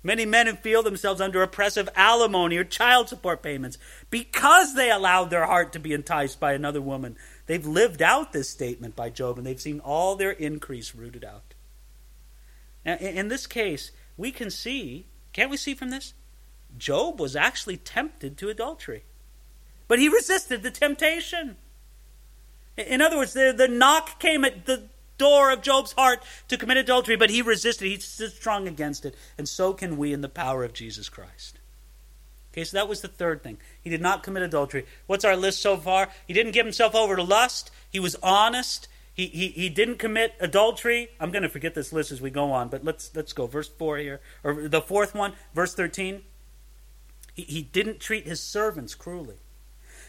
Many 0.04 0.26
men 0.26 0.48
who 0.48 0.54
feel 0.54 0.82
themselves 0.82 1.22
under 1.22 1.44
oppressive 1.44 1.88
alimony 1.96 2.58
or 2.58 2.64
child 2.64 3.08
support 3.08 3.44
payments 3.44 3.78
because 4.10 4.74
they 4.74 4.90
allowed 4.90 5.30
their 5.30 5.46
heart 5.46 5.74
to 5.74 5.80
be 5.80 5.94
enticed 5.94 6.40
by 6.40 6.54
another 6.54 6.82
woman 6.82 7.18
They've 7.52 7.68
lived 7.68 8.02
out 8.02 8.32
this 8.32 8.50
statement 8.50 8.96
by 8.96 9.10
Job 9.10 9.38
and 9.38 9.46
they've 9.46 9.60
seen 9.60 9.82
all 9.82 10.16
their 10.16 10.32
increase 10.32 10.96
rooted 10.96 11.26
out. 11.26 11.54
Now, 12.86 12.96
in 12.96 13.28
this 13.28 13.46
case, 13.46 13.92
we 14.16 14.32
can 14.32 14.50
see 14.50 15.08
Can't 15.34 15.52
we 15.52 15.58
see 15.58 15.74
from 15.74 15.90
this? 15.90 16.14
Job 16.78 17.20
was 17.20 17.36
actually 17.36 17.76
tempted 17.76 18.38
to 18.38 18.48
adultery, 18.48 19.04
but 19.90 20.00
he 20.00 20.08
resisted 20.08 20.64
the 20.64 20.72
temptation. 20.72 21.58
In 22.78 23.02
other 23.02 23.18
words, 23.18 23.34
the, 23.34 23.54
the 23.54 23.68
knock 23.68 24.18
came 24.18 24.46
at 24.46 24.66
the 24.66 24.84
door 25.18 25.52
of 25.52 25.62
Job's 25.62 25.92
heart 25.92 26.24
to 26.48 26.56
commit 26.56 26.78
adultery, 26.78 27.18
but 27.18 27.32
he 27.32 27.42
resisted. 27.42 27.86
He 27.86 28.00
stood 28.00 28.32
strong 28.32 28.66
against 28.66 29.06
it. 29.06 29.14
And 29.38 29.50
so 29.50 29.74
can 29.74 29.98
we 29.98 30.14
in 30.14 30.22
the 30.22 30.30
power 30.30 30.64
of 30.64 30.72
Jesus 30.72 31.10
Christ. 31.10 31.60
Okay, 32.52 32.66
so 32.66 32.76
that 32.78 32.90
was 32.90 33.02
the 33.02 33.08
third 33.08 33.44
thing. 33.44 33.58
He 33.82 33.90
did 33.90 34.02
not 34.02 34.24
commit 34.24 34.44
adultery. 34.44 34.86
What's 35.08 35.24
our 35.24 35.38
list 35.38 35.62
so 35.62 35.78
far? 35.78 36.10
He 36.28 36.34
didn't 36.34 36.52
give 36.52 36.66
himself 36.66 36.94
over 36.96 37.16
to 37.16 37.24
lust. 37.24 37.72
He 37.90 38.00
was 38.00 38.18
honest. 38.22 38.90
He, 39.14 39.28
he, 39.28 39.48
he 39.50 39.70
didn't 39.70 40.00
commit 40.00 40.36
adultery. 40.40 41.10
I'm 41.20 41.32
going 41.32 41.44
to 41.44 41.50
forget 41.50 41.76
this 41.76 41.94
list 41.94 42.12
as 42.12 42.22
we 42.22 42.30
go 42.30 42.52
on, 42.52 42.68
but 42.68 42.84
let's, 42.84 43.12
let's 43.16 43.34
go. 43.34 43.48
Verse 43.48 43.70
4 43.70 43.98
here. 43.98 44.22
Or 44.44 44.68
the 44.68 44.82
fourth 44.82 45.16
one, 45.16 45.34
verse 45.54 45.74
13. 45.74 46.24
He, 47.34 47.44
he 47.44 47.62
didn't 47.62 48.00
treat 48.00 48.28
his 48.28 48.42
servants 48.42 48.96
cruelly. 48.96 49.36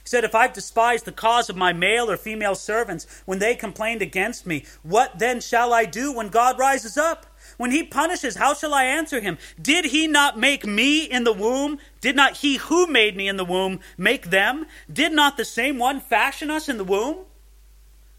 He 0.03 0.09
said, 0.09 0.25
If 0.25 0.35
I've 0.35 0.53
despised 0.53 1.05
the 1.05 1.13
cause 1.13 1.49
of 1.49 1.57
my 1.57 1.73
male 1.73 2.11
or 2.11 2.17
female 2.17 2.57
servants 2.57 3.23
when 3.25 3.39
they 3.39 3.55
complained 3.55 4.03
against 4.03 4.47
me, 4.47 4.65
what 4.83 5.19
then 5.21 5.41
shall 5.41 5.73
I 5.73 5.85
do 5.85 6.13
when 6.13 6.29
God 6.29 6.59
rises 6.59 6.97
up? 6.99 7.27
When 7.57 7.71
he 7.71 7.83
punishes, 7.83 8.37
how 8.37 8.55
shall 8.55 8.75
I 8.75 8.85
answer 8.85 9.21
him? 9.21 9.39
Did 9.61 9.87
he 9.87 10.07
not 10.07 10.39
make 10.39 10.67
me 10.67 11.05
in 11.05 11.25
the 11.25 11.33
womb? 11.33 11.79
Did 12.01 12.17
not 12.17 12.39
he 12.39 12.57
who 12.57 12.87
made 12.87 13.17
me 13.17 13.29
in 13.29 13.37
the 13.37 13.45
womb 13.45 13.81
make 13.97 14.31
them? 14.31 14.67
Did 14.93 15.13
not 15.13 15.37
the 15.37 15.45
same 15.45 15.79
one 15.79 16.01
fashion 16.01 16.51
us 16.51 16.69
in 16.69 16.79
the 16.79 16.85
womb? 16.85 17.19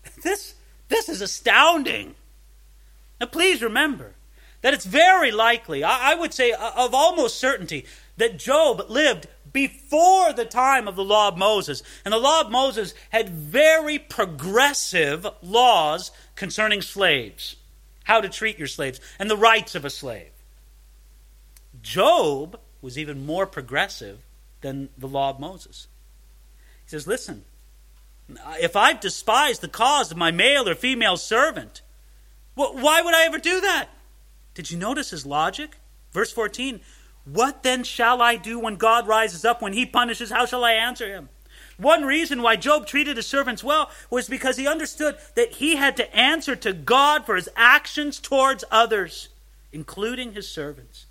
This, 0.24 0.56
this 0.90 1.10
is 1.10 1.22
astounding. 1.22 2.16
Now, 3.20 3.28
please 3.28 3.62
remember 3.62 4.14
that 4.62 4.74
it's 4.74 4.86
very 4.86 5.32
likely, 5.32 5.84
I, 5.84 6.12
I 6.12 6.16
would 6.16 6.34
say 6.34 6.52
uh, 6.52 6.72
of 6.76 6.94
almost 6.94 7.40
certainty, 7.40 7.86
that 8.18 8.40
Job 8.40 8.90
lived 8.90 9.28
before 9.52 10.34
the 10.34 10.46
time 10.46 10.88
of 10.88 10.96
the 10.96 11.04
law 11.04 11.28
of 11.28 11.38
Moses. 11.38 11.84
And 12.04 12.14
the 12.14 12.18
law 12.18 12.42
of 12.42 12.52
Moses 12.52 12.94
had 13.12 13.30
very 13.30 14.00
progressive 14.00 15.28
laws 15.42 16.12
concerning 16.36 16.82
slaves, 16.82 17.56
how 18.04 18.22
to 18.22 18.30
treat 18.30 18.58
your 18.58 18.68
slaves, 18.68 19.00
and 19.20 19.30
the 19.30 19.38
rights 19.38 19.76
of 19.76 19.86
a 19.86 19.90
slave. 19.90 20.32
Job 21.82 22.60
was 22.82 22.98
even 22.98 23.26
more 23.26 23.46
progressive 23.48 24.26
than 24.62 24.90
the 24.98 25.08
law 25.08 25.30
of 25.30 25.40
Moses. 25.40 25.88
He 26.86 26.90
says, 26.90 27.08
Listen, 27.08 27.46
if 28.62 28.76
I've 28.76 29.00
despised 29.00 29.62
the 29.62 29.68
cause 29.68 30.12
of 30.12 30.18
my 30.18 30.32
male 30.32 30.68
or 30.68 30.76
female 30.76 31.18
servant, 31.18 31.82
why 32.56 33.02
would 33.02 33.14
I 33.14 33.26
ever 33.26 33.40
do 33.40 33.62
that? 33.62 33.90
Did 34.54 34.70
you 34.70 34.78
notice 34.78 35.10
his 35.10 35.26
logic? 35.26 35.78
Verse 36.12 36.32
14 36.32 36.82
what 37.26 37.64
then 37.64 37.84
shall 37.84 38.22
I 38.22 38.36
do 38.36 38.60
when 38.60 38.76
God 38.76 39.08
rises 39.08 39.46
up? 39.46 39.62
When 39.62 39.74
he 39.74 39.86
punishes, 39.86 40.30
how 40.30 40.46
shall 40.46 40.64
I 40.64 40.74
answer 40.74 41.08
him? 41.08 41.30
One 41.78 42.04
reason 42.04 42.42
why 42.42 42.56
Job 42.56 42.86
treated 42.86 43.18
his 43.18 43.28
servants 43.28 43.64
well 43.64 43.90
was 44.10 44.28
because 44.28 44.58
he 44.58 44.68
understood 44.68 45.18
that 45.36 45.54
he 45.54 45.76
had 45.76 45.98
to 45.98 46.16
answer 46.16 46.56
to 46.56 46.74
God 46.74 47.26
for 47.26 47.36
his 47.36 47.50
actions 47.56 48.20
towards 48.20 48.64
others, 48.72 49.30
including 49.72 50.34
his 50.34 50.48
servants. 50.48 51.06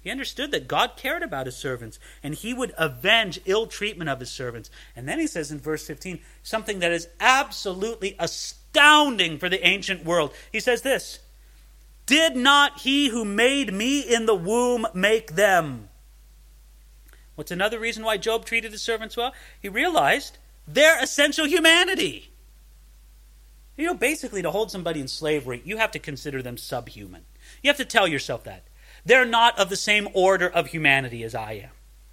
He 0.00 0.10
understood 0.10 0.50
that 0.52 0.68
God 0.68 0.92
cared 0.96 1.22
about 1.22 1.46
his 1.46 1.56
servants 1.56 1.98
and 2.22 2.34
he 2.34 2.54
would 2.54 2.72
avenge 2.78 3.40
ill 3.44 3.66
treatment 3.66 4.08
of 4.08 4.20
his 4.20 4.30
servants. 4.30 4.70
And 4.96 5.06
then 5.06 5.18
he 5.18 5.26
says 5.26 5.50
in 5.50 5.58
verse 5.58 5.86
15 5.86 6.20
something 6.42 6.78
that 6.78 6.92
is 6.92 7.08
absolutely 7.20 8.16
astounding 8.18 9.38
for 9.38 9.50
the 9.50 9.64
ancient 9.66 10.04
world. 10.04 10.32
He 10.50 10.60
says 10.60 10.82
this 10.82 11.18
did 12.06 12.34
not 12.34 12.80
he 12.80 13.08
who 13.08 13.24
made 13.24 13.72
me 13.72 14.00
in 14.00 14.26
the 14.26 14.34
womb 14.34 14.86
make 14.94 15.36
them? 15.36 15.89
What's 17.34 17.50
another 17.50 17.78
reason 17.78 18.04
why 18.04 18.16
Job 18.16 18.44
treated 18.44 18.72
his 18.72 18.82
servants 18.82 19.16
well? 19.16 19.32
He 19.60 19.68
realized 19.68 20.38
their 20.66 21.02
essential 21.02 21.46
humanity. 21.46 22.30
You 23.76 23.86
know, 23.86 23.94
basically, 23.94 24.42
to 24.42 24.50
hold 24.50 24.70
somebody 24.70 25.00
in 25.00 25.08
slavery, 25.08 25.62
you 25.64 25.78
have 25.78 25.90
to 25.92 25.98
consider 25.98 26.42
them 26.42 26.58
subhuman. 26.58 27.24
You 27.62 27.68
have 27.68 27.78
to 27.78 27.84
tell 27.84 28.06
yourself 28.06 28.44
that. 28.44 28.64
They're 29.04 29.24
not 29.24 29.58
of 29.58 29.70
the 29.70 29.76
same 29.76 30.08
order 30.12 30.48
of 30.48 30.68
humanity 30.68 31.22
as 31.24 31.34
I 31.34 31.52
am. 31.52 31.70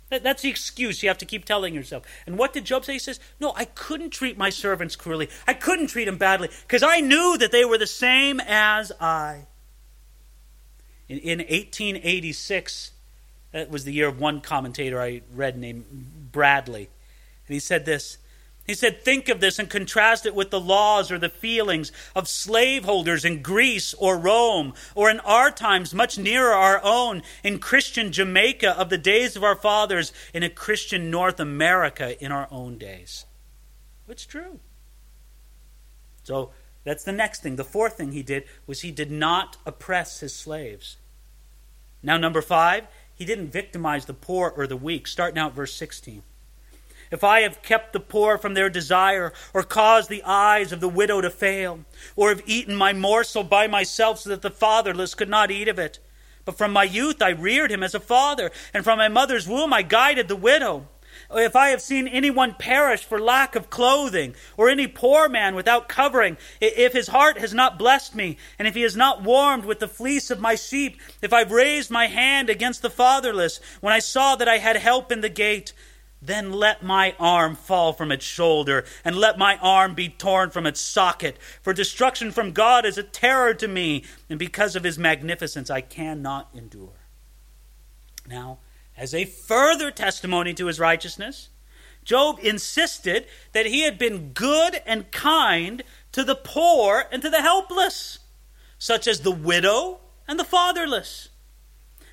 That's 0.10 0.42
the 0.42 0.50
excuse 0.50 1.04
you 1.04 1.10
have 1.10 1.18
to 1.18 1.26
keep 1.26 1.44
telling 1.44 1.74
yourself. 1.74 2.06
And 2.26 2.38
what 2.38 2.54
did 2.54 2.64
Job 2.64 2.86
say? 2.86 2.94
He 2.94 3.00
says, 3.00 3.20
No, 3.42 3.52
I 3.58 3.66
couldn't 3.66 4.12
treat 4.12 4.38
my 4.38 4.50
servants 4.50 4.96
cruelly. 4.96 5.30
I 5.46 5.54
couldn't 5.54 5.88
treat 5.88 6.06
them 6.06 6.18
badly 6.18 6.50
because 6.66 6.82
I 6.82 7.02
knew 7.02 7.38
that 7.38 7.52
they 7.52 7.66
were 7.66 7.78
the 7.78 7.88
same 7.88 8.40
as 8.40 8.94
I. 9.02 9.48
In, 11.10 11.18
in 11.20 11.40
1886, 11.40 12.92
that 13.52 13.70
was 13.70 13.86
the 13.86 13.94
year 13.94 14.08
of 14.08 14.20
one 14.20 14.42
commentator 14.42 15.02
I 15.02 15.22
read 15.34 15.58
named 15.58 16.32
Bradley. 16.32 16.90
And 17.48 17.54
he 17.54 17.60
said 17.60 17.86
this 17.86 18.18
He 18.66 18.74
said, 18.74 19.02
Think 19.02 19.30
of 19.30 19.40
this 19.40 19.60
and 19.60 19.70
contrast 19.70 20.26
it 20.26 20.36
with 20.36 20.52
the 20.52 20.60
laws 20.60 21.12
or 21.12 21.18
the 21.18 21.30
feelings 21.30 21.92
of 22.16 22.28
slaveholders 22.28 23.24
in 23.24 23.42
Greece 23.42 23.94
or 23.94 24.18
Rome, 24.18 24.74
or 24.96 25.10
in 25.10 25.20
our 25.22 25.52
times, 25.52 25.94
much 25.94 26.18
nearer 26.18 26.54
our 26.54 26.82
own, 26.84 27.24
in 27.44 27.60
Christian 27.60 28.12
Jamaica 28.12 28.78
of 28.78 28.90
the 28.90 28.98
days 28.98 29.36
of 29.36 29.44
our 29.44 29.56
fathers, 29.56 30.12
in 30.34 30.44
a 30.44 30.50
Christian 30.50 31.10
North 31.10 31.40
America 31.40 32.22
in 32.24 32.32
our 32.32 32.48
own 32.52 32.78
days. 32.78 33.26
It's 34.08 34.26
true. 34.26 34.60
So, 36.24 36.52
that's 36.84 37.04
the 37.04 37.12
next 37.12 37.44
thing. 37.44 37.58
The 37.58 37.66
fourth 37.66 37.98
thing 37.98 38.14
he 38.14 38.24
did 38.24 38.46
was 38.66 38.80
he 38.80 38.92
did 38.92 39.12
not 39.12 39.58
oppress 39.66 40.22
his 40.22 40.34
slaves. 40.34 40.96
Now, 42.02 42.16
number 42.16 42.42
five, 42.42 42.88
he 43.18 43.26
didn't 43.26 43.52
victimize 43.52 44.06
the 44.06 44.14
poor 44.14 44.54
or 44.56 44.68
the 44.68 44.78
weak. 44.78 45.08
starting 45.08 45.40
out 45.40 45.56
verse 45.56 45.74
16. 45.74 46.22
If 47.10 47.24
I 47.24 47.42
have 47.42 47.62
kept 47.62 47.94
the 47.94 48.00
poor 48.00 48.38
from 48.38 48.54
their 48.54 48.70
desire, 48.70 49.34
or 49.54 49.64
caused 49.64 50.10
the 50.10 50.24
eyes 50.24 50.72
of 50.72 50.82
the 50.82 50.90
widow 50.90 51.22
to 51.22 51.30
fail, 51.30 51.86
or 52.16 52.30
have 52.30 52.44
eaten 52.46 52.76
my 52.76 52.94
morsel 52.94 53.44
by 53.44 53.66
myself 53.68 54.20
so 54.20 54.30
that 54.30 54.42
the 54.42 54.52
fatherless 54.52 55.16
could 55.16 55.30
not 55.30 55.50
eat 55.50 55.68
of 55.68 55.80
it, 55.80 56.00
but 56.46 56.58
from 56.58 56.72
my 56.72 56.84
youth 56.84 57.22
I 57.22 57.30
reared 57.30 57.72
him 57.72 57.82
as 57.82 57.96
a 57.96 58.00
father, 58.00 58.52
and 58.74 58.84
from 58.84 59.00
my 59.00 59.08
mother's 59.08 59.48
womb 59.48 59.74
I 59.74 59.82
guided 59.82 60.28
the 60.28 60.36
widow 60.36 60.88
if 61.32 61.56
I 61.56 61.70
have 61.70 61.82
seen 61.82 62.08
anyone 62.08 62.54
perish 62.54 63.04
for 63.04 63.20
lack 63.20 63.56
of 63.56 63.70
clothing, 63.70 64.36
or 64.56 64.70
any 64.70 64.88
poor 64.88 65.28
man 65.28 65.56
without 65.56 65.90
covering, 65.90 66.38
if 66.62 66.94
his 66.94 67.10
heart 67.10 67.38
has 67.38 67.54
not 67.54 67.78
blessed 67.78 68.16
me, 68.16 68.38
and 68.58 68.68
if 68.68 68.76
he 68.76 68.82
has 68.84 68.96
not 68.96 69.24
warmed 69.24 69.66
with 69.66 69.80
the 69.80 69.88
fleece 69.88 70.32
of 70.32 70.40
my 70.40 70.56
sheep, 70.56 71.02
if 71.22 71.34
I've 71.34 71.52
raised 71.52 71.92
my 71.92 72.08
hand 72.08 72.50
against 72.50 72.82
the 72.82 72.90
fatherless, 72.90 73.60
when 73.82 73.94
I 73.94 74.00
saw 74.00 74.36
that 74.36 74.48
I 74.48 74.58
had 74.58 74.78
help 74.78 75.12
in 75.12 75.22
the 75.22 75.30
gate, 75.30 75.74
then 76.22 76.52
let 76.52 76.82
my 76.82 77.16
arm 77.20 77.56
fall 77.56 77.94
from 77.94 78.12
its 78.12 78.26
shoulder, 78.26 78.86
and 79.06 79.16
let 79.16 79.38
my 79.38 79.58
arm 79.58 79.94
be 79.94 80.10
torn 80.10 80.50
from 80.50 80.66
its 80.66 80.82
socket. 80.82 81.38
For 81.62 81.74
destruction 81.74 82.32
from 82.32 82.54
God 82.54 82.86
is 82.86 82.98
a 82.98 83.04
terror 83.04 83.54
to 83.54 83.68
me, 83.68 84.04
and 84.30 84.40
because 84.40 84.76
of 84.76 84.84
his 84.84 84.98
magnificence 84.98 85.70
I 85.70 85.82
cannot 85.82 86.50
endure. 86.56 86.94
Now, 88.28 88.58
as 88.98 89.14
a 89.14 89.26
further 89.26 89.92
testimony 89.92 90.54
to 90.56 90.66
his 90.66 90.80
righteousness, 90.80 91.50
Job 92.04 92.40
insisted 92.42 93.28
that 93.52 93.66
he 93.66 93.84
had 93.84 94.00
been 94.00 94.32
good 94.32 94.82
and 94.86 95.12
kind 95.12 95.84
to 96.14 96.24
the 96.24 96.36
poor 96.36 97.06
and 97.12 97.22
to 97.22 97.30
the 97.30 97.42
helpless, 97.42 98.20
such 98.80 99.08
as 99.08 99.22
the 99.22 99.32
widow 99.32 100.00
and 100.28 100.40
the 100.40 100.46
fatherless. 100.46 101.30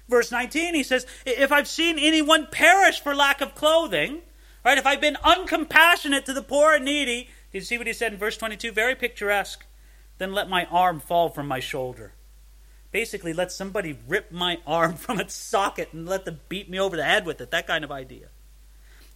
Verse 0.09 0.31
19, 0.31 0.75
he 0.75 0.83
says, 0.83 1.07
If 1.25 1.51
I've 1.51 1.69
seen 1.69 1.99
anyone 1.99 2.49
perish 2.51 3.01
for 3.01 3.15
lack 3.15 3.41
of 3.41 3.55
clothing, 3.55 4.21
right, 4.65 4.77
if 4.77 4.87
I've 4.87 5.01
been 5.01 5.17
uncompassionate 5.25 6.25
to 6.25 6.35
the 6.35 6.43
poor 6.43 6.75
and 6.75 6.85
needy, 6.85 7.31
you 7.53 7.61
see 7.61 7.79
what 7.79 7.87
he 7.87 7.93
said 7.93 8.13
in 8.13 8.19
verse 8.19 8.37
22? 8.37 8.73
Very 8.73 8.95
picturesque. 8.95 9.65
Then 10.19 10.33
let 10.33 10.49
my 10.49 10.67
arm 10.67 11.01
fall 11.01 11.29
from 11.29 11.47
my 11.47 11.61
shoulder 11.61 12.13
basically 12.95 13.33
let 13.33 13.51
somebody 13.51 13.99
rip 14.07 14.31
my 14.31 14.57
arm 14.65 14.95
from 15.05 15.19
its 15.19 15.35
socket 15.35 15.89
and 15.93 16.09
let 16.09 16.25
them 16.25 16.41
beat 16.49 16.71
me 16.71 16.79
over 16.79 16.97
the 16.97 17.05
head 17.05 17.27
with 17.27 17.41
it. 17.41 17.51
That 17.51 17.67
kind 17.67 17.83
of 17.85 17.91
idea. 17.91 18.29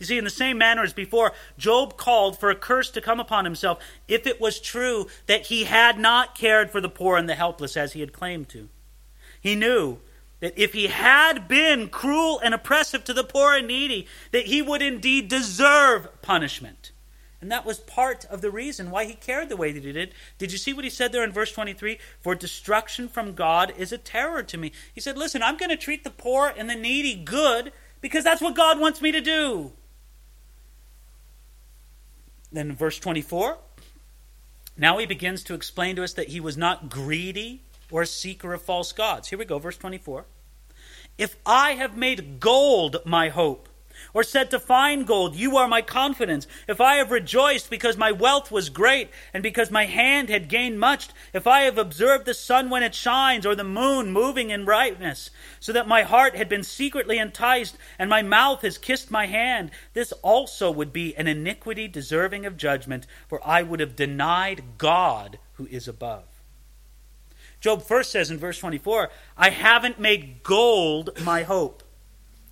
You 0.01 0.07
see, 0.07 0.19
in 0.19 0.25
the 0.25 0.31
same 0.31 0.59
manner 0.59 0.83
as 0.83 0.93
before, 0.93 1.33
Job 1.57 1.97
called 1.97 2.39
for 2.39 2.51
a 2.51 2.57
curse 2.57 2.91
to 2.91 3.01
come 3.01 3.21
upon 3.21 3.45
himself 3.45 3.79
if 4.07 4.27
it 4.27 4.41
was 4.41 4.61
true 4.61 5.07
that 5.27 5.47
he 5.47 5.65
had 5.65 5.99
not 5.99 6.37
cared 6.37 6.71
for 6.71 6.81
the 6.81 6.89
poor 6.89 7.17
and 7.17 7.29
the 7.29 7.35
helpless 7.37 7.77
as 7.77 7.93
he 7.93 8.01
had 8.01 8.13
claimed 8.13 8.49
to. 8.51 8.69
He 9.41 9.55
knew 9.55 9.99
that 10.41 10.57
if 10.57 10.73
he 10.73 10.89
had 10.89 11.47
been 11.47 11.89
cruel 11.89 12.41
and 12.41 12.55
oppressive 12.55 13.05
to 13.05 13.15
the 13.15 13.25
poor 13.25 13.55
and 13.55 13.69
needy, 13.69 14.07
that 14.33 14.47
he 14.47 14.61
would 14.61 14.83
indeed 14.83 15.29
deserve 15.29 16.21
punishment. 16.21 16.91
And 17.41 17.53
that 17.53 17.65
was 17.65 17.79
part 17.79 18.25
of 18.25 18.41
the 18.41 18.51
reason 18.51 18.91
why 18.91 19.05
he 19.05 19.15
cared 19.15 19.49
the 19.49 19.57
way 19.57 19.71
that 19.71 19.85
he 19.85 19.93
did. 19.93 20.13
Did 20.39 20.51
you 20.51 20.59
see 20.59 20.73
what 20.73 20.85
he 20.85 20.91
said 20.91 21.13
there 21.13 21.23
in 21.23 21.31
verse 21.31 21.53
23? 21.53 21.99
For 22.21 22.35
destruction 22.35 23.09
from 23.09 23.35
God 23.35 23.73
is 23.77 23.93
a 23.93 23.99
terror 23.99 24.43
to 24.43 24.59
me. 24.59 24.73
He 24.93 25.01
said, 25.01 25.17
Listen, 25.17 25.43
I'm 25.43 25.57
going 25.57 25.71
to 25.71 25.77
treat 25.77 26.03
the 26.03 26.11
poor 26.11 26.53
and 26.57 26.69
the 26.69 26.75
needy 26.75 27.15
good 27.15 27.73
because 28.01 28.25
that's 28.25 28.43
what 28.43 28.57
God 28.57 28.81
wants 28.81 29.01
me 29.01 29.13
to 29.13 29.21
do. 29.21 29.73
Then 32.51 32.75
verse 32.75 32.99
24, 32.99 33.59
now 34.77 34.99
he 34.99 35.07
begins 35.07 35.45
to 35.45 35.55
explain 35.55 35.97
to 35.97 36.05
us 36.05 36.15
that 36.15 36.29
he 36.29 36.41
was 36.41 36.57
not 36.57 36.89
greedy 36.89 37.63
or 37.91 38.03
a 38.03 38.07
seeker 38.07 38.55
of 38.55 38.63
false 38.63 38.93
gods. 38.93 39.29
Here 39.29 39.39
we 39.39 39.45
go, 39.45 39.59
verse 39.59 39.77
24. 39.77 40.25
If 41.19 41.37
I 41.45 41.73
have 41.73 41.97
made 41.97 42.41
gold 42.41 42.97
my 43.05 43.29
hope, 43.29 43.69
or 44.13 44.23
said 44.23 44.51
to 44.51 44.59
find 44.59 45.07
gold, 45.07 45.37
You 45.37 45.57
are 45.57 45.69
my 45.69 45.83
confidence. 45.83 46.47
If 46.67 46.81
I 46.81 46.95
have 46.97 47.11
rejoiced 47.11 47.71
because 47.71 47.97
my 47.97 48.13
wealth 48.13 48.51
was 48.51 48.69
great, 48.69 49.11
and 49.33 49.43
because 49.43 49.71
my 49.71 49.87
hand 49.87 50.29
had 50.29 50.49
gained 50.49 50.81
much, 50.81 51.09
if 51.33 51.47
I 51.47 51.63
have 51.63 51.79
observed 51.79 52.27
the 52.27 52.35
sun 52.35 52.71
when 52.71 52.83
it 52.83 52.95
shines, 52.95 53.47
or 53.47 53.55
the 53.55 53.65
moon 53.65 54.11
moving 54.11 54.51
in 54.51 54.65
brightness, 54.65 55.31
so 55.61 55.73
that 55.73 55.89
my 55.89 56.03
heart 56.03 56.37
had 56.37 56.49
been 56.49 56.63
secretly 56.63 57.19
enticed, 57.19 57.77
and 57.99 58.09
my 58.09 58.23
mouth 58.23 58.63
has 58.63 58.79
kissed 58.79 59.11
my 59.11 59.27
hand, 59.27 59.71
this 59.93 60.13
also 60.23 60.71
would 60.71 60.93
be 60.93 61.17
an 61.17 61.27
iniquity 61.27 61.89
deserving 61.89 62.47
of 62.47 62.57
judgment, 62.57 63.07
for 63.29 63.41
I 63.47 63.63
would 63.63 63.81
have 63.81 63.97
denied 63.97 64.63
God 64.79 65.39
who 65.55 65.67
is 65.67 65.89
above. 65.89 66.25
Job 67.61 67.83
first 67.83 68.13
says 68.13 68.31
in 68.31 68.39
verse 68.39 68.59
24, 68.59 69.11
I 69.37 69.51
haven't 69.51 69.99
made 69.99 70.43
gold 70.43 71.11
my 71.25 71.43
hope 71.43 71.83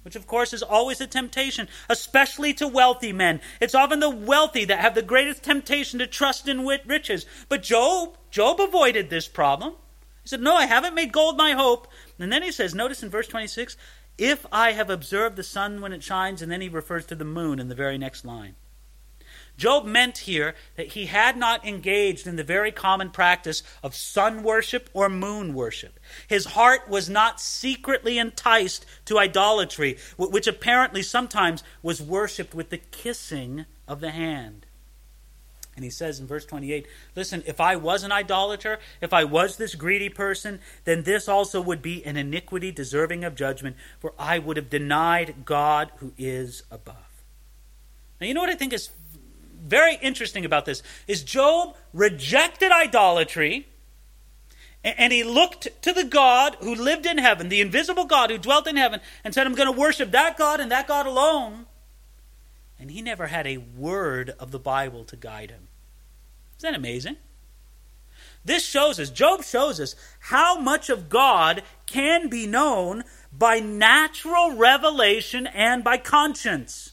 which 0.07 0.15
of 0.15 0.29
course 0.29 0.53
is 0.53 0.63
always 0.63 1.01
a 1.01 1.07
temptation, 1.09 1.67
especially 1.89 2.55
to 2.55 2.69
wealthy 2.69 3.13
men. 3.13 3.41
It's 3.61 3.75
often 3.75 3.99
the 3.99 4.09
wealthy 4.09 4.65
that 4.67 4.79
have 4.79 4.95
the 4.95 5.03
greatest 5.03 5.43
temptation 5.43 5.99
to 5.99 6.07
trust 6.07 6.47
in 6.47 6.65
riches. 6.65 7.27
But 7.49 7.65
Job, 7.65 8.17
Job 8.31 8.61
avoided 8.61 9.11
this 9.11 9.27
problem. 9.27 9.73
He 10.23 10.29
said, 10.29 10.41
No, 10.41 10.55
I 10.55 10.67
haven't 10.67 10.95
made 10.95 11.13
gold 11.13 11.37
my 11.37 11.55
hope. 11.55 11.89
And 12.21 12.33
then 12.33 12.45
he 12.45 12.53
says, 12.53 12.73
notice 12.73 13.03
in 13.03 13.11
verse 13.11 13.27
26, 13.27 13.77
if 14.17 14.47
I 14.53 14.73
have 14.73 14.91
observed 14.91 15.35
the 15.35 15.43
sun 15.43 15.81
when 15.81 15.93
it 15.93 16.05
shines, 16.05 16.41
and 16.41 16.53
then 16.53 16.61
he 16.61 16.69
refers 16.69 17.05
to 17.07 17.17
the 17.17 17.25
moon 17.25 17.59
in 17.59 17.67
the 17.67 17.75
very 17.75 17.99
next 17.99 18.25
line. 18.25 18.55
Job 19.57 19.85
meant 19.85 20.19
here 20.19 20.55
that 20.77 20.89
he 20.89 21.07
had 21.07 21.37
not 21.37 21.65
engaged 21.65 22.27
in 22.27 22.37
the 22.37 22.45
very 22.45 22.71
common 22.71 23.11
practice 23.11 23.63
of 23.83 23.95
sun 23.95 24.43
worship 24.43 24.91
or 24.93 25.09
moon 25.09 25.55
worship. 25.55 25.99
His 26.29 26.47
heart 26.47 26.89
was 26.89 27.09
not 27.09 27.41
secretly 27.41 28.19
enticed 28.19 28.85
to 29.07 29.19
idolatry, 29.19 29.97
which 30.19 30.47
apparently 30.47 31.03
sometimes 31.03 31.63
was 31.83 32.03
worshipped 32.03 32.55
with 32.55 32.71
the 32.71 32.79
kissing 32.79 33.65
of 33.89 34.01
the 34.01 34.11
hand. 34.11 34.67
And 35.77 35.85
he 35.85 35.91
says 35.91 36.19
in 36.19 36.27
verse 36.27 36.47
28 36.47 36.87
Listen, 37.15 37.43
if 37.47 37.61
I 37.61 37.77
was 37.77 38.03
an 38.03 38.11
idolater, 38.11 38.79
if 39.03 39.13
I 39.13 39.25
was 39.25 39.57
this 39.57 39.75
greedy 39.75 40.09
person, 40.09 40.61
then 40.85 41.03
this 41.03 41.29
also 41.29 41.61
would 41.61 41.83
be 41.83 42.05
an 42.05 42.17
iniquity 42.17 42.73
deserving 42.73 43.25
of 43.25 43.35
judgment, 43.35 43.77
for 44.01 44.15
I 44.19 44.39
would 44.39 44.57
have 44.57 44.71
denied 44.71 45.45
God 45.45 45.93
who 45.99 46.13
is 46.17 46.63
above. 46.71 46.97
Now, 48.21 48.27
you 48.27 48.33
know 48.33 48.41
what 48.41 48.49
I 48.49 48.55
think 48.55 48.73
is 48.73 48.89
very 49.67 49.97
interesting 49.97 50.45
about 50.45 50.64
this 50.64 50.83
is 51.07 51.23
Job 51.23 51.77
rejected 51.93 52.73
idolatry 52.73 53.67
and 54.85 55.12
he 55.12 55.25
looked 55.25 55.83
to 55.83 55.93
the 55.93 56.05
God 56.05 56.57
who 56.61 56.73
lived 56.73 57.07
in 57.07 57.19
heaven, 57.19 57.49
the 57.49 57.61
invisible 57.61 58.05
God 58.05 58.31
who 58.31 58.39
dwelt 58.39 58.69
in 58.69 58.77
heaven, 58.77 59.01
and 59.25 59.35
said, 59.35 59.45
I'm 59.45 59.55
going 59.55 59.73
to 59.73 59.79
worship 59.79 60.12
that 60.12 60.39
God 60.39 60.61
and 60.61 60.71
that 60.71 60.87
God 60.87 61.07
alone. 61.07 61.67
And 62.79 62.93
he 62.93 63.03
never 63.03 63.27
had 63.27 63.49
a 63.49 63.57
word 63.57 64.35
of 64.39 64.53
the 64.53 64.61
Bible 64.61 65.03
to 65.05 65.17
guide 65.17 65.51
him. 65.51 65.67
Isn't 66.59 66.71
that 66.71 66.79
amazing? 66.79 67.17
This 68.45 68.64
shows 68.64 69.01
us, 69.01 69.11
Job 69.11 69.43
shows 69.43 69.81
us, 69.81 69.97
how 70.21 70.61
much 70.61 70.89
of 70.89 71.09
God 71.09 71.64
can 71.87 72.29
be 72.29 72.47
known 72.47 73.03
by 73.37 73.59
natural 73.59 74.55
revelation 74.55 75.49
and 75.49 75.83
by 75.83 75.97
conscience. 75.97 76.93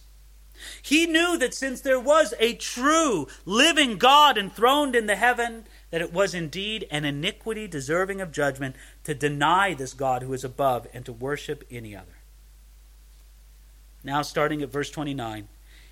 He 0.82 1.06
knew 1.06 1.38
that 1.38 1.54
since 1.54 1.82
there 1.82 2.00
was 2.00 2.34
a 2.40 2.54
true, 2.54 3.28
living 3.46 3.98
God 3.98 4.38
enthroned 4.38 4.96
in 4.96 5.06
the 5.06 5.16
heaven, 5.16 5.66
that 5.92 6.02
it 6.02 6.14
was 6.14 6.34
indeed 6.34 6.88
an 6.90 7.06
iniquity 7.06 7.68
deserving 7.68 8.20
of 8.20 8.32
judgment 8.32 8.76
to 9.04 9.14
deny 9.14 9.74
this 9.74 9.94
God 9.94 10.24
who 10.24 10.34
is 10.34 10.44
above 10.44 10.88
and 10.94 11.06
to 11.06 11.14
worship 11.14 11.64
any 11.70 11.96
other. 11.96 12.18
Now, 14.04 14.22
starting 14.22 14.62
at 14.62 14.72
verse 14.72 14.90
29, 14.90 15.48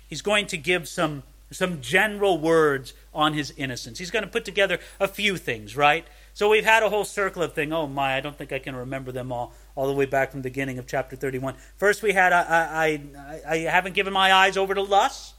he's 0.08 0.22
going 0.22 0.46
to 0.48 0.56
give 0.56 0.88
some, 0.88 1.22
some 1.50 1.80
general 1.80 2.38
words 2.38 2.92
on 3.14 3.32
his 3.32 3.52
innocence. 3.56 3.98
He's 3.98 4.10
going 4.10 4.24
to 4.24 4.30
put 4.30 4.44
together 4.44 4.78
a 5.00 5.08
few 5.08 5.36
things, 5.36 5.76
right? 5.76 6.06
So 6.34 6.48
we've 6.48 6.64
had 6.64 6.82
a 6.82 6.88
whole 6.88 7.04
circle 7.04 7.42
of 7.42 7.52
things. 7.52 7.72
Oh 7.72 7.86
my, 7.86 8.16
I 8.16 8.20
don't 8.20 8.36
think 8.36 8.52
I 8.52 8.58
can 8.58 8.74
remember 8.74 9.12
them 9.12 9.32
all, 9.32 9.52
all 9.74 9.86
the 9.86 9.92
way 9.92 10.06
back 10.06 10.30
from 10.30 10.40
the 10.40 10.48
beginning 10.48 10.78
of 10.78 10.86
chapter 10.86 11.14
31. 11.14 11.54
First, 11.76 12.02
we 12.02 12.12
had, 12.12 12.32
I, 12.32 13.00
I, 13.14 13.40
I 13.48 13.56
haven't 13.58 13.94
given 13.94 14.12
my 14.12 14.32
eyes 14.32 14.56
over 14.56 14.74
to 14.74 14.82
lust. 14.82 15.34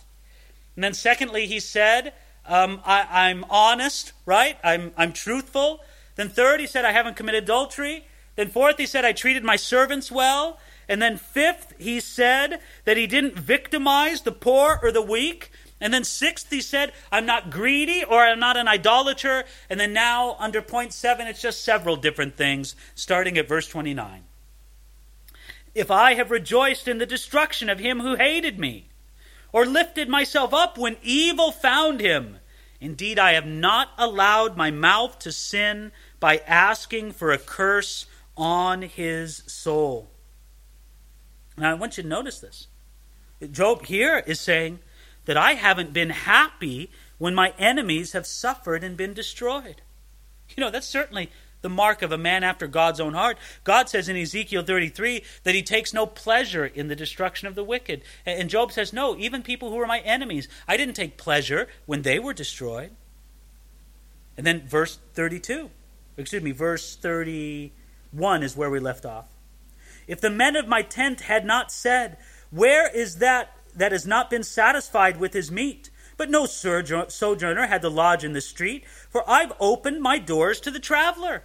And 0.75 0.83
then, 0.83 0.93
secondly, 0.93 1.47
he 1.47 1.59
said, 1.59 2.13
um, 2.45 2.81
I, 2.85 3.29
am 3.29 3.45
honest, 3.49 4.13
right? 4.25 4.57
I'm, 4.63 4.91
I'm 4.97 5.13
truthful. 5.13 5.79
Then, 6.15 6.29
third, 6.29 6.59
he 6.59 6.67
said, 6.67 6.85
I 6.85 6.91
haven't 6.91 7.15
committed 7.15 7.43
adultery. 7.43 8.05
Then, 8.35 8.49
fourth, 8.49 8.77
he 8.77 8.85
said, 8.85 9.05
I 9.05 9.13
treated 9.13 9.43
my 9.43 9.55
servants 9.55 10.11
well. 10.11 10.59
And 10.87 11.01
then, 11.01 11.17
fifth, 11.17 11.73
he 11.79 11.99
said 11.99 12.59
that 12.85 12.97
he 12.97 13.07
didn't 13.07 13.35
victimize 13.35 14.21
the 14.21 14.31
poor 14.31 14.79
or 14.83 14.91
the 14.91 15.01
weak. 15.01 15.51
And 15.83 15.93
then 15.93 16.05
sixth, 16.05 16.49
he 16.49 16.61
said, 16.61 16.93
I'm 17.11 17.25
not 17.25 17.49
greedy 17.51 18.05
or 18.05 18.21
I'm 18.23 18.39
not 18.39 18.55
an 18.55 18.69
idolater. 18.69 19.43
And 19.69 19.77
then 19.77 19.91
now, 19.91 20.37
under 20.39 20.61
point 20.61 20.93
seven, 20.93 21.27
it's 21.27 21.41
just 21.41 21.61
several 21.61 21.97
different 21.97 22.37
things, 22.37 22.77
starting 22.95 23.37
at 23.37 23.49
verse 23.49 23.67
29. 23.67 24.23
If 25.75 25.91
I 25.91 26.13
have 26.13 26.31
rejoiced 26.31 26.87
in 26.87 26.99
the 26.99 27.05
destruction 27.05 27.67
of 27.67 27.79
him 27.79 27.99
who 27.99 28.15
hated 28.15 28.57
me, 28.57 28.87
or 29.51 29.65
lifted 29.65 30.07
myself 30.07 30.53
up 30.53 30.77
when 30.77 30.95
evil 31.03 31.51
found 31.51 31.99
him, 31.99 32.37
indeed 32.79 33.19
I 33.19 33.33
have 33.33 33.45
not 33.45 33.89
allowed 33.97 34.55
my 34.55 34.71
mouth 34.71 35.19
to 35.19 35.33
sin 35.33 35.91
by 36.21 36.37
asking 36.47 37.11
for 37.11 37.33
a 37.33 37.37
curse 37.37 38.05
on 38.37 38.83
his 38.83 39.43
soul. 39.47 40.09
Now, 41.57 41.71
I 41.71 41.73
want 41.73 41.97
you 41.97 42.03
to 42.03 42.09
notice 42.09 42.39
this. 42.39 42.67
Job 43.51 43.83
here 43.83 44.23
is 44.25 44.39
saying, 44.39 44.79
that 45.25 45.37
I 45.37 45.53
haven't 45.53 45.93
been 45.93 46.09
happy 46.09 46.91
when 47.17 47.35
my 47.35 47.53
enemies 47.57 48.11
have 48.13 48.25
suffered 48.25 48.83
and 48.83 48.97
been 48.97 49.13
destroyed. 49.13 49.81
You 50.55 50.61
know, 50.61 50.69
that's 50.69 50.87
certainly 50.87 51.29
the 51.63 51.69
mark 51.69 52.01
of 52.01 52.11
a 52.11 52.17
man 52.17 52.43
after 52.43 52.67
God's 52.67 52.99
own 52.99 53.13
heart. 53.13 53.37
God 53.63 53.89
says 53.89 54.07
in 54.07 54.17
Ezekiel 54.17 54.63
33 54.63 55.23
that 55.43 55.55
he 55.55 55.63
takes 55.63 55.93
no 55.93 56.05
pleasure 56.05 56.65
in 56.65 56.89
the 56.89 56.95
destruction 56.95 57.47
of 57.47 57.55
the 57.55 57.63
wicked. 57.63 58.03
And 58.25 58.49
Job 58.49 58.71
says, 58.71 58.93
No, 58.93 59.17
even 59.17 59.41
people 59.41 59.71
who 59.71 59.79
are 59.79 59.87
my 59.87 59.99
enemies, 59.99 60.47
I 60.67 60.77
didn't 60.77 60.95
take 60.95 61.17
pleasure 61.17 61.67
when 61.85 62.03
they 62.03 62.19
were 62.19 62.33
destroyed. 62.33 62.91
And 64.37 64.45
then 64.45 64.67
verse 64.67 64.99
32, 65.13 65.69
excuse 66.17 66.43
me, 66.43 66.51
verse 66.51 66.95
31 66.95 68.43
is 68.43 68.57
where 68.57 68.69
we 68.69 68.79
left 68.79 69.05
off. 69.05 69.27
If 70.07 70.19
the 70.19 70.29
men 70.29 70.55
of 70.55 70.67
my 70.67 70.81
tent 70.81 71.21
had 71.21 71.45
not 71.45 71.71
said, 71.71 72.17
Where 72.51 72.93
is 72.93 73.17
that 73.17 73.55
that 73.75 73.91
has 73.91 74.05
not 74.05 74.29
been 74.29 74.43
satisfied 74.43 75.17
with 75.17 75.33
his 75.33 75.51
meat. 75.51 75.89
But 76.15 76.29
no 76.29 76.45
sojourner 76.45 77.67
had 77.67 77.81
to 77.81 77.89
lodge 77.89 78.23
in 78.23 78.33
the 78.33 78.41
street, 78.41 78.85
for 79.09 79.27
I've 79.29 79.53
opened 79.59 80.01
my 80.01 80.19
doors 80.19 80.59
to 80.61 80.71
the 80.71 80.79
traveler. 80.79 81.43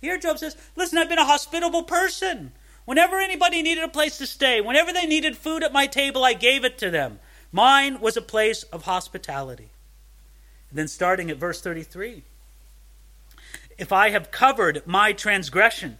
Here, 0.00 0.18
Job 0.18 0.38
says, 0.38 0.56
Listen, 0.74 0.98
I've 0.98 1.08
been 1.08 1.18
a 1.18 1.24
hospitable 1.24 1.84
person. 1.84 2.52
Whenever 2.84 3.20
anybody 3.20 3.62
needed 3.62 3.84
a 3.84 3.88
place 3.88 4.18
to 4.18 4.26
stay, 4.26 4.60
whenever 4.60 4.92
they 4.92 5.06
needed 5.06 5.36
food 5.36 5.62
at 5.62 5.72
my 5.72 5.86
table, 5.86 6.24
I 6.24 6.32
gave 6.32 6.64
it 6.64 6.78
to 6.78 6.90
them. 6.90 7.20
Mine 7.52 8.00
was 8.00 8.16
a 8.16 8.22
place 8.22 8.64
of 8.64 8.84
hospitality. 8.84 9.70
And 10.70 10.78
then, 10.78 10.88
starting 10.88 11.30
at 11.30 11.36
verse 11.36 11.60
33 11.60 12.24
If 13.78 13.92
I 13.92 14.10
have 14.10 14.32
covered 14.32 14.82
my 14.84 15.12
transgression, 15.12 15.98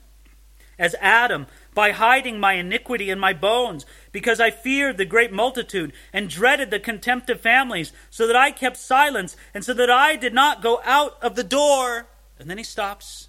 as 0.79 0.97
Adam 1.01 1.47
by 1.75 1.93
hiding 1.93 2.39
my 2.39 2.55
iniquity 2.55 3.11
in 3.11 3.19
my 3.19 3.33
bones, 3.33 3.87
because 4.11 4.41
I 4.41 4.51
feared 4.51 4.99
the 4.99 5.05
great 5.05 5.33
multitude 5.33 5.93
and 6.13 6.29
dreaded 6.29 6.71
the 6.71 6.81
contempt 6.81 7.31
of 7.31 7.41
families, 7.41 7.93
so 8.11 8.27
that 8.27 8.37
I 8.37 8.51
kept 8.51 8.77
silence, 8.77 9.37
and 9.55 9.65
so 9.65 9.75
that 9.75 9.91
I 9.91 10.17
did 10.17 10.35
not 10.35 10.63
go 10.63 10.81
out 10.85 11.17
of 11.23 11.35
the 11.35 11.45
door. 11.45 12.09
And 12.39 12.51
then 12.51 12.59
he 12.59 12.65
stops. 12.65 13.29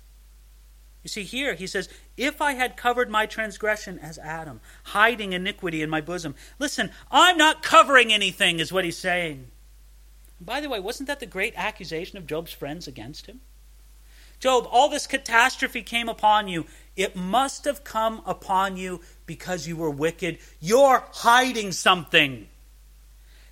You 1.04 1.10
see, 1.10 1.24
here 1.24 1.54
he 1.54 1.68
says, 1.68 1.90
If 2.16 2.42
I 2.42 2.54
had 2.54 2.78
covered 2.78 3.10
my 3.10 3.26
transgression 3.26 4.00
as 4.00 4.18
Adam, 4.18 4.62
hiding 4.86 5.34
iniquity 5.34 5.82
in 5.82 5.90
my 5.90 6.02
bosom. 6.02 6.36
Listen, 6.60 6.92
I'm 7.12 7.38
not 7.38 7.62
covering 7.62 8.12
anything, 8.12 8.60
is 8.60 8.72
what 8.72 8.86
he's 8.86 8.98
saying. 8.98 9.52
By 10.40 10.62
the 10.62 10.70
way, 10.70 10.80
wasn't 10.80 11.08
that 11.08 11.20
the 11.20 11.26
great 11.26 11.54
accusation 11.56 12.18
of 12.18 12.28
Job's 12.28 12.52
friends 12.52 12.88
against 12.88 13.28
him? 13.28 13.42
Job, 14.44 14.68
all 14.70 14.90
this 14.90 15.08
catastrophe 15.08 15.82
came 15.82 16.10
upon 16.10 16.50
you. 16.50 16.66
It 16.98 17.16
must 17.16 17.64
have 17.64 17.86
come 17.86 18.22
upon 18.26 18.76
you 18.76 19.00
because 19.26 19.70
you 19.70 19.78
were 19.78 19.90
wicked. 19.90 20.38
You're 20.60 21.06
hiding 21.14 21.72
something. 21.72 22.50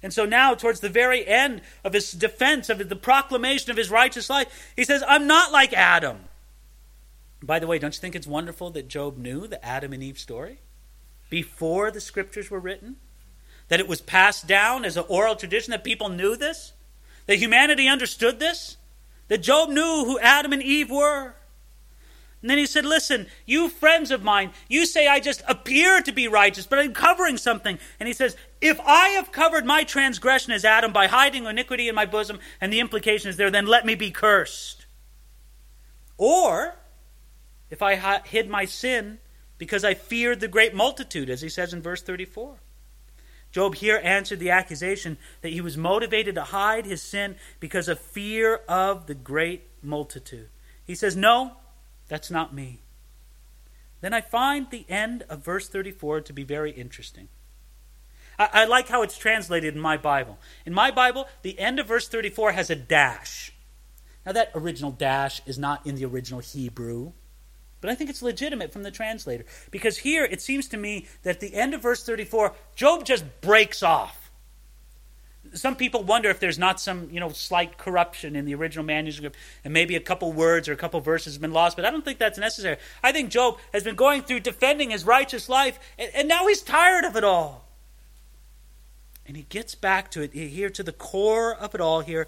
And 0.03 0.11
so 0.13 0.25
now, 0.25 0.53
towards 0.53 0.81
the 0.81 0.89
very 0.89 1.25
end 1.25 1.61
of 1.85 1.93
his 1.93 2.11
defense, 2.11 2.67
of 2.69 2.89
the 2.89 2.95
proclamation 2.97 3.71
of 3.71 3.77
his 3.77 3.89
righteous 3.89 4.29
life, 4.29 4.73
he 4.75 4.83
says, 4.83 5.01
I'm 5.07 5.27
not 5.27 5.53
like 5.53 5.71
Adam. 5.71 6.25
By 7.41 7.59
the 7.59 7.67
way, 7.67 7.79
don't 7.79 7.95
you 7.95 8.01
think 8.01 8.13
it's 8.13 8.27
wonderful 8.27 8.69
that 8.71 8.89
Job 8.89 9.17
knew 9.17 9.47
the 9.47 9.63
Adam 9.65 9.93
and 9.93 10.03
Eve 10.03 10.19
story 10.19 10.59
before 11.29 11.89
the 11.89 12.01
scriptures 12.01 12.51
were 12.51 12.59
written? 12.59 12.97
That 13.69 13.79
it 13.79 13.87
was 13.87 14.01
passed 14.01 14.45
down 14.45 14.83
as 14.83 14.97
an 14.97 15.05
oral 15.07 15.37
tradition, 15.37 15.71
that 15.71 15.85
people 15.85 16.09
knew 16.09 16.35
this? 16.35 16.73
That 17.27 17.37
humanity 17.37 17.87
understood 17.87 18.41
this? 18.41 18.75
That 19.31 19.37
Job 19.37 19.69
knew 19.69 20.03
who 20.03 20.19
Adam 20.19 20.51
and 20.51 20.61
Eve 20.61 20.91
were. 20.91 21.33
And 22.41 22.49
then 22.49 22.57
he 22.57 22.65
said, 22.65 22.85
Listen, 22.85 23.27
you 23.45 23.69
friends 23.69 24.11
of 24.11 24.23
mine, 24.23 24.51
you 24.67 24.85
say 24.85 25.07
I 25.07 25.21
just 25.21 25.41
appear 25.47 26.01
to 26.01 26.11
be 26.11 26.27
righteous, 26.27 26.67
but 26.67 26.79
I'm 26.79 26.93
covering 26.93 27.37
something. 27.37 27.79
And 27.97 28.07
he 28.07 28.13
says, 28.13 28.35
If 28.59 28.77
I 28.81 29.07
have 29.11 29.31
covered 29.31 29.65
my 29.65 29.85
transgression 29.85 30.51
as 30.51 30.65
Adam 30.65 30.91
by 30.91 31.07
hiding 31.07 31.45
iniquity 31.45 31.87
in 31.87 31.95
my 31.95 32.05
bosom, 32.05 32.39
and 32.59 32.73
the 32.73 32.81
implication 32.81 33.29
is 33.29 33.37
there, 33.37 33.49
then 33.49 33.67
let 33.67 33.85
me 33.85 33.95
be 33.95 34.11
cursed. 34.11 34.85
Or, 36.17 36.75
if 37.69 37.81
I 37.81 37.95
hid 38.25 38.49
my 38.49 38.65
sin 38.65 39.19
because 39.57 39.85
I 39.85 39.93
feared 39.93 40.41
the 40.41 40.49
great 40.49 40.75
multitude, 40.75 41.29
as 41.29 41.39
he 41.39 41.47
says 41.47 41.73
in 41.73 41.81
verse 41.81 42.01
34. 42.01 42.57
Job 43.51 43.75
here 43.75 43.99
answered 44.03 44.39
the 44.39 44.49
accusation 44.49 45.17
that 45.41 45.51
he 45.51 45.61
was 45.61 45.77
motivated 45.77 46.35
to 46.35 46.43
hide 46.43 46.85
his 46.85 47.01
sin 47.01 47.35
because 47.59 47.87
of 47.87 47.99
fear 47.99 48.61
of 48.67 49.07
the 49.07 49.15
great 49.15 49.63
multitude. 49.81 50.49
He 50.85 50.95
says, 50.95 51.15
No, 51.15 51.53
that's 52.07 52.31
not 52.31 52.53
me. 52.53 52.79
Then 53.99 54.13
I 54.13 54.21
find 54.21 54.67
the 54.69 54.85
end 54.89 55.23
of 55.29 55.43
verse 55.43 55.67
34 55.67 56.21
to 56.21 56.33
be 56.33 56.43
very 56.43 56.71
interesting. 56.71 57.27
I, 58.39 58.49
I, 58.53 58.65
like 58.65 58.87
how 58.87 59.03
it's 59.03 59.17
translated 59.17 59.75
in 59.75 59.81
my 59.81 59.97
Bible. 59.97 60.39
In 60.65 60.73
my 60.73 60.89
Bible, 60.89 61.27
the 61.43 61.59
end 61.59 61.79
of 61.79 61.87
verse 61.87 62.07
34 62.07 62.53
has 62.53 62.69
a 62.69 62.75
dash. 62.75 63.53
Now, 64.25 64.31
that 64.31 64.51
original 64.55 64.91
dash 64.91 65.41
is 65.45 65.57
not 65.57 65.85
in 65.85 65.95
the 65.95 66.05
original 66.05 66.39
Hebrew, 66.39 67.13
but 67.81 67.89
I 67.89 67.95
think 67.95 68.09
it's 68.09 68.21
legitimate 68.21 68.71
from 68.71 68.83
the 68.83 68.91
translator. 68.91 69.43
Because 69.71 69.97
here 69.97 70.23
it 70.23 70.39
seems 70.39 70.67
to 70.69 70.77
me 70.77 71.07
that 71.23 71.31
at 71.31 71.39
the 71.39 71.55
end 71.55 71.73
of 71.73 71.81
verse 71.81 72.03
34, 72.03 72.53
Job 72.75 73.03
just 73.03 73.25
breaks 73.41 73.81
off. 73.81 74.31
Some 75.53 75.75
people 75.75 76.03
wonder 76.03 76.29
if 76.29 76.39
there's 76.39 76.59
not 76.59 76.79
some 76.79 77.09
you 77.11 77.19
know 77.19 77.29
slight 77.29 77.77
corruption 77.77 78.35
in 78.35 78.45
the 78.45 78.55
original 78.55 78.85
manuscript 78.85 79.35
and 79.65 79.73
maybe 79.73 79.95
a 79.95 79.99
couple 79.99 80.31
words 80.31 80.69
or 80.69 80.73
a 80.73 80.77
couple 80.77 81.01
verses 81.01 81.33
have 81.33 81.41
been 81.41 81.51
lost 81.51 81.75
but 81.75 81.83
i 81.83 81.91
don't 81.91 82.05
think 82.05 82.19
that's 82.19 82.37
necessary. 82.37 82.77
I 83.03 83.11
think 83.11 83.31
job 83.31 83.57
has 83.73 83.83
been 83.83 83.95
going 83.95 84.21
through 84.21 84.41
defending 84.41 84.91
his 84.91 85.03
righteous 85.03 85.49
life 85.49 85.77
and, 85.99 86.09
and 86.13 86.27
now 86.29 86.47
he's 86.47 86.61
tired 86.61 87.03
of 87.03 87.17
it 87.17 87.25
all. 87.25 87.65
And 89.25 89.35
he 89.35 89.43
gets 89.43 89.75
back 89.75 90.09
to 90.11 90.21
it 90.21 90.33
here 90.33 90.69
to 90.69 90.83
the 90.83 90.93
core 90.93 91.53
of 91.53 91.75
it 91.75 91.81
all 91.81 91.99
here 91.99 92.27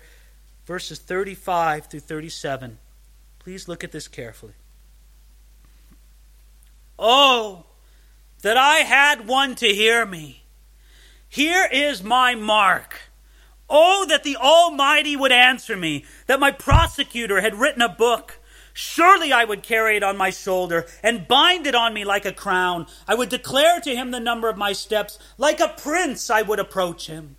verses 0.65 0.99
35 0.99 1.85
through 1.85 1.99
37 2.01 2.79
please 3.39 3.69
look 3.69 3.85
at 3.85 3.93
this 3.93 4.09
carefully 4.09 4.53
oh 6.97 7.65
that 8.41 8.57
i 8.57 8.77
had 8.77 9.27
one 9.27 9.55
to 9.55 9.67
hear 9.67 10.05
me 10.05 10.43
here 11.27 11.67
is 11.71 12.03
my 12.03 12.35
mark 12.35 13.13
Oh, 13.75 14.05
that 14.07 14.23
the 14.23 14.37
Almighty 14.37 15.15
would 15.15 15.31
answer 15.31 15.75
me, 15.75 16.05
that 16.27 16.39
my 16.39 16.51
prosecutor 16.51 17.41
had 17.41 17.55
written 17.55 17.81
a 17.81 17.89
book. 17.89 18.39
Surely 18.71 19.31
I 19.31 19.45
would 19.45 19.63
carry 19.63 19.97
it 19.97 20.03
on 20.03 20.17
my 20.17 20.29
shoulder 20.29 20.85
and 21.01 21.27
bind 21.27 21.65
it 21.65 21.75
on 21.75 21.93
me 21.93 22.05
like 22.05 22.25
a 22.25 22.31
crown. 22.31 22.87
I 23.07 23.15
would 23.15 23.29
declare 23.29 23.79
to 23.81 23.95
him 23.95 24.11
the 24.11 24.19
number 24.19 24.47
of 24.47 24.57
my 24.57 24.73
steps. 24.73 25.17
Like 25.37 25.59
a 25.59 25.73
prince, 25.75 26.29
I 26.29 26.41
would 26.41 26.59
approach 26.59 27.07
him. 27.07 27.37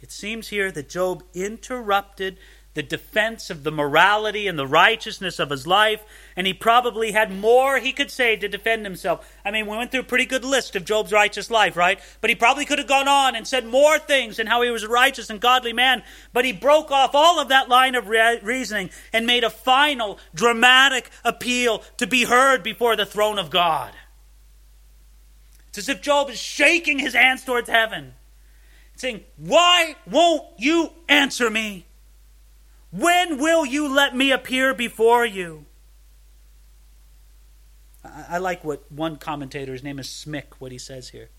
It 0.00 0.10
seems 0.10 0.48
here 0.48 0.72
that 0.72 0.88
Job 0.88 1.22
interrupted 1.34 2.38
the 2.74 2.82
defense 2.82 3.50
of 3.50 3.64
the 3.64 3.70
morality 3.70 4.48
and 4.48 4.58
the 4.58 4.66
righteousness 4.66 5.38
of 5.38 5.50
his 5.50 5.66
life, 5.66 6.02
and 6.34 6.46
he 6.46 6.54
probably 6.54 7.12
had 7.12 7.30
more 7.30 7.78
he 7.78 7.92
could 7.92 8.10
say 8.10 8.34
to 8.36 8.48
defend 8.48 8.86
himself. 8.86 9.30
I 9.44 9.50
mean, 9.50 9.66
we 9.66 9.76
went 9.76 9.90
through 9.90 10.00
a 10.00 10.04
pretty 10.04 10.24
good 10.24 10.44
list 10.44 10.74
of 10.74 10.86
Job's 10.86 11.12
righteous 11.12 11.50
life, 11.50 11.76
right? 11.76 12.00
But 12.20 12.30
he 12.30 12.36
probably 12.36 12.64
could 12.64 12.78
have 12.78 12.88
gone 12.88 13.08
on 13.08 13.36
and 13.36 13.46
said 13.46 13.66
more 13.66 13.98
things 13.98 14.38
and 14.38 14.48
how 14.48 14.62
he 14.62 14.70
was 14.70 14.82
a 14.82 14.88
righteous 14.88 15.28
and 15.28 15.40
godly 15.40 15.74
man, 15.74 16.02
but 16.32 16.46
he 16.46 16.52
broke 16.52 16.90
off 16.90 17.14
all 17.14 17.38
of 17.38 17.48
that 17.48 17.68
line 17.68 17.94
of 17.94 18.08
re- 18.08 18.40
reasoning 18.42 18.90
and 19.12 19.26
made 19.26 19.44
a 19.44 19.50
final, 19.50 20.18
dramatic 20.34 21.10
appeal 21.24 21.82
to 21.98 22.06
be 22.06 22.24
heard 22.24 22.62
before 22.62 22.96
the 22.96 23.06
throne 23.06 23.38
of 23.38 23.50
God. 23.50 23.92
It's 25.68 25.78
as 25.78 25.88
if 25.88 26.02
Job 26.02 26.30
is 26.30 26.38
shaking 26.38 26.98
his 26.98 27.14
hands 27.14 27.44
towards 27.44 27.68
heaven, 27.68 28.14
saying, 28.96 29.24
Why 29.36 29.96
won't 30.06 30.44
you 30.58 30.92
answer 31.08 31.50
me? 31.50 31.86
When 32.92 33.38
will 33.38 33.64
you 33.64 33.88
let 33.88 34.14
me 34.14 34.30
appear 34.30 34.74
before 34.74 35.24
you? 35.24 35.64
I, 38.04 38.38
like 38.38 38.62
what 38.64 38.90
one 38.92 39.16
commentator, 39.16 39.72
his 39.72 39.82
name 39.82 39.98
is 39.98 40.08
Smick, 40.08 40.54
what 40.58 40.72
he 40.72 40.78
says 40.78 41.08
here. 41.08 41.30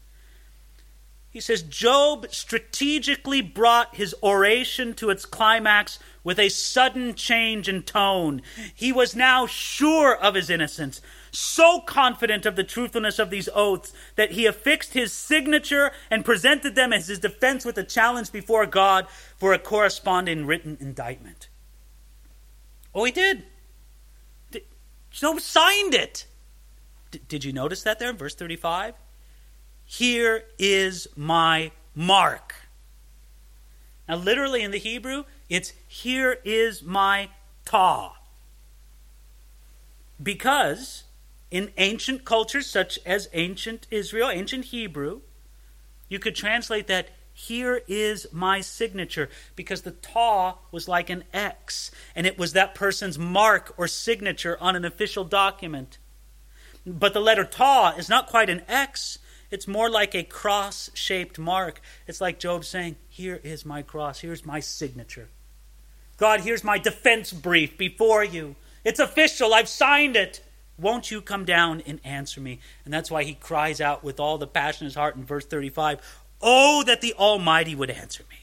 He 1.30 1.40
says 1.40 1.62
Job 1.62 2.28
strategically 2.30 3.42
brought 3.42 3.96
his 3.96 4.16
oration 4.24 4.94
to 4.96 5.10
its 5.10 5.26
climax 5.26 6.00
with 6.24 6.40
a 6.40 6.50
sudden 6.50 7.16
change 7.16 7.68
in 7.68 7.84
tone. 7.84 8.42
He 8.74 8.92
was 8.92 9.16
now 9.16 9.46
sure 9.46 10.16
of 10.16 10.36
his 10.36 10.50
innocence, 10.50 11.02
so 11.34 11.80
confident 11.80 12.46
of 12.46 12.56
the 12.56 12.64
truthfulness 12.64 13.20
of 13.20 13.30
these 13.30 13.50
oaths 13.54 13.92
that 14.16 14.32
he 14.32 14.46
affixed 14.46 14.94
his 14.94 15.12
signature 15.12 15.92
and 16.10 16.24
presented 16.24 16.76
them 16.76 16.94
as 16.94 17.08
his 17.08 17.20
defense 17.20 17.66
with 17.66 17.78
a 17.78 17.84
challenge 17.84 18.32
before 18.32 18.66
God 18.66 19.08
for 19.38 19.52
a 19.52 19.60
corresponding 19.60 20.46
written 20.46 20.78
indictment. 20.80 21.50
Oh, 22.94 23.04
he 23.04 23.12
did. 23.12 23.44
Job 25.10 25.40
signed 25.40 25.94
it. 25.94 26.26
Did 27.28 27.44
you 27.44 27.54
notice 27.54 27.84
that 27.84 28.00
there 28.00 28.10
in 28.10 28.18
verse 28.18 28.36
35? 28.36 28.96
Here 29.86 30.46
is 30.58 31.08
my 31.16 31.72
mark. 31.94 32.56
Now, 34.08 34.16
literally 34.16 34.64
in 34.64 34.72
the 34.72 34.80
Hebrew, 34.80 35.24
it's 35.50 35.74
here 35.88 36.40
is 36.44 36.84
my 36.84 37.30
ta. 37.66 38.18
Because 40.22 41.04
in 41.54 41.72
ancient 41.78 42.26
cultures 42.26 42.66
such 42.66 42.98
as 43.06 43.30
ancient 43.32 43.86
Israel, 43.92 44.32
ancient 44.32 44.66
Hebrew, 44.66 45.22
you 46.10 46.18
could 46.18 46.36
translate 46.36 46.88
that 46.88 47.10
here 47.32 47.84
is 47.88 48.26
my 48.32 48.60
signature 48.60 49.30
because 49.56 49.84
the 49.84 49.92
ta 49.92 50.58
was 50.72 50.88
like 50.88 51.12
an 51.12 51.24
X 51.32 51.92
and 52.16 52.26
it 52.26 52.40
was 52.40 52.54
that 52.54 52.74
person's 52.74 53.20
mark 53.20 53.72
or 53.78 53.88
signature 53.88 54.58
on 54.60 54.76
an 54.76 54.84
official 54.84 55.24
document. 55.24 56.00
But 56.88 57.14
the 57.14 57.22
letter 57.22 57.46
ta 57.46 57.94
is 58.00 58.10
not 58.10 58.26
quite 58.26 58.50
an 58.50 58.64
X, 58.68 59.20
it's 59.52 59.68
more 59.68 59.92
like 59.92 60.16
a 60.16 60.24
cross 60.24 60.90
shaped 60.96 61.38
mark. 61.38 61.82
It's 62.08 62.20
like 62.20 62.40
Job 62.40 62.66
saying, 62.66 62.96
Here 63.08 63.40
is 63.44 63.64
my 63.64 63.84
cross, 63.84 64.22
here's 64.22 64.44
my 64.44 64.60
signature. 64.60 65.30
God, 66.18 66.42
here's 66.42 66.64
my 66.64 66.80
defense 66.80 67.32
brief 67.32 67.78
before 67.78 68.24
you. 68.24 68.56
It's 68.84 69.00
official, 69.00 69.54
I've 69.54 69.70
signed 69.70 70.16
it. 70.16 70.42
Won't 70.78 71.12
you 71.12 71.22
come 71.22 71.46
down 71.46 71.82
and 71.86 72.00
answer 72.04 72.42
me? 72.42 72.60
And 72.84 72.94
that's 72.94 73.12
why 73.12 73.24
he 73.24 73.36
cries 73.36 73.80
out 73.80 74.04
with 74.04 74.20
all 74.20 74.38
the 74.38 74.48
passion 74.48 74.86
in 74.86 74.88
his 74.88 74.96
heart 74.96 75.16
in 75.16 75.24
verse 75.24 75.46
35 75.46 76.00
Oh, 76.42 76.84
that 76.84 77.02
the 77.02 77.14
Almighty 77.14 77.74
would 77.74 77.90
answer 77.90 78.24
me. 78.30 78.38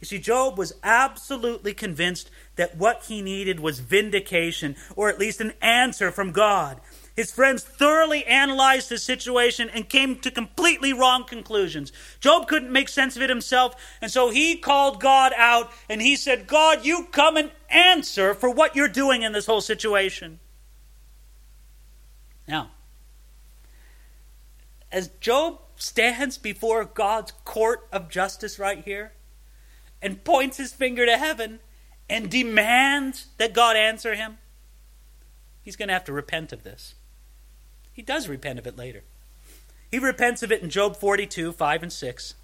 You 0.00 0.06
see, 0.06 0.18
Job 0.18 0.56
was 0.56 0.72
absolutely 0.82 1.74
convinced 1.74 2.30
that 2.56 2.76
what 2.76 3.04
he 3.04 3.20
needed 3.20 3.60
was 3.60 3.80
vindication, 3.80 4.76
or 4.96 5.10
at 5.10 5.18
least 5.18 5.42
an 5.42 5.52
answer 5.60 6.10
from 6.10 6.32
God. 6.32 6.80
His 7.14 7.30
friends 7.30 7.62
thoroughly 7.62 8.24
analyzed 8.24 8.88
the 8.88 8.96
situation 8.96 9.68
and 9.68 9.90
came 9.90 10.16
to 10.20 10.30
completely 10.30 10.94
wrong 10.94 11.24
conclusions. 11.24 11.92
Job 12.18 12.48
couldn't 12.48 12.72
make 12.72 12.88
sense 12.88 13.14
of 13.14 13.20
it 13.20 13.28
himself, 13.28 13.74
and 14.00 14.10
so 14.10 14.30
he 14.30 14.56
called 14.56 15.00
God 15.00 15.32
out 15.36 15.70
and 15.90 16.00
he 16.00 16.16
said, 16.16 16.46
God, 16.46 16.86
you 16.86 17.08
come 17.12 17.36
and 17.36 17.50
answer 17.68 18.32
for 18.32 18.48
what 18.48 18.74
you're 18.74 18.88
doing 18.88 19.22
in 19.22 19.32
this 19.32 19.44
whole 19.44 19.60
situation. 19.60 20.40
Now, 22.50 22.72
as 24.90 25.06
Job 25.20 25.60
stands 25.76 26.36
before 26.36 26.84
God's 26.84 27.30
court 27.44 27.86
of 27.92 28.10
justice 28.10 28.58
right 28.58 28.82
here 28.84 29.12
and 30.02 30.24
points 30.24 30.56
his 30.56 30.72
finger 30.72 31.06
to 31.06 31.16
heaven 31.16 31.60
and 32.08 32.28
demands 32.28 33.28
that 33.38 33.52
God 33.52 33.76
answer 33.76 34.16
him, 34.16 34.38
he's 35.62 35.76
going 35.76 35.86
to 35.86 35.94
have 35.94 36.04
to 36.06 36.12
repent 36.12 36.52
of 36.52 36.64
this. 36.64 36.96
He 37.92 38.02
does 38.02 38.26
repent 38.26 38.58
of 38.58 38.66
it 38.66 38.76
later. 38.76 39.04
He 39.88 40.00
repents 40.00 40.42
of 40.42 40.50
it 40.50 40.60
in 40.60 40.70
Job 40.70 40.96
42, 40.96 41.52
5 41.52 41.82
and 41.84 41.92
6. 41.92 42.34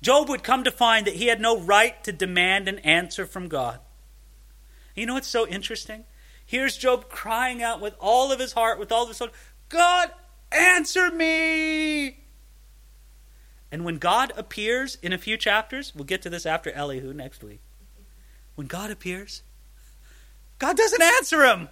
Job 0.00 0.30
would 0.30 0.42
come 0.42 0.64
to 0.64 0.70
find 0.70 1.06
that 1.06 1.16
he 1.16 1.26
had 1.26 1.40
no 1.40 1.60
right 1.60 2.02
to 2.04 2.12
demand 2.12 2.66
an 2.66 2.78
answer 2.78 3.26
from 3.26 3.48
God. 3.48 3.78
You 4.96 5.04
know 5.04 5.14
what's 5.14 5.28
so 5.28 5.46
interesting? 5.46 6.04
Here's 6.52 6.76
Job 6.76 7.08
crying 7.08 7.62
out 7.62 7.80
with 7.80 7.94
all 7.98 8.30
of 8.30 8.38
his 8.38 8.52
heart, 8.52 8.78
with 8.78 8.92
all 8.92 9.04
of 9.04 9.08
his 9.08 9.16
soul, 9.16 9.30
God, 9.70 10.10
answer 10.50 11.10
me! 11.10 12.18
And 13.70 13.86
when 13.86 13.96
God 13.96 14.34
appears 14.36 14.98
in 15.00 15.14
a 15.14 15.18
few 15.18 15.38
chapters, 15.38 15.94
we'll 15.94 16.04
get 16.04 16.20
to 16.20 16.28
this 16.28 16.44
after 16.44 16.70
Elihu 16.70 17.14
next 17.14 17.42
week. 17.42 17.60
When 18.54 18.66
God 18.66 18.90
appears, 18.90 19.40
God 20.58 20.76
doesn't 20.76 21.00
answer 21.00 21.42
him. 21.46 21.70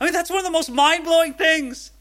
I 0.00 0.04
mean, 0.06 0.12
that's 0.12 0.28
one 0.28 0.40
of 0.40 0.44
the 0.44 0.50
most 0.50 0.72
mind 0.72 1.04
blowing 1.04 1.34
things. 1.34 1.92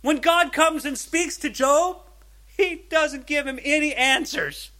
When 0.00 0.16
God 0.16 0.54
comes 0.54 0.86
and 0.86 0.96
speaks 0.96 1.36
to 1.36 1.50
Job, 1.50 1.98
he 2.46 2.86
doesn't 2.88 3.26
give 3.26 3.46
him 3.46 3.60
any 3.62 3.94
answers. 3.94 4.70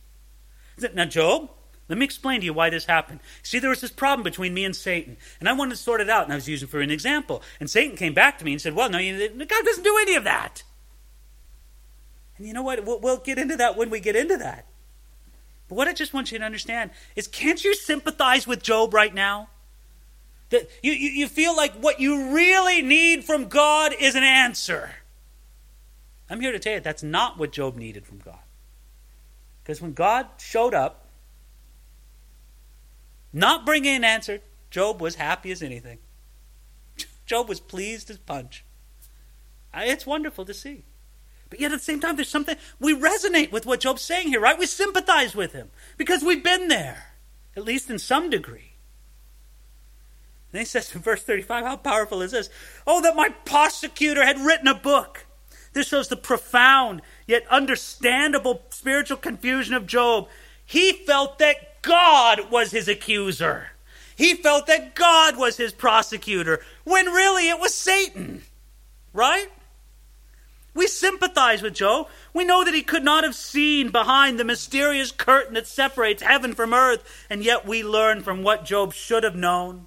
Now, 0.94 1.04
Job, 1.04 1.50
Let 1.88 1.98
me 1.98 2.04
explain 2.04 2.40
to 2.40 2.46
you 2.46 2.52
why 2.52 2.68
this 2.68 2.84
happened. 2.84 3.20
See, 3.42 3.58
there 3.58 3.70
was 3.70 3.80
this 3.80 3.90
problem 3.90 4.22
between 4.22 4.52
me 4.52 4.64
and 4.64 4.76
Satan, 4.76 5.16
and 5.40 5.48
I 5.48 5.54
wanted 5.54 5.70
to 5.70 5.76
sort 5.76 6.02
it 6.02 6.10
out, 6.10 6.24
and 6.24 6.32
I 6.32 6.36
was 6.36 6.48
using 6.48 6.68
for 6.68 6.80
an 6.80 6.90
example. 6.90 7.42
And 7.60 7.70
Satan 7.70 7.96
came 7.96 8.12
back 8.12 8.38
to 8.38 8.44
me 8.44 8.52
and 8.52 8.60
said, 8.60 8.74
Well, 8.74 8.90
no, 8.90 8.98
God 8.98 9.64
doesn't 9.64 9.84
do 9.84 9.98
any 10.02 10.14
of 10.14 10.24
that. 10.24 10.64
And 12.36 12.46
you 12.46 12.52
know 12.52 12.62
what? 12.62 12.84
We'll, 12.84 13.00
we'll 13.00 13.16
get 13.18 13.38
into 13.38 13.56
that 13.56 13.76
when 13.76 13.88
we 13.88 14.00
get 14.00 14.16
into 14.16 14.36
that. 14.36 14.66
But 15.68 15.74
what 15.74 15.88
I 15.88 15.92
just 15.92 16.12
want 16.12 16.30
you 16.30 16.38
to 16.38 16.44
understand 16.44 16.90
is 17.16 17.26
can't 17.26 17.62
you 17.64 17.74
sympathize 17.74 18.46
with 18.46 18.62
Job 18.62 18.92
right 18.92 19.12
now? 19.12 19.48
That 20.50 20.68
you, 20.82 20.92
you, 20.92 21.10
you 21.10 21.28
feel 21.28 21.54
like 21.56 21.74
what 21.74 22.00
you 22.00 22.34
really 22.34 22.80
need 22.80 23.24
from 23.24 23.48
God 23.48 23.92
is 23.98 24.14
an 24.14 24.22
answer. 24.22 24.90
I'm 26.30 26.40
here 26.40 26.52
to 26.52 26.58
tell 26.58 26.74
you 26.74 26.80
that's 26.80 27.02
not 27.02 27.38
what 27.38 27.52
Job 27.52 27.76
needed 27.76 28.06
from 28.06 28.18
God. 28.18 28.38
Because 29.62 29.82
when 29.82 29.92
God 29.92 30.26
showed 30.38 30.72
up, 30.72 31.07
not 33.38 33.64
bringing 33.64 33.94
an 33.96 34.04
answer, 34.04 34.40
Job 34.70 35.00
was 35.00 35.14
happy 35.14 35.50
as 35.50 35.62
anything. 35.62 35.98
Job 37.26 37.48
was 37.48 37.60
pleased 37.60 38.10
as 38.10 38.18
punch. 38.18 38.64
It's 39.74 40.06
wonderful 40.06 40.44
to 40.44 40.54
see. 40.54 40.84
But 41.50 41.60
yet 41.60 41.72
at 41.72 41.78
the 41.78 41.84
same 41.84 42.00
time, 42.00 42.16
there's 42.16 42.28
something, 42.28 42.56
we 42.78 42.94
resonate 42.94 43.52
with 43.52 43.64
what 43.64 43.80
Job's 43.80 44.02
saying 44.02 44.28
here, 44.28 44.40
right? 44.40 44.58
We 44.58 44.66
sympathize 44.66 45.34
with 45.34 45.52
him 45.52 45.70
because 45.96 46.22
we've 46.22 46.44
been 46.44 46.68
there, 46.68 47.12
at 47.56 47.64
least 47.64 47.88
in 47.88 47.98
some 47.98 48.28
degree. 48.28 48.72
And 50.52 50.60
he 50.60 50.64
says 50.64 50.94
in 50.94 51.00
verse 51.02 51.22
35, 51.22 51.64
how 51.64 51.76
powerful 51.76 52.22
is 52.22 52.32
this? 52.32 52.50
Oh, 52.86 53.00
that 53.02 53.16
my 53.16 53.28
prosecutor 53.44 54.24
had 54.24 54.38
written 54.38 54.68
a 54.68 54.74
book. 54.74 55.26
This 55.74 55.88
shows 55.88 56.08
the 56.08 56.16
profound 56.16 57.02
yet 57.26 57.46
understandable 57.50 58.62
spiritual 58.70 59.18
confusion 59.18 59.74
of 59.74 59.86
Job. 59.86 60.28
He 60.64 60.92
felt 60.92 61.38
that 61.38 61.67
God 61.82 62.50
was 62.50 62.70
his 62.70 62.88
accuser. 62.88 63.68
He 64.16 64.34
felt 64.34 64.66
that 64.66 64.94
God 64.94 65.36
was 65.36 65.56
his 65.56 65.72
prosecutor, 65.72 66.60
when 66.84 67.06
really 67.06 67.48
it 67.48 67.60
was 67.60 67.74
Satan. 67.74 68.42
Right? 69.12 69.48
We 70.74 70.86
sympathize 70.86 71.62
with 71.62 71.74
Job. 71.74 72.08
We 72.32 72.44
know 72.44 72.64
that 72.64 72.74
he 72.74 72.82
could 72.82 73.02
not 73.02 73.24
have 73.24 73.34
seen 73.34 73.90
behind 73.90 74.38
the 74.38 74.44
mysterious 74.44 75.10
curtain 75.10 75.54
that 75.54 75.66
separates 75.66 76.22
heaven 76.22 76.54
from 76.54 76.72
earth, 76.72 77.26
and 77.28 77.42
yet 77.42 77.66
we 77.66 77.82
learn 77.82 78.22
from 78.22 78.42
what 78.42 78.64
Job 78.64 78.92
should 78.92 79.24
have 79.24 79.34
known. 79.34 79.86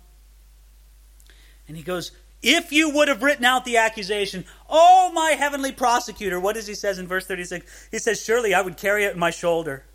And 1.68 1.78
he 1.78 1.84
goes, 1.84 2.12
If 2.42 2.74
you 2.74 2.90
would 2.90 3.08
have 3.08 3.24
written 3.24 3.46
out 3.46 3.64
the 3.64 3.78
accusation, 3.78 4.44
oh, 4.70 5.12
my 5.14 5.32
heavenly 5.32 5.72
prosecutor, 5.72 6.40
what 6.40 6.56
does 6.56 6.68
he 6.68 6.76
says 6.76 7.00
in 7.00 7.08
verse 7.08 7.26
36? 7.26 7.88
He 7.92 8.00
says, 8.00 8.22
Surely 8.22 8.54
I 8.54 8.62
would 8.62 8.76
carry 8.76 9.06
it 9.06 9.14
in 9.14 9.20
my 9.20 9.32
shoulder. 9.32 9.86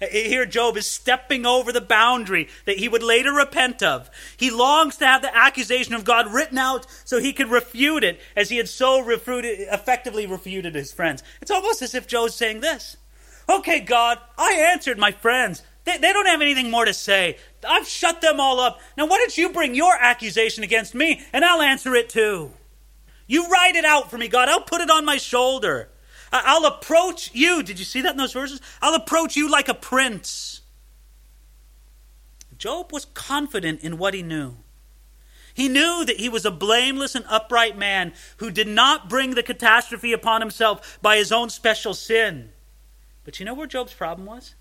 Here, 0.00 0.44
Job 0.44 0.76
is 0.76 0.86
stepping 0.86 1.46
over 1.46 1.72
the 1.72 1.80
boundary 1.80 2.48
that 2.66 2.78
he 2.78 2.88
would 2.88 3.02
later 3.02 3.32
repent 3.32 3.82
of. 3.82 4.10
He 4.36 4.50
longs 4.50 4.96
to 4.96 5.06
have 5.06 5.22
the 5.22 5.34
accusation 5.34 5.94
of 5.94 6.04
God 6.04 6.32
written 6.32 6.58
out 6.58 6.86
so 7.04 7.20
he 7.20 7.32
could 7.32 7.50
refute 7.50 8.02
it 8.02 8.20
as 8.36 8.50
he 8.50 8.56
had 8.56 8.68
so 8.68 9.00
refuted, 9.00 9.60
effectively 9.60 10.26
refuted 10.26 10.74
his 10.74 10.92
friends. 10.92 11.22
It's 11.40 11.50
almost 11.50 11.80
as 11.80 11.94
if 11.94 12.06
Job's 12.06 12.34
saying 12.34 12.60
this 12.60 12.96
Okay, 13.48 13.80
God, 13.80 14.18
I 14.36 14.52
answered 14.72 14.98
my 14.98 15.12
friends. 15.12 15.62
They, 15.84 15.98
they 15.98 16.12
don't 16.12 16.26
have 16.26 16.40
anything 16.40 16.70
more 16.70 16.84
to 16.84 16.94
say. 16.94 17.36
I've 17.66 17.86
shut 17.86 18.20
them 18.20 18.40
all 18.40 18.58
up. 18.58 18.80
Now, 18.96 19.06
why 19.06 19.18
don't 19.18 19.36
you 19.36 19.50
bring 19.50 19.74
your 19.74 19.94
accusation 19.94 20.64
against 20.64 20.94
me 20.94 21.22
and 21.32 21.44
I'll 21.44 21.62
answer 21.62 21.94
it 21.94 22.08
too? 22.08 22.52
You 23.26 23.48
write 23.48 23.76
it 23.76 23.84
out 23.84 24.10
for 24.10 24.18
me, 24.18 24.28
God. 24.28 24.48
I'll 24.48 24.60
put 24.60 24.80
it 24.80 24.90
on 24.90 25.04
my 25.04 25.16
shoulder. 25.16 25.90
I'll 26.34 26.66
approach 26.66 27.30
you. 27.32 27.62
Did 27.62 27.78
you 27.78 27.84
see 27.84 28.02
that 28.02 28.12
in 28.12 28.16
those 28.16 28.32
verses? 28.32 28.60
I'll 28.82 28.94
approach 28.94 29.36
you 29.36 29.48
like 29.48 29.68
a 29.68 29.74
prince. 29.74 30.62
Job 32.58 32.92
was 32.92 33.04
confident 33.04 33.80
in 33.82 33.98
what 33.98 34.14
he 34.14 34.22
knew. 34.22 34.56
He 35.52 35.68
knew 35.68 36.04
that 36.04 36.18
he 36.18 36.28
was 36.28 36.44
a 36.44 36.50
blameless 36.50 37.14
and 37.14 37.24
upright 37.28 37.78
man 37.78 38.12
who 38.38 38.50
did 38.50 38.66
not 38.66 39.08
bring 39.08 39.34
the 39.34 39.42
catastrophe 39.42 40.12
upon 40.12 40.40
himself 40.40 40.98
by 41.00 41.16
his 41.16 41.30
own 41.30 41.50
special 41.50 41.94
sin. 41.94 42.50
But 43.24 43.38
you 43.38 43.46
know 43.46 43.54
where 43.54 43.68
Job's 43.68 43.94
problem 43.94 44.26
was? 44.26 44.56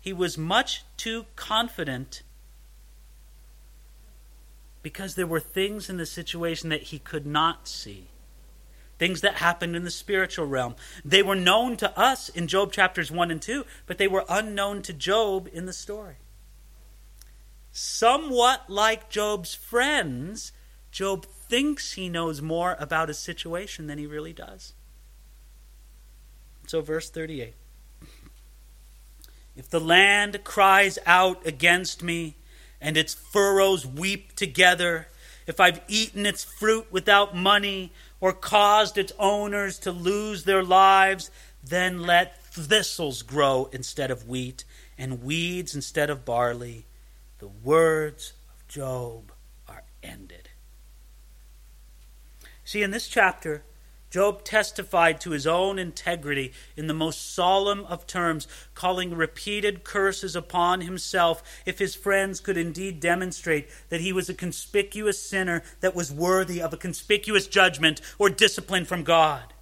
He 0.00 0.12
was 0.12 0.36
much 0.36 0.82
too 0.96 1.26
confident 1.36 2.22
because 4.82 5.14
there 5.14 5.28
were 5.28 5.38
things 5.38 5.88
in 5.88 5.96
the 5.96 6.06
situation 6.06 6.70
that 6.70 6.82
he 6.84 6.98
could 6.98 7.24
not 7.24 7.68
see 7.68 8.08
things 9.02 9.20
that 9.20 9.34
happened 9.34 9.74
in 9.74 9.82
the 9.82 9.90
spiritual 9.90 10.46
realm. 10.46 10.76
They 11.04 11.24
were 11.24 11.34
known 11.34 11.76
to 11.78 11.98
us 11.98 12.28
in 12.28 12.46
Job 12.46 12.70
chapters 12.70 13.10
1 13.10 13.32
and 13.32 13.42
2, 13.42 13.64
but 13.84 13.98
they 13.98 14.06
were 14.06 14.24
unknown 14.28 14.80
to 14.82 14.92
Job 14.92 15.48
in 15.52 15.66
the 15.66 15.72
story. 15.72 16.18
Somewhat 17.72 18.70
like 18.70 19.10
Job's 19.10 19.56
friends, 19.56 20.52
Job 20.92 21.26
thinks 21.26 21.94
he 21.94 22.08
knows 22.08 22.40
more 22.40 22.76
about 22.78 23.08
his 23.08 23.18
situation 23.18 23.88
than 23.88 23.98
he 23.98 24.06
really 24.06 24.32
does. 24.32 24.72
So, 26.68 26.80
verse 26.80 27.10
38 27.10 27.54
If 29.56 29.68
the 29.68 29.80
land 29.80 30.44
cries 30.44 31.00
out 31.06 31.44
against 31.44 32.04
me, 32.04 32.36
and 32.80 32.96
its 32.96 33.14
furrows 33.14 33.84
weep 33.84 34.36
together, 34.36 35.08
if 35.44 35.58
I've 35.58 35.80
eaten 35.88 36.24
its 36.24 36.44
fruit 36.44 36.86
without 36.92 37.34
money, 37.36 37.90
or 38.22 38.32
caused 38.32 38.96
its 38.96 39.12
owners 39.18 39.80
to 39.80 39.90
lose 39.90 40.44
their 40.44 40.62
lives, 40.62 41.28
then 41.62 42.00
let 42.02 42.40
thistles 42.44 43.20
grow 43.22 43.68
instead 43.72 44.12
of 44.12 44.28
wheat 44.28 44.64
and 44.96 45.24
weeds 45.24 45.74
instead 45.74 46.08
of 46.08 46.24
barley. 46.24 46.86
The 47.40 47.48
words 47.48 48.32
of 48.54 48.68
Job 48.68 49.32
are 49.68 49.82
ended. 50.04 50.48
See, 52.64 52.82
in 52.82 52.92
this 52.92 53.08
chapter, 53.08 53.64
Job 54.12 54.44
testified 54.44 55.22
to 55.22 55.30
his 55.30 55.46
own 55.46 55.78
integrity 55.78 56.52
in 56.76 56.86
the 56.86 56.92
most 56.92 57.34
solemn 57.34 57.86
of 57.86 58.06
terms, 58.06 58.46
calling 58.74 59.14
repeated 59.14 59.84
curses 59.84 60.36
upon 60.36 60.82
himself 60.82 61.42
if 61.64 61.78
his 61.78 61.94
friends 61.94 62.38
could 62.38 62.58
indeed 62.58 63.00
demonstrate 63.00 63.70
that 63.88 64.02
he 64.02 64.12
was 64.12 64.28
a 64.28 64.34
conspicuous 64.34 65.18
sinner 65.18 65.62
that 65.80 65.94
was 65.94 66.12
worthy 66.12 66.60
of 66.60 66.74
a 66.74 66.76
conspicuous 66.76 67.46
judgment 67.46 68.02
or 68.18 68.28
discipline 68.28 68.84
from 68.84 69.02
God. 69.02 69.54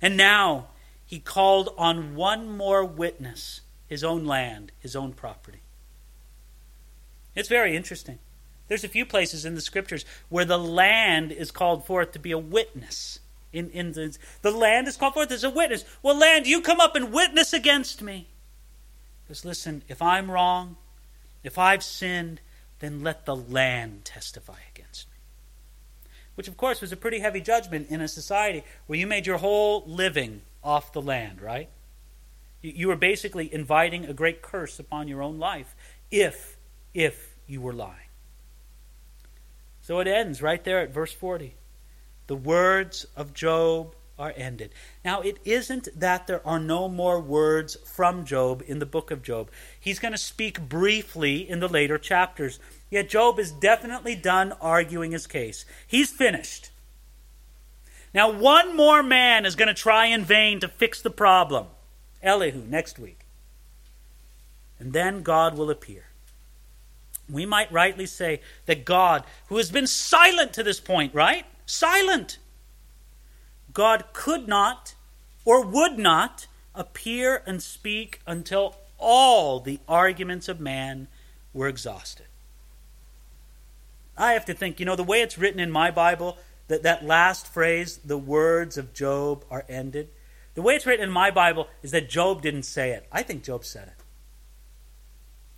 And 0.00 0.16
now 0.16 0.68
he 1.04 1.18
called 1.18 1.74
on 1.76 2.14
one 2.14 2.48
more 2.48 2.84
witness 2.84 3.62
his 3.88 4.04
own 4.04 4.24
land, 4.24 4.70
his 4.78 4.94
own 4.94 5.12
property. 5.12 5.62
It's 7.34 7.48
very 7.48 7.74
interesting. 7.74 8.20
There's 8.68 8.84
a 8.84 8.88
few 8.88 9.04
places 9.04 9.44
in 9.44 9.56
the 9.56 9.60
scriptures 9.60 10.04
where 10.28 10.44
the 10.44 10.56
land 10.56 11.32
is 11.32 11.50
called 11.50 11.84
forth 11.84 12.12
to 12.12 12.20
be 12.20 12.30
a 12.30 12.38
witness 12.38 13.18
in, 13.52 13.70
in 13.70 13.92
the, 13.92 14.50
land 14.50 14.88
is 14.88 14.96
called 14.96 15.14
forth 15.14 15.30
as 15.30 15.44
a 15.44 15.50
witness. 15.50 15.84
Well, 16.02 16.18
land, 16.18 16.46
you 16.46 16.60
come 16.60 16.80
up 16.80 16.96
and 16.96 17.12
witness 17.12 17.52
against 17.52 18.02
me. 18.02 18.28
Because 19.24 19.44
listen, 19.44 19.82
if 19.88 20.02
I'm 20.02 20.30
wrong, 20.30 20.76
if 21.42 21.58
I've 21.58 21.82
sinned, 21.82 22.40
then 22.80 23.02
let 23.02 23.24
the 23.24 23.36
land 23.36 24.04
testify 24.04 24.58
against 24.74 25.08
me. 25.08 25.16
Which, 26.34 26.48
of 26.48 26.56
course, 26.56 26.80
was 26.80 26.92
a 26.92 26.96
pretty 26.96 27.20
heavy 27.20 27.40
judgment 27.40 27.88
in 27.88 28.00
a 28.00 28.08
society 28.08 28.62
where 28.86 28.98
you 28.98 29.06
made 29.06 29.26
your 29.26 29.38
whole 29.38 29.84
living 29.86 30.42
off 30.62 30.92
the 30.92 31.00
land, 31.00 31.40
right? 31.40 31.70
You, 32.60 32.72
you 32.74 32.88
were 32.88 32.96
basically 32.96 33.52
inviting 33.52 34.04
a 34.04 34.12
great 34.12 34.42
curse 34.42 34.78
upon 34.78 35.08
your 35.08 35.22
own 35.22 35.38
life 35.38 35.74
if, 36.10 36.56
if 36.92 37.36
you 37.46 37.60
were 37.60 37.72
lying. 37.72 37.94
So 39.80 40.00
it 40.00 40.08
ends 40.08 40.42
right 40.42 40.62
there 40.62 40.80
at 40.80 40.92
verse 40.92 41.12
40. 41.12 41.54
The 42.26 42.36
words 42.36 43.06
of 43.16 43.34
Job 43.34 43.94
are 44.18 44.32
ended. 44.36 44.70
Now, 45.04 45.20
it 45.20 45.38
isn't 45.44 45.88
that 45.98 46.26
there 46.26 46.46
are 46.46 46.58
no 46.58 46.88
more 46.88 47.20
words 47.20 47.76
from 47.84 48.24
Job 48.24 48.62
in 48.66 48.78
the 48.78 48.86
book 48.86 49.10
of 49.10 49.22
Job. 49.22 49.50
He's 49.78 49.98
going 49.98 50.12
to 50.12 50.18
speak 50.18 50.60
briefly 50.68 51.48
in 51.48 51.60
the 51.60 51.68
later 51.68 51.98
chapters. 51.98 52.58
Yet, 52.90 53.08
Job 53.08 53.38
is 53.38 53.52
definitely 53.52 54.16
done 54.16 54.52
arguing 54.60 55.12
his 55.12 55.26
case. 55.26 55.66
He's 55.86 56.10
finished. 56.10 56.70
Now, 58.14 58.32
one 58.32 58.74
more 58.74 59.02
man 59.02 59.44
is 59.44 59.56
going 59.56 59.68
to 59.68 59.74
try 59.74 60.06
in 60.06 60.24
vain 60.24 60.60
to 60.60 60.68
fix 60.68 61.02
the 61.02 61.10
problem 61.10 61.66
Elihu, 62.22 62.62
next 62.66 62.98
week. 62.98 63.20
And 64.78 64.92
then 64.92 65.22
God 65.22 65.56
will 65.56 65.70
appear. 65.70 66.04
We 67.30 67.46
might 67.46 67.72
rightly 67.72 68.06
say 68.06 68.40
that 68.66 68.84
God, 68.84 69.24
who 69.48 69.56
has 69.56 69.70
been 69.70 69.86
silent 69.86 70.52
to 70.54 70.62
this 70.62 70.80
point, 70.80 71.14
right? 71.14 71.44
Silent. 71.66 72.38
God 73.72 74.06
could 74.12 74.48
not 74.48 74.94
or 75.44 75.64
would 75.64 75.98
not 75.98 76.46
appear 76.74 77.42
and 77.46 77.62
speak 77.62 78.20
until 78.26 78.76
all 78.98 79.60
the 79.60 79.80
arguments 79.88 80.48
of 80.48 80.60
man 80.60 81.08
were 81.52 81.68
exhausted. 81.68 82.26
I 84.16 84.32
have 84.32 84.46
to 84.46 84.54
think, 84.54 84.80
you 84.80 84.86
know, 84.86 84.96
the 84.96 85.04
way 85.04 85.20
it's 85.20 85.36
written 85.36 85.60
in 85.60 85.70
my 85.70 85.90
Bible, 85.90 86.38
that, 86.68 86.82
that 86.84 87.04
last 87.04 87.46
phrase, 87.46 87.98
the 87.98 88.16
words 88.16 88.78
of 88.78 88.94
Job 88.94 89.44
are 89.50 89.64
ended, 89.68 90.08
the 90.54 90.62
way 90.62 90.74
it's 90.74 90.86
written 90.86 91.04
in 91.04 91.12
my 91.12 91.30
Bible 91.30 91.68
is 91.82 91.90
that 91.90 92.08
Job 92.08 92.40
didn't 92.40 92.62
say 92.62 92.92
it. 92.92 93.06
I 93.12 93.22
think 93.22 93.42
Job 93.44 93.64
said 93.64 93.88
it. 93.88 94.04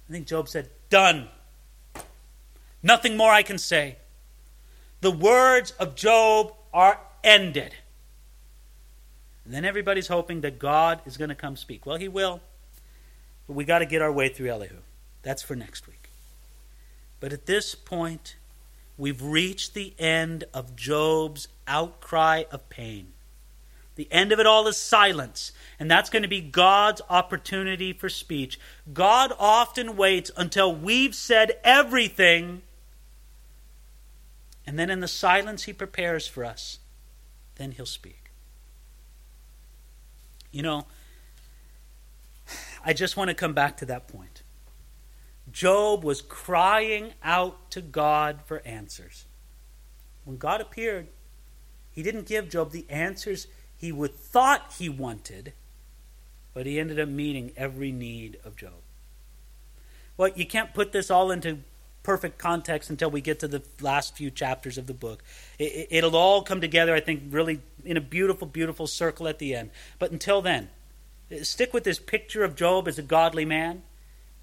I 0.08 0.12
think 0.12 0.26
Job 0.26 0.48
said, 0.48 0.70
Done. 0.90 1.28
Nothing 2.82 3.16
more 3.16 3.30
I 3.30 3.42
can 3.42 3.58
say. 3.58 3.96
The 5.00 5.10
words 5.10 5.70
of 5.72 5.94
Job 5.94 6.54
are 6.72 7.00
ended. 7.22 7.74
And 9.44 9.54
then 9.54 9.64
everybody's 9.64 10.08
hoping 10.08 10.42
that 10.42 10.58
God 10.58 11.00
is 11.06 11.16
going 11.16 11.30
to 11.30 11.34
come 11.34 11.56
speak. 11.56 11.86
Well, 11.86 11.96
he 11.96 12.08
will. 12.08 12.40
But 13.46 13.54
we 13.54 13.64
got 13.64 13.78
to 13.78 13.86
get 13.86 14.02
our 14.02 14.12
way 14.12 14.28
through 14.28 14.50
Elihu. 14.50 14.78
That's 15.22 15.42
for 15.42 15.56
next 15.56 15.86
week. 15.86 16.10
But 17.20 17.32
at 17.32 17.46
this 17.46 17.74
point, 17.74 18.36
we've 18.96 19.22
reached 19.22 19.74
the 19.74 19.94
end 19.98 20.44
of 20.52 20.76
Job's 20.76 21.48
outcry 21.66 22.44
of 22.50 22.68
pain. 22.68 23.12
The 23.96 24.08
end 24.12 24.30
of 24.30 24.38
it 24.38 24.46
all 24.46 24.68
is 24.68 24.76
silence, 24.76 25.50
and 25.80 25.90
that's 25.90 26.08
going 26.08 26.22
to 26.22 26.28
be 26.28 26.40
God's 26.40 27.02
opportunity 27.10 27.92
for 27.92 28.08
speech. 28.08 28.60
God 28.92 29.32
often 29.40 29.96
waits 29.96 30.30
until 30.36 30.72
we've 30.72 31.16
said 31.16 31.58
everything, 31.64 32.62
and 34.68 34.78
then 34.78 34.90
in 34.90 35.00
the 35.00 35.08
silence 35.08 35.62
he 35.62 35.72
prepares 35.72 36.26
for 36.26 36.44
us, 36.44 36.80
then 37.54 37.70
he'll 37.70 37.86
speak. 37.86 38.32
You 40.52 40.60
know, 40.62 40.86
I 42.84 42.92
just 42.92 43.16
want 43.16 43.28
to 43.28 43.34
come 43.34 43.54
back 43.54 43.78
to 43.78 43.86
that 43.86 44.08
point. 44.08 44.42
Job 45.50 46.04
was 46.04 46.20
crying 46.20 47.14
out 47.22 47.70
to 47.70 47.80
God 47.80 48.40
for 48.44 48.60
answers. 48.66 49.24
When 50.26 50.36
God 50.36 50.60
appeared, 50.60 51.06
he 51.90 52.02
didn't 52.02 52.26
give 52.26 52.50
Job 52.50 52.70
the 52.70 52.84
answers 52.90 53.46
he 53.74 53.90
would 53.90 54.14
thought 54.14 54.74
he 54.78 54.90
wanted, 54.90 55.54
but 56.52 56.66
he 56.66 56.78
ended 56.78 57.00
up 57.00 57.08
meeting 57.08 57.52
every 57.56 57.90
need 57.90 58.38
of 58.44 58.54
Job. 58.54 58.82
Well, 60.18 60.28
you 60.34 60.44
can't 60.44 60.74
put 60.74 60.92
this 60.92 61.10
all 61.10 61.30
into 61.30 61.60
perfect 62.08 62.38
context 62.38 62.88
until 62.88 63.10
we 63.10 63.20
get 63.20 63.38
to 63.38 63.46
the 63.46 63.62
last 63.82 64.16
few 64.16 64.30
chapters 64.30 64.78
of 64.78 64.86
the 64.86 64.94
book. 64.94 65.22
It, 65.58 66.02
will 66.02 66.16
all 66.16 66.40
come 66.40 66.58
together, 66.58 66.94
I 66.94 67.00
think, 67.00 67.24
really 67.28 67.60
in 67.84 67.98
a 67.98 68.00
beautiful, 68.00 68.46
beautiful 68.46 68.86
circle 68.86 69.28
at 69.28 69.38
the 69.38 69.54
end. 69.54 69.68
But 69.98 70.10
until 70.10 70.40
then, 70.40 70.70
uh, 71.30 71.42
stick 71.42 71.74
with 71.74 71.84
this 71.84 71.98
picture 71.98 72.44
of 72.44 72.56
Job 72.56 72.88
as 72.88 72.98
a 72.98 73.02
godly 73.02 73.44
man, 73.44 73.82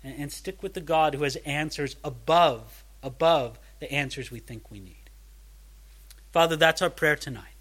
and, 0.03 0.32
stick 0.32 0.61
with 0.61 0.76
the 0.76 0.80
God 0.80 1.16
who 1.16 1.24
has 1.24 1.38
answers 1.38 1.95
above, 2.03 2.84
above 3.01 3.57
the 3.80 3.91
answers 3.91 4.30
we 4.30 4.38
think 4.38 4.70
we 4.70 4.80
need. 4.80 5.09
Father, 6.32 6.55
that's 6.55 6.84
our 6.84 6.91
prayer 6.91 7.16
tonight. 7.16 7.55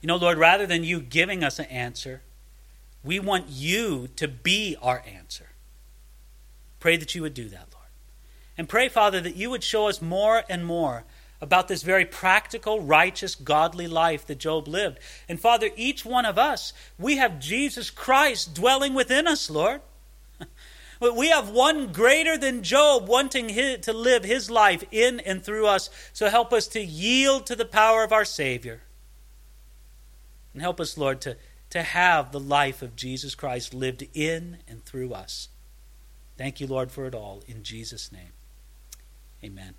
You 0.00 0.06
know, 0.06 0.16
Lord, 0.16 0.38
rather 0.38 0.66
than 0.66 0.84
you 0.84 1.00
giving 1.00 1.44
us 1.44 1.58
an 1.58 1.66
answer, 1.66 2.22
we 3.04 3.20
want 3.20 3.50
you 3.50 4.08
to 4.16 4.26
be 4.26 4.74
our 4.80 5.04
answer. 5.06 5.50
Pray 6.80 6.96
that 6.96 7.14
you 7.14 7.20
would 7.20 7.34
do 7.34 7.50
that. 7.50 7.67
And 8.58 8.68
pray, 8.68 8.88
Father, 8.88 9.20
that 9.20 9.36
you 9.36 9.50
would 9.50 9.62
show 9.62 9.88
us 9.88 10.02
more 10.02 10.42
and 10.50 10.66
more 10.66 11.04
about 11.40 11.68
this 11.68 11.84
very 11.84 12.04
practical, 12.04 12.80
righteous, 12.80 13.36
godly 13.36 13.86
life 13.86 14.26
that 14.26 14.38
Job 14.38 14.66
lived. 14.66 14.98
And 15.28 15.40
Father, 15.40 15.70
each 15.76 16.04
one 16.04 16.26
of 16.26 16.36
us, 16.36 16.72
we 16.98 17.16
have 17.18 17.38
Jesus 17.38 17.90
Christ 17.90 18.54
dwelling 18.54 18.94
within 18.94 19.26
us, 19.26 19.48
Lord. 19.48 19.80
We 21.00 21.28
have 21.28 21.50
one 21.50 21.92
greater 21.92 22.36
than 22.36 22.64
Job 22.64 23.06
wanting 23.06 23.54
to 23.82 23.92
live 23.92 24.24
his 24.24 24.50
life 24.50 24.82
in 24.90 25.20
and 25.20 25.44
through 25.44 25.68
us. 25.68 25.90
So 26.12 26.28
help 26.28 26.52
us 26.52 26.66
to 26.68 26.80
yield 26.80 27.46
to 27.46 27.54
the 27.54 27.64
power 27.64 28.02
of 28.02 28.12
our 28.12 28.24
Savior. 28.24 28.82
And 30.52 30.60
help 30.60 30.80
us, 30.80 30.98
Lord, 30.98 31.20
to, 31.20 31.36
to 31.70 31.82
have 31.84 32.32
the 32.32 32.40
life 32.40 32.82
of 32.82 32.96
Jesus 32.96 33.36
Christ 33.36 33.72
lived 33.72 34.08
in 34.12 34.58
and 34.66 34.84
through 34.84 35.12
us. 35.12 35.50
Thank 36.36 36.58
you, 36.58 36.66
Lord, 36.66 36.90
for 36.90 37.06
it 37.06 37.14
all. 37.14 37.44
In 37.46 37.62
Jesus' 37.62 38.10
name, 38.10 38.32
amen. 39.44 39.74